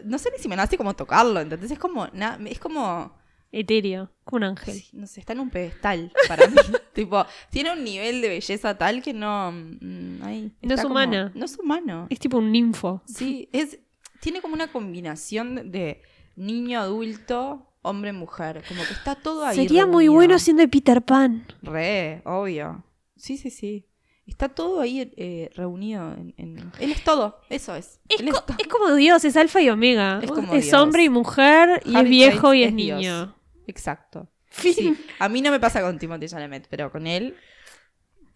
no 0.05 0.19
sé 0.19 0.31
ni 0.31 0.39
si 0.43 0.49
me 0.49 0.57
nace 0.57 0.77
como 0.77 0.95
tocarlo, 0.95 1.41
¿entendés? 1.41 1.71
Es 1.71 1.79
como. 1.79 2.07
na- 2.13 2.39
es 2.47 2.59
como. 2.59 3.13
Etéreo, 3.53 4.11
como 4.25 4.39
un 4.39 4.45
ángel. 4.45 4.75
sí, 4.75 4.89
no 4.93 5.07
sé, 5.07 5.21
está 5.21 5.33
en 5.33 5.41
un 5.41 5.51
pedestal 5.51 6.13
para 6.29 6.47
mí. 6.49 6.57
tipo, 6.93 7.25
tiene 7.51 7.73
un 7.73 7.85
nivel 7.85 8.21
de 8.21 8.29
belleza 8.29 8.77
tal 8.77 9.03
que 9.03 9.13
no. 9.15 9.53
mm, 9.53 10.23
ay, 10.23 10.53
No 10.63 10.75
es 10.75 10.83
como- 10.83 10.95
humana. 10.95 11.33
no 11.35 11.45
es 11.45 11.57
humano. 11.59 12.07
Es 12.11 12.19
tipo 12.19 12.39
un 12.39 12.51
ninfo. 12.53 13.03
Sí, 13.07 13.49
es, 13.53 13.79
tiene 14.21 14.41
como 14.43 14.55
una 14.55 14.71
combinación 14.71 15.71
de 15.71 16.03
niño, 16.35 16.81
adulto, 16.81 17.67
hombre, 17.83 18.13
mujer. 18.13 18.63
Como 18.69 18.83
que 18.85 18.93
está 18.93 19.15
todo 19.15 19.45
ahí. 19.47 19.57
Sería 19.57 19.87
muy 19.87 20.09
bueno 20.09 20.39
siendo 20.39 20.61
de 20.63 20.69
Peter 20.69 21.03
Pan. 21.03 21.47
Re, 21.63 22.21
obvio. 22.25 22.85
Sí, 23.17 23.39
sí, 23.39 23.49
sí. 23.51 23.87
Está 24.27 24.49
todo 24.49 24.81
ahí 24.81 25.13
eh, 25.17 25.51
reunido. 25.55 26.13
En, 26.15 26.35
en- 26.37 26.73
Él 26.81 26.91
es 26.93 27.05
todo, 27.05 27.41
eso 27.49 27.75
es. 27.77 28.01
Es, 28.09 28.25
todo. 28.25 28.45
es 28.59 28.67
como 28.67 28.95
Dios, 28.95 29.25
es 29.25 29.37
alfa 29.37 29.63
y 29.63 29.71
omega. 29.71 30.19
Es 30.23 30.31
como 30.31 30.55
es 30.55 30.65
Dios. 30.65 30.81
hombre 30.81 31.05
y 31.05 31.09
mujer, 31.09 31.81
y 31.85 31.97
es 31.97 32.05
viejo 32.05 32.53
y 32.53 32.65
es, 32.65 32.75
Dios. 32.75 32.99
niño. 33.01 33.37
Exacto. 33.67 34.29
Fin. 34.49 34.75
Sí. 34.75 34.97
A 35.19 35.29
mí 35.29 35.43
no 35.43 35.51
me 35.51 35.61
pasa 35.61 35.81
con 35.83 35.99
Timothy 35.99 36.29
Chalamet, 36.29 36.67
pero 36.69 36.91
con 36.91 37.07
él, 37.07 37.37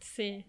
Sí. 0.00 0.44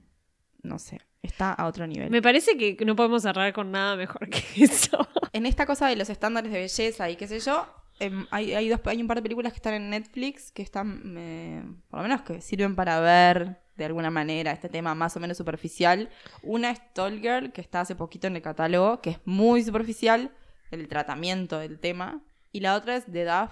no 0.64 0.80
sé. 0.80 1.00
Está 1.24 1.54
a 1.54 1.68
otro 1.68 1.86
nivel. 1.86 2.10
Me 2.10 2.22
parece 2.22 2.58
que 2.58 2.84
no 2.86 2.96
podemos 2.96 3.22
cerrar 3.22 3.54
con 3.54 3.72
nada 3.72 3.96
mejor 3.96 4.28
que 4.30 4.44
eso. 4.64 5.08
En 5.34 5.46
esta 5.46 5.66
cosa 5.66 5.88
de 5.88 5.96
los 5.96 6.10
estándares 6.10 6.52
de 6.52 6.60
belleza 6.60 7.10
y 7.10 7.16
qué 7.16 7.28
sé 7.28 7.40
yo, 7.40 7.68
em, 8.00 8.26
hay, 8.32 8.54
hay, 8.54 8.70
dos, 8.70 8.80
hay 8.86 9.02
un 9.02 9.08
par 9.08 9.18
de 9.18 9.22
películas 9.24 9.54
que 9.54 9.58
están 9.58 9.76
en 9.76 9.90
Netflix 9.92 10.52
que 10.52 10.64
están, 10.64 11.16
eh, 11.18 11.64
por 11.90 12.00
lo 12.00 12.04
menos 12.04 12.24
que 12.24 12.42
sirven 12.42 12.76
para 12.76 13.00
ver 13.00 13.61
de 13.76 13.86
alguna 13.86 14.10
manera 14.12 14.52
este 14.52 14.70
tema 14.70 14.94
más 14.96 15.16
o 15.16 15.20
menos 15.20 15.38
superficial. 15.38 16.10
Una 16.44 16.72
es 16.72 16.82
Tall 16.94 17.20
Girl, 17.20 17.52
que 17.52 17.62
está 17.62 17.82
hace 17.82 17.96
poquito 17.96 18.28
en 18.28 18.36
el 18.36 18.42
catálogo, 18.42 19.02
que 19.02 19.12
es 19.12 19.20
muy 19.26 19.64
superficial, 19.64 20.32
el 20.72 20.88
tratamiento 20.88 21.58
del 21.60 21.80
tema. 21.80 22.22
Y 22.52 22.60
la 22.60 22.76
otra 22.76 22.96
es 22.98 23.06
The 23.12 23.26
Duff, 23.26 23.52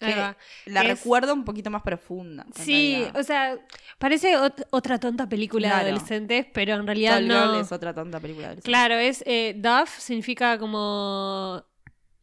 que 0.00 0.14
la 0.66 0.82
es- 0.82 0.88
recuerdo 0.88 1.32
un 1.34 1.44
poquito 1.44 1.70
más 1.70 1.82
profunda. 1.82 2.46
Sí, 2.56 2.94
realidad. 2.96 3.16
o 3.20 3.22
sea, 3.22 3.58
parece 3.98 4.36
ot- 4.36 4.66
otra 4.70 4.98
tonta 4.98 5.28
película 5.28 5.68
Claro. 5.68 5.84
de 5.84 5.90
adolescentes, 5.92 6.46
pero 6.52 6.74
en 6.74 6.86
realidad 6.86 7.14
Tall 7.14 7.28
no. 7.28 7.42
Girl 7.52 7.60
es 7.60 7.70
otra 7.72 7.94
tonta 7.94 8.18
película. 8.20 8.48
del 8.48 8.56
cine. 8.62 8.64
Claro, 8.64 8.94
es 8.96 9.22
eh, 9.26 9.54
Duff 9.56 9.98
significa 9.98 10.58
como 10.58 11.62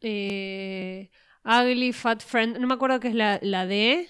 eh, 0.00 1.10
ugly, 1.44 1.92
fat 1.92 2.20
friend. 2.22 2.58
No 2.58 2.66
me 2.66 2.74
acuerdo 2.74 3.00
qué 3.00 3.08
es 3.08 3.14
la, 3.14 3.38
la 3.42 3.66
D. 3.66 4.08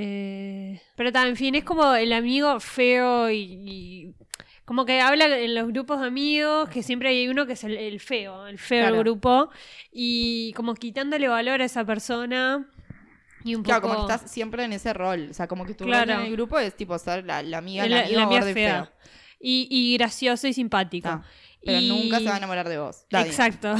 Eh, 0.00 0.80
pero 0.94 1.10
también, 1.12 1.30
en 1.32 1.36
fin, 1.36 1.54
es 1.56 1.64
como 1.64 1.92
el 1.94 2.12
amigo 2.12 2.60
feo 2.60 3.30
y, 3.30 3.36
y 3.36 4.14
como 4.64 4.84
que 4.84 5.00
habla 5.00 5.24
en 5.38 5.54
los 5.54 5.66
grupos 5.68 6.00
de 6.00 6.06
amigos 6.06 6.68
que 6.68 6.82
siempre 6.84 7.08
hay 7.08 7.26
uno 7.28 7.46
que 7.46 7.54
es 7.54 7.64
el, 7.64 7.76
el 7.76 7.98
feo, 8.00 8.46
el 8.46 8.58
feo 8.58 8.86
del 8.86 8.98
grupo 8.98 9.50
y 9.90 10.52
como 10.54 10.74
quitándole 10.74 11.26
valor 11.26 11.62
a 11.62 11.64
esa 11.64 11.84
persona 11.84 12.68
y 13.44 13.54
un 13.56 13.62
Claro, 13.64 13.80
poco 13.82 13.94
como 13.94 14.06
que 14.06 14.12
estás 14.14 14.30
siempre 14.30 14.62
en 14.64 14.72
ese 14.72 14.92
rol. 14.92 15.28
O 15.30 15.34
sea, 15.34 15.48
como 15.48 15.64
que 15.64 15.74
tu 15.74 15.84
Claro. 15.84 16.12
rol 16.12 16.20
en 16.20 16.26
el 16.26 16.32
grupo 16.32 16.58
es 16.58 16.76
tipo 16.76 16.96
ser 16.98 17.24
la, 17.24 17.42
la 17.42 17.58
amiga, 17.58 17.86
la, 17.88 18.06
la, 18.08 18.22
amiga 18.24 18.40
la 18.44 18.52
fea. 18.52 18.54
fea. 18.54 18.92
Y, 19.40 19.68
y 19.70 19.96
gracioso 19.96 20.46
y 20.46 20.52
simpático. 20.52 21.08
Ah, 21.08 21.24
pero 21.64 21.78
Y- 21.80 21.88
nunca 21.88 22.18
se 22.18 22.24
va 22.26 22.34
a 22.34 22.38
enamorar 22.38 22.68
de 22.68 22.78
vos. 22.78 23.04
Exacto. 23.10 23.74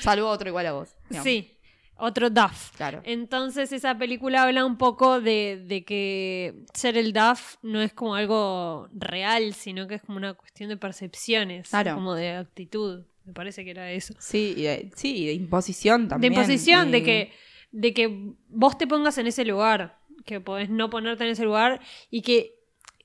Salvo 0.00 0.28
otro 0.28 0.48
igual 0.48 0.66
a 0.66 0.72
vos. 0.72 0.90
digamos. 1.08 1.24
Sí. 1.24 1.53
Otro 1.96 2.28
Duff. 2.30 2.72
Claro. 2.76 3.00
Entonces 3.04 3.72
esa 3.72 3.96
película 3.96 4.42
habla 4.42 4.64
un 4.64 4.76
poco 4.76 5.20
de, 5.20 5.62
de 5.66 5.84
que 5.84 6.64
ser 6.74 6.96
el 6.96 7.12
Duff 7.12 7.56
no 7.62 7.80
es 7.80 7.92
como 7.92 8.14
algo 8.16 8.88
real, 8.92 9.54
sino 9.54 9.86
que 9.86 9.94
es 9.96 10.02
como 10.02 10.18
una 10.18 10.34
cuestión 10.34 10.68
de 10.70 10.76
percepciones, 10.76 11.68
Claro. 11.68 11.94
como 11.94 12.14
de 12.14 12.32
actitud. 12.32 13.04
Me 13.24 13.32
parece 13.32 13.64
que 13.64 13.70
era 13.70 13.90
eso. 13.92 14.12
Sí, 14.18 14.54
y 14.56 14.62
de, 14.62 14.90
sí, 14.96 15.26
de 15.26 15.32
imposición 15.34 16.02
De 16.04 16.08
también. 16.08 16.32
imposición, 16.34 16.90
de 16.90 17.02
que, 17.02 17.32
de 17.72 17.94
que 17.94 18.34
vos 18.48 18.76
te 18.76 18.86
pongas 18.86 19.16
en 19.18 19.26
ese 19.28 19.44
lugar, 19.44 19.98
que 20.26 20.40
podés 20.40 20.68
no 20.70 20.90
ponerte 20.90 21.24
en 21.24 21.30
ese 21.30 21.44
lugar 21.44 21.80
y 22.10 22.20
que, 22.22 22.54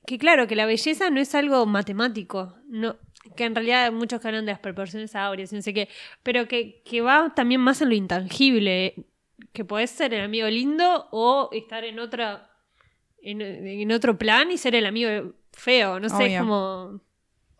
que 0.05 0.17
claro, 0.17 0.47
que 0.47 0.55
la 0.55 0.65
belleza 0.65 1.09
no 1.09 1.19
es 1.21 1.35
algo 1.35 1.65
matemático, 1.65 2.55
no, 2.67 2.97
que 3.35 3.45
en 3.45 3.55
realidad 3.55 3.91
muchos 3.91 4.21
que 4.21 4.27
hablan 4.27 4.45
de 4.45 4.51
las 4.53 4.59
proporciones 4.59 5.15
áureas 5.15 5.51
y 5.51 5.55
no 5.55 5.61
sé 5.61 5.73
qué, 5.73 5.89
pero 6.23 6.47
que, 6.47 6.81
que 6.83 7.01
va 7.01 7.33
también 7.35 7.61
más 7.61 7.81
en 7.81 7.89
lo 7.89 7.95
intangible, 7.95 8.95
que 9.53 9.65
podés 9.65 9.89
ser 9.89 10.13
el 10.13 10.21
amigo 10.21 10.47
lindo 10.47 11.07
o 11.11 11.49
estar 11.51 11.83
en 11.83 11.99
otra 11.99 12.49
en, 13.21 13.41
en 13.41 13.91
otro 13.91 14.17
plan 14.17 14.51
y 14.51 14.57
ser 14.57 14.75
el 14.75 14.85
amigo 14.85 15.33
feo, 15.51 15.99
no 15.99 16.09
sé, 16.09 16.35
es 16.35 16.39
como... 16.39 17.01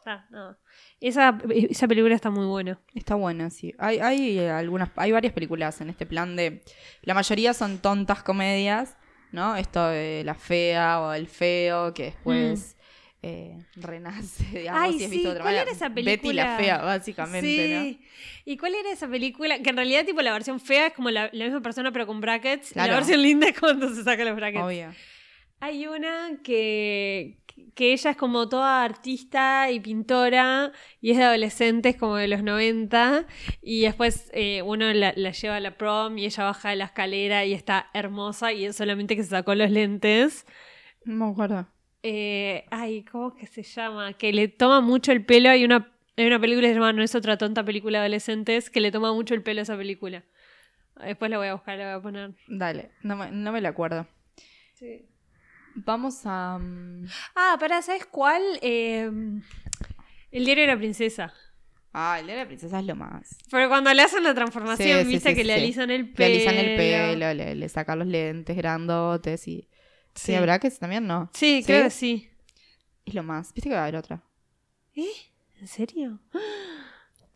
ah, 0.06 0.26
no. 0.30 0.58
Esa, 1.02 1.38
esa 1.50 1.88
película 1.88 2.14
está 2.14 2.30
muy 2.30 2.46
buena. 2.46 2.78
Está 2.94 3.16
buena, 3.16 3.50
sí. 3.50 3.74
Hay, 3.78 4.00
hay 4.00 4.40
algunas, 4.40 4.90
hay 4.98 5.14
varias 5.14 5.34
películas 5.34 5.80
en 5.80 5.90
este 5.90 6.06
plan 6.06 6.36
de. 6.36 6.62
La 7.04 7.14
mayoría 7.14 7.54
son 7.54 7.78
tontas 7.78 8.22
comedias, 8.22 8.98
¿no? 9.32 9.56
Esto 9.56 9.88
de 9.88 10.24
la 10.26 10.36
fea 10.36 11.00
o 11.00 11.14
el 11.14 11.28
feo, 11.28 11.94
que 11.94 12.04
después 12.04 12.76
eh, 13.22 13.58
renace, 13.76 14.44
digamos. 14.60 14.82
Ay, 14.82 14.94
si 14.98 15.04
has 15.06 15.10
sí, 15.10 15.16
visto 15.18 15.30
otra 15.32 15.42
¿cuál 15.44 15.54
manera. 15.56 15.62
era 15.64 15.72
esa 15.72 15.90
Betty 15.90 16.04
película? 16.06 16.44
la 16.52 16.58
fea, 16.58 16.78
básicamente, 16.78 17.48
sí. 17.48 18.02
¿Y 18.46 18.58
cuál 18.58 18.76
era 18.76 18.92
esa 18.92 19.08
película? 19.08 19.60
Que 19.62 19.70
en 19.70 19.76
realidad, 19.76 20.06
tipo, 20.06 20.22
la 20.22 20.32
versión 20.34 20.60
fea 20.60 20.88
es 20.88 20.94
como 20.94 21.10
la, 21.12 21.30
la 21.34 21.46
misma 21.46 21.62
persona, 21.62 21.92
pero 21.92 22.08
con 22.08 22.22
brackets. 22.22 22.72
Y 22.72 22.76
la 22.76 22.88
versión 22.88 23.22
linda 23.22 23.48
es 23.50 23.60
cuando 23.60 23.94
se 23.94 24.04
saca 24.04 24.24
los 24.24 24.36
brackets. 24.36 24.60
¿no? 24.62 24.68
Obvio. 24.68 24.94
Hay 25.62 25.88
una 25.88 26.40
que, 26.42 27.40
que 27.76 27.92
ella 27.92 28.12
es 28.12 28.16
como 28.18 28.48
toda 28.48 28.82
artista 28.86 29.70
y 29.70 29.82
pintora 29.82 30.72
y 31.02 31.12
es 31.12 31.18
de 31.18 31.26
adolescentes 31.26 31.98
como 31.98 32.16
de 32.16 32.30
los 32.30 32.44
90 32.44 33.26
y 33.62 33.82
después 33.82 34.30
eh, 34.34 34.62
uno 34.62 34.94
la, 34.94 35.12
la 35.18 35.32
lleva 35.32 35.58
a 35.58 35.60
la 35.60 35.78
prom 35.78 36.18
y 36.18 36.24
ella 36.26 36.46
baja 36.46 36.70
de 36.70 36.78
la 36.78 36.86
escalera 36.86 37.44
y 37.44 37.54
está 37.54 37.90
hermosa 37.94 38.54
y 38.54 38.64
es 38.64 38.78
solamente 38.78 39.18
que 39.18 39.24
se 39.24 39.32
sacó 39.32 39.54
los 39.54 39.70
lentes. 39.70 40.46
No 41.04 41.26
me 41.26 41.32
acuerdo. 41.34 41.68
Eh, 42.04 42.66
ay, 42.72 43.04
¿cómo 43.04 43.36
que 43.36 43.46
se 43.48 43.64
llama? 43.64 44.14
Que 44.14 44.32
le 44.32 44.48
toma 44.48 44.82
mucho 44.82 45.12
el 45.12 45.26
pelo. 45.26 45.50
Hay 45.50 45.66
una, 45.66 45.92
hay 46.18 46.26
una 46.28 46.40
película 46.40 46.68
que 46.68 46.74
se 46.74 46.80
llama 46.80 46.94
No 46.94 47.04
es 47.04 47.14
otra 47.16 47.38
tonta 47.38 47.64
película 47.64 48.00
de 48.00 48.06
adolescentes 48.06 48.70
que 48.70 48.80
le 48.82 48.92
toma 48.92 49.14
mucho 49.14 49.34
el 49.34 49.44
pelo 49.44 49.60
a 49.62 49.64
esa 49.64 49.76
película. 49.78 50.24
Después 51.04 51.30
la 51.32 51.38
voy 51.38 51.48
a 51.48 51.54
buscar, 51.54 51.78
la 51.78 51.86
voy 51.86 52.00
a 52.00 52.02
poner. 52.02 52.32
Dale, 52.48 52.92
no 53.04 53.16
me, 53.16 53.32
no 53.32 53.52
me 53.52 53.62
la 53.62 53.70
acuerdo. 53.70 54.08
Vamos 55.76 56.22
a. 56.26 56.58
mm, 56.60 57.06
Ah, 57.36 57.58
pará, 57.60 57.82
¿sabes 57.82 58.06
cuál? 58.06 58.42
Eh, 58.62 59.10
el 60.32 60.46
diario 60.46 60.64
de 60.66 60.68
la 60.74 60.78
princesa. 60.78 61.34
Ah, 61.94 62.18
el 62.20 62.28
de 62.28 62.36
la 62.36 62.46
princesa 62.46 62.80
es 62.80 62.86
lo 62.86 62.96
más. 62.96 63.38
Pero 63.50 63.68
cuando 63.70 63.94
le 63.94 64.02
hacen 64.02 64.24
la 64.24 64.34
transformación, 64.36 65.00
Sí, 65.00 65.06
sí, 65.06 65.12
viste 65.14 65.30
sí, 65.30 65.36
que 65.36 65.44
le 65.44 65.56
sí. 65.56 65.62
alisan 65.62 65.90
el 65.92 66.02
Le 66.04 66.08
pelo. 66.14 66.26
alisan 66.36 66.56
el 66.56 66.76
pelo, 66.78 67.34
le, 67.34 67.56
le 67.56 67.70
sacan 67.70 68.00
los 68.00 68.08
lentes 68.08 68.56
grandotes 68.56 69.48
y. 69.48 69.68
Sí. 70.20 70.36
¿habrá 70.36 70.60
que 70.60 70.70
también 70.72 71.08
no? 71.08 71.30
Sí, 71.34 71.64
creo 71.66 71.84
que 71.84 71.90
sí. 71.90 72.30
Es 73.06 73.14
lo 73.14 73.24
más. 73.24 73.54
¿Viste 73.54 73.70
que 73.70 73.76
va 73.76 73.82
a 73.82 73.84
haber 73.84 73.96
otra? 73.96 74.24
¿Eh? 74.96 75.08
¿En 75.60 75.68
serio? 75.68 76.20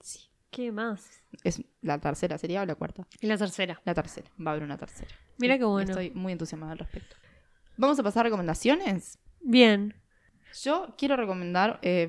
Sí. 0.01 0.19
¿Qué 0.51 0.69
más? 0.71 1.21
Es 1.45 1.63
la 1.81 1.97
tercera, 1.97 2.37
¿sería 2.37 2.61
o 2.61 2.65
la 2.65 2.75
cuarta? 2.75 3.07
La 3.21 3.37
tercera. 3.37 3.81
La 3.85 3.93
tercera. 3.93 4.29
Va 4.37 4.51
a 4.51 4.53
haber 4.53 4.63
una 4.63 4.77
tercera. 4.77 5.09
Mira 5.37 5.57
qué 5.57 5.63
bueno. 5.63 5.91
Estoy 5.91 6.11
muy 6.11 6.33
entusiasmada 6.33 6.73
al 6.73 6.79
respecto. 6.79 7.15
Vamos 7.77 7.97
a 7.99 8.03
pasar 8.03 8.21
a 8.21 8.23
recomendaciones. 8.25 9.17
Bien. 9.39 9.95
Yo 10.61 10.93
quiero 10.97 11.15
recomendar 11.15 11.79
eh, 11.83 12.07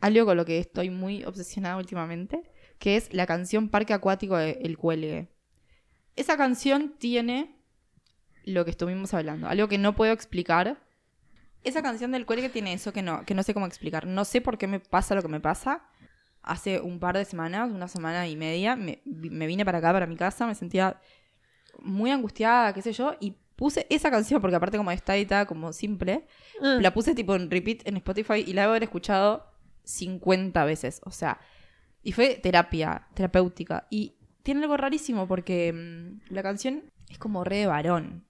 algo 0.00 0.24
con 0.24 0.36
lo 0.36 0.44
que 0.44 0.58
estoy 0.58 0.90
muy 0.90 1.24
obsesionada 1.24 1.76
últimamente, 1.76 2.42
que 2.78 2.96
es 2.96 3.12
la 3.12 3.26
canción 3.26 3.68
Parque 3.68 3.92
Acuático 3.92 4.36
de 4.36 4.52
El 4.62 4.78
Cuelgue. 4.78 5.28
Esa 6.16 6.36
canción 6.36 6.94
tiene 6.98 7.53
lo 8.44 8.64
que 8.64 8.70
estuvimos 8.70 9.14
hablando, 9.14 9.48
algo 9.48 9.68
que 9.68 9.78
no 9.78 9.94
puedo 9.94 10.12
explicar. 10.12 10.78
Esa 11.62 11.82
canción 11.82 12.12
del 12.12 12.26
Cuelgue 12.26 12.50
tiene 12.50 12.72
eso 12.74 12.92
que 12.92 13.02
no, 13.02 13.24
que 13.24 13.34
no 13.34 13.42
sé 13.42 13.54
cómo 13.54 13.66
explicar. 13.66 14.06
No 14.06 14.24
sé 14.24 14.40
por 14.40 14.58
qué 14.58 14.66
me 14.66 14.80
pasa 14.80 15.14
lo 15.14 15.22
que 15.22 15.28
me 15.28 15.40
pasa. 15.40 15.82
Hace 16.42 16.78
un 16.80 17.00
par 17.00 17.16
de 17.16 17.24
semanas, 17.24 17.70
una 17.70 17.88
semana 17.88 18.28
y 18.28 18.36
media, 18.36 18.76
me, 18.76 19.00
me 19.06 19.46
vine 19.46 19.64
para 19.64 19.78
acá, 19.78 19.92
para 19.92 20.06
mi 20.06 20.16
casa, 20.16 20.46
me 20.46 20.54
sentía 20.54 21.00
muy 21.80 22.10
angustiada, 22.10 22.74
qué 22.74 22.82
sé 22.82 22.92
yo, 22.92 23.14
y 23.18 23.34
puse 23.56 23.86
esa 23.88 24.10
canción, 24.10 24.42
porque 24.42 24.56
aparte 24.56 24.76
como 24.76 24.90
está 24.90 25.16
editada 25.16 25.46
como 25.46 25.72
simple, 25.72 26.26
Ah. 26.60 26.78
la 26.80 26.92
puse 26.92 27.14
tipo 27.14 27.34
en 27.34 27.50
repeat 27.50 27.86
en 27.86 27.96
Spotify 27.96 28.44
y 28.46 28.52
la 28.52 28.62
debo 28.62 28.72
haber 28.72 28.82
escuchado 28.82 29.46
50 29.84 30.64
veces. 30.66 31.00
O 31.04 31.10
sea, 31.10 31.40
y 32.02 32.12
fue 32.12 32.34
terapia, 32.42 33.08
terapéutica. 33.14 33.86
Y 33.90 34.16
tiene 34.42 34.62
algo 34.62 34.76
rarísimo 34.76 35.26
porque 35.26 35.72
mm, 35.72 36.32
la 36.34 36.42
canción 36.42 36.82
es 37.08 37.18
como 37.18 37.42
re 37.44 37.56
de 37.58 37.66
varón. 37.66 38.26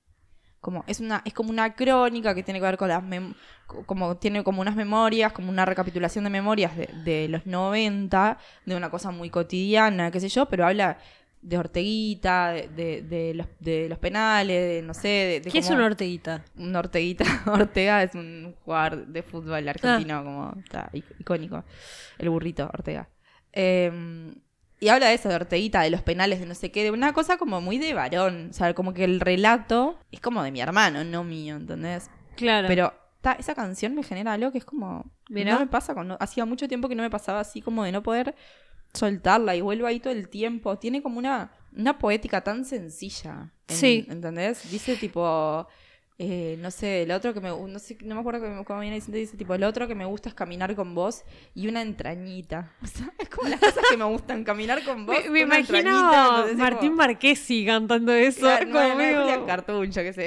Como, 0.65 0.83
es, 0.87 0.99
una, 1.01 1.21
es 1.27 1.35
como 1.35 1.51
una 1.51 1.75
crónica 1.75 2.35
que 2.35 2.43
tiene 2.43 2.59
que 2.59 2.65
ver 2.67 2.79
con 2.79 2.89
las 2.89 3.03
mem- 3.03 3.35
co- 3.67 3.85
como 3.85 4.17
tiene 4.17 4.43
como 4.43 4.63
unas 4.63 4.75
memorias, 4.77 5.31
como 5.33 5.51
una 5.51 5.67
recapitulación 5.67 6.25
de 6.25 6.31
memorias 6.31 6.75
de, 6.77 6.89
de 7.05 7.29
los 7.29 7.45
90, 7.47 8.39
de 8.65 8.75
una 8.75 8.89
cosa 8.91 9.11
muy 9.11 9.29
cotidiana, 9.29 10.11
qué 10.11 10.21
sé 10.21 10.29
yo, 10.31 10.47
pero 10.47 10.67
habla 10.67 10.97
de 11.43 11.59
Orteguita, 11.59 12.53
de, 12.53 12.69
de- 12.69 13.03
de 13.03 13.35
los, 13.35 13.47
de 13.61 13.89
los 13.91 13.99
penales, 13.99 14.57
de 14.57 14.83
no 14.83 14.95
sé, 14.95 15.43
¿Qué 15.53 15.59
es 15.59 15.69
una 15.69 15.85
orteguita? 15.85 16.43
un 16.57 16.75
Orteguita. 16.75 17.25
Ortega 17.47 18.03
es 18.03 18.15
un 18.15 18.55
jugador 18.65 19.07
de 19.07 19.23
fútbol 19.23 19.69
argentino, 19.69 20.25
como 20.25 20.55
está 20.65 20.89
ic- 20.95 21.15
icónico. 21.19 21.63
El 22.17 22.31
burrito, 22.31 22.71
Ortega. 22.73 23.11
Eh, 23.53 24.33
y 24.81 24.89
habla 24.89 25.09
de 25.09 25.15
eso, 25.15 25.29
de 25.29 25.37
Orteguita, 25.37 25.81
de 25.83 25.91
los 25.91 26.03
penales, 26.03 26.41
de 26.41 26.47
no 26.47 26.55
sé 26.55 26.71
qué, 26.71 26.83
de 26.85 26.91
una 26.91 27.13
cosa 27.13 27.37
como 27.39 27.61
muy 27.61 27.79
de 27.79 27.95
varón. 27.95 28.49
O 28.51 28.53
sea, 28.53 28.75
como 28.75 28.93
que 28.93 29.05
el 29.05 29.21
relato 29.21 29.99
es 30.13 30.21
como 30.21 30.43
de 30.43 30.51
mi 30.51 30.61
hermano, 30.61 31.05
no 31.05 31.25
mío, 31.25 31.57
¿entendés? 31.57 32.11
Claro. 32.37 32.69
Pero 32.69 32.93
ta, 33.21 33.33
esa 33.33 33.55
canción 33.55 33.95
me 33.95 34.03
genera 34.03 34.33
algo 34.35 34.53
que 34.53 34.59
es 34.59 34.65
como. 34.65 35.11
Mirá. 35.31 35.55
No 35.55 35.61
me 35.61 35.67
pasa 35.69 35.95
con. 35.95 36.17
Hacía 36.21 36.45
mucho 36.45 36.69
tiempo 36.69 36.89
que 36.89 36.95
no 36.95 37.03
me 37.03 37.11
pasaba 37.11 37.41
así 37.41 37.63
como 37.63 37.85
de 37.85 37.93
no 37.93 38.03
poder 38.03 38.35
soltarla 38.93 39.57
y 39.57 39.61
vuelvo 39.61 39.87
ahí 39.87 40.01
todo 40.01 40.13
el 40.13 40.29
tiempo. 40.29 40.79
Tiene 40.79 41.03
como 41.03 41.19
una, 41.19 41.53
una 41.77 41.99
poética 41.99 42.43
tan 42.43 42.65
sencilla. 42.65 43.51
en- 43.69 43.77
Sí. 43.77 44.07
¿Entendés? 44.11 44.71
Dice 44.71 44.97
tipo. 44.97 45.67
Eh, 46.19 46.57
no 46.61 46.71
sé, 46.71 47.03
el 47.03 47.11
otro 47.11 47.35
que 47.35 47.41
me 47.41 47.49
no 47.51 47.79
sé, 47.81 47.99
no 48.05 48.15
me 48.15 48.21
acuerdo 48.21 48.41
cómo- 48.47 48.65
cómo 48.65 48.81
viene 48.81 48.97
diciendo, 48.97 49.19
dice 49.19 49.37
tipo, 49.37 49.53
el 49.55 49.65
otro 49.65 49.89
que 49.89 49.95
me 49.97 50.05
gusta 50.05 50.29
es 50.29 50.35
caminar 50.35 50.75
con 50.77 50.95
vos 50.95 51.25
y 51.55 51.67
una 51.67 51.83
entrañita. 51.83 52.73
O 52.83 52.87
sea, 52.87 53.13
es 53.19 53.29
como 53.29 53.49
las 53.49 53.59
cosas 53.59 53.83
que 53.91 53.97
me 53.97 54.05
gustan, 54.05 54.45
caminar 54.45 54.85
con 54.85 55.07
vos. 55.07 55.17
me, 55.25 55.31
me 55.31 55.45
una 55.45 55.59
imagino 55.59 56.55
Martín 56.57 56.91
como- 56.91 56.97
Marquesi 56.99 57.67
cantando 57.67 58.13
eso. 58.13 58.41
Claro, 58.41 58.67
como 58.67 58.79
no, 58.79 58.97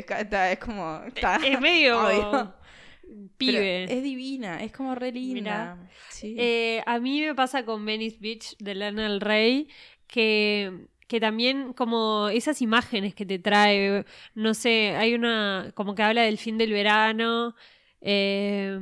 que 0.10 0.20
está- 0.20 0.52
es 0.52 0.60
como 0.60 1.02
está, 1.08 1.36
es 1.38 1.60
medio 1.62 2.00
obvio. 2.06 2.54
Pero 3.38 3.60
pibe. 3.60 3.84
es 3.86 4.04
divina, 4.04 4.62
es 4.62 4.74
como 4.74 4.94
re 4.94 5.14
linda. 5.14 5.78
Sí. 6.10 6.36
Eh, 6.38 6.84
a 6.86 7.00
mí 7.00 7.22
me 7.22 7.34
pasa 7.36 7.64
con 7.64 7.86
Venice 7.86 8.18
Beach 8.20 8.58
de 8.60 8.76
Lana 8.76 9.04
del 9.04 9.22
Rey 9.22 9.70
que, 10.08 10.88
que 11.08 11.20
también 11.20 11.74
como 11.74 12.30
esas 12.30 12.62
imágenes 12.62 13.16
que 13.16 13.26
te 13.26 13.39
trae, 13.39 14.05
no 14.36 14.53
sé, 14.53 14.95
hay 14.97 15.14
una 15.14 15.72
como 15.76 15.95
que 15.95 16.03
habla 16.03 16.24
del 16.24 16.38
fin 16.38 16.58
del 16.58 16.72
verano 16.72 17.55
eh, 18.01 18.80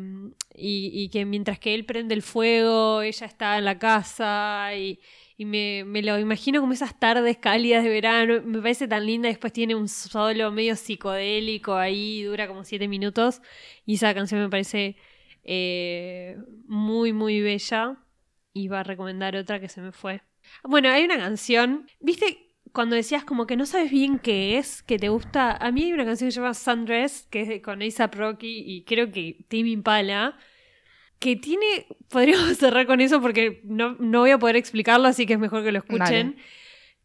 y, 0.53 1.09
que 1.09 1.25
mientras 1.25 1.59
que 1.59 1.73
él 1.73 1.85
prende 1.85 2.13
el 2.15 2.21
fuego, 2.21 3.01
ella 3.01 3.25
está 3.27 3.57
en 3.57 3.65
la 3.65 3.79
casa 3.79 4.71
y, 4.75 4.99
y 5.37 5.45
me, 5.45 5.83
me 5.85 6.01
lo 6.01 6.19
imagino 6.19 6.61
como 6.61 6.73
esas 6.73 6.99
tardes 6.99 7.37
cálidas 7.37 7.83
de 7.83 7.89
verano, 7.89 8.41
me 8.43 8.59
parece 8.59 8.87
tan 8.87 9.05
linda, 9.05 9.29
después 9.29 9.53
tiene 9.53 9.75
un 9.75 9.87
solo 9.87 10.51
medio 10.51 10.75
psicodélico 10.75 11.75
ahí, 11.75 12.23
dura 12.23 12.47
como 12.47 12.63
siete 12.63 12.87
minutos 12.87 13.41
y 13.85 13.95
esa 13.95 14.13
canción 14.13 14.41
me 14.41 14.49
parece 14.49 14.97
eh, 15.45 16.37
muy, 16.67 17.13
muy 17.13 17.41
bella. 17.41 17.97
Iba 18.53 18.79
a 18.81 18.83
recomendar 18.83 19.35
otra 19.35 19.59
que 19.59 19.69
se 19.69 19.81
me 19.81 19.91
fue. 19.91 20.21
Bueno, 20.63 20.89
hay 20.89 21.05
una 21.05 21.17
canción. 21.17 21.87
¿Viste 21.99 22.45
cuando 22.75 22.95
decías 22.95 23.23
como 23.23 23.47
que 23.47 23.55
no 23.55 23.65
sabes 23.65 23.89
bien 23.89 24.19
qué 24.19 24.59
es, 24.59 24.83
que 24.83 24.99
te 24.99 25.09
gusta. 25.09 25.53
A 25.53 25.71
mí 25.71 25.85
hay 25.85 25.93
una 25.93 26.05
canción 26.05 26.27
que 26.27 26.33
se 26.33 26.39
llama 26.39 26.53
Sundress, 26.53 27.25
que 27.31 27.41
es 27.41 27.61
con 27.63 27.81
A$AP 27.81 28.15
Rocky 28.15 28.63
y 28.67 28.83
creo 28.83 29.11
que 29.11 29.45
Timmy 29.47 29.71
Impala, 29.71 30.37
que 31.17 31.35
tiene. 31.37 31.87
Podríamos 32.09 32.57
cerrar 32.57 32.85
con 32.85 33.01
eso 33.01 33.19
porque 33.21 33.61
no, 33.63 33.95
no 33.99 34.19
voy 34.19 34.31
a 34.31 34.37
poder 34.37 34.57
explicarlo, 34.57 35.07
así 35.07 35.25
que 35.25 35.33
es 35.33 35.39
mejor 35.39 35.63
que 35.63 35.71
lo 35.71 35.79
escuchen. 35.79 36.37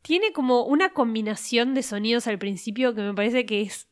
Tiene 0.02 0.32
como 0.32 0.64
una 0.64 0.90
combinación 0.90 1.74
de 1.74 1.82
sonidos 1.82 2.26
al 2.26 2.38
principio 2.38 2.94
que 2.94 3.02
me 3.02 3.14
parece 3.14 3.46
que 3.46 3.62
es 3.62 3.88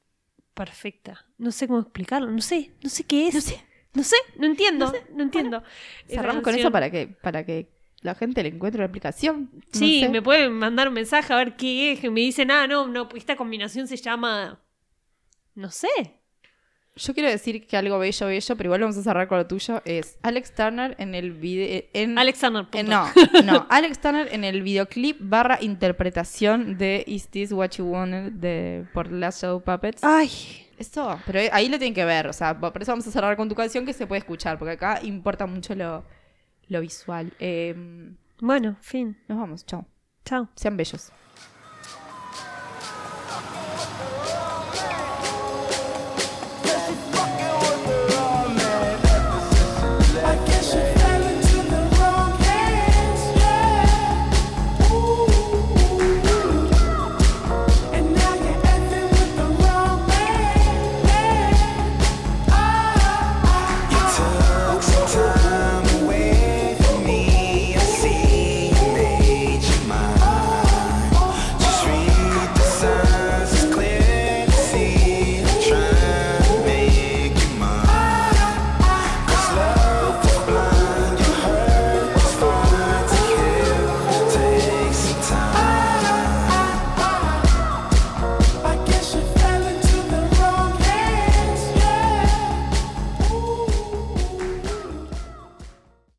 perfecta. 0.54 1.26
No 1.38 1.52
sé 1.52 1.68
cómo 1.68 1.80
explicarlo, 1.80 2.30
no 2.30 2.40
sé, 2.40 2.72
no 2.82 2.90
sé 2.90 3.04
qué 3.04 3.28
es. 3.28 3.34
No 3.34 3.40
sé, 3.40 3.64
no, 3.94 4.02
sé, 4.02 4.16
no 4.36 4.46
entiendo, 4.46 4.92
no, 5.14 5.22
entiendo. 5.22 5.62
Cerramos 6.08 6.42
con 6.42 6.54
eso 6.54 6.72
para 6.72 6.90
que, 6.90 7.06
para 7.06 7.44
que 7.44 7.77
la 8.02 8.14
gente 8.14 8.42
le 8.42 8.50
encuentre 8.50 8.80
la 8.80 8.86
aplicación. 8.86 9.50
No 9.52 9.60
Sí, 9.72 10.00
sé. 10.00 10.08
me 10.08 10.22
pueden 10.22 10.52
mandar 10.52 10.88
un 10.88 10.94
mensaje 10.94 11.32
a 11.32 11.36
ver 11.36 11.56
qué 11.56 11.92
es. 11.92 12.00
Que 12.00 12.10
me 12.10 12.20
dicen, 12.20 12.50
ah, 12.50 12.66
no, 12.66 12.86
no, 12.86 13.08
esta 13.14 13.36
combinación 13.36 13.86
se 13.88 13.96
llama. 13.96 14.60
No 15.54 15.70
sé. 15.70 15.88
Yo 16.96 17.14
quiero 17.14 17.28
decir 17.28 17.64
que 17.66 17.76
algo 17.76 17.96
bello, 18.00 18.26
bello, 18.26 18.56
pero 18.56 18.66
igual 18.68 18.80
vamos 18.80 18.96
a 18.96 19.02
cerrar 19.04 19.28
con 19.28 19.38
lo 19.38 19.46
tuyo. 19.46 19.80
Es 19.84 20.18
Alex 20.22 20.52
Turner 20.54 20.96
en 20.98 21.14
el 21.14 21.30
video. 21.32 21.84
En, 21.92 22.18
Alex 22.18 22.40
Turner. 22.40 22.66
eh, 22.72 22.82
no, 22.82 23.06
no. 23.44 23.66
Alex 23.70 24.00
Turner 24.00 24.28
en 24.32 24.42
el 24.42 24.62
videoclip 24.62 25.16
barra 25.20 25.58
interpretación 25.60 26.76
de 26.76 27.04
Is 27.06 27.28
This 27.28 27.52
What 27.52 27.70
You 27.78 27.84
Wanted 27.84 28.32
de, 28.32 28.84
por 28.92 29.12
Last 29.12 29.42
Shadow 29.42 29.62
Puppets. 29.62 30.02
Ay. 30.02 30.30
Eso, 30.76 31.20
pero 31.26 31.40
ahí 31.52 31.68
lo 31.68 31.78
tienen 31.78 31.94
que 31.94 32.04
ver. 32.04 32.26
O 32.28 32.32
sea, 32.32 32.58
por 32.58 32.80
eso 32.82 32.90
vamos 32.92 33.06
a 33.06 33.10
cerrar 33.12 33.36
con 33.36 33.48
tu 33.48 33.54
canción 33.54 33.84
que 33.86 33.92
se 33.92 34.06
puede 34.06 34.18
escuchar, 34.20 34.58
porque 34.58 34.72
acá 34.72 35.00
importa 35.02 35.46
mucho 35.46 35.74
lo, 35.76 36.04
lo 36.68 36.80
visual. 36.80 37.32
Eh, 37.38 37.74
Bueno, 38.40 38.76
fin. 38.80 39.16
nos 39.28 39.38
vamos, 39.38 39.66
chao. 39.66 39.86
Chao. 40.24 40.48
Sean 40.54 40.76
bellos. 40.76 41.12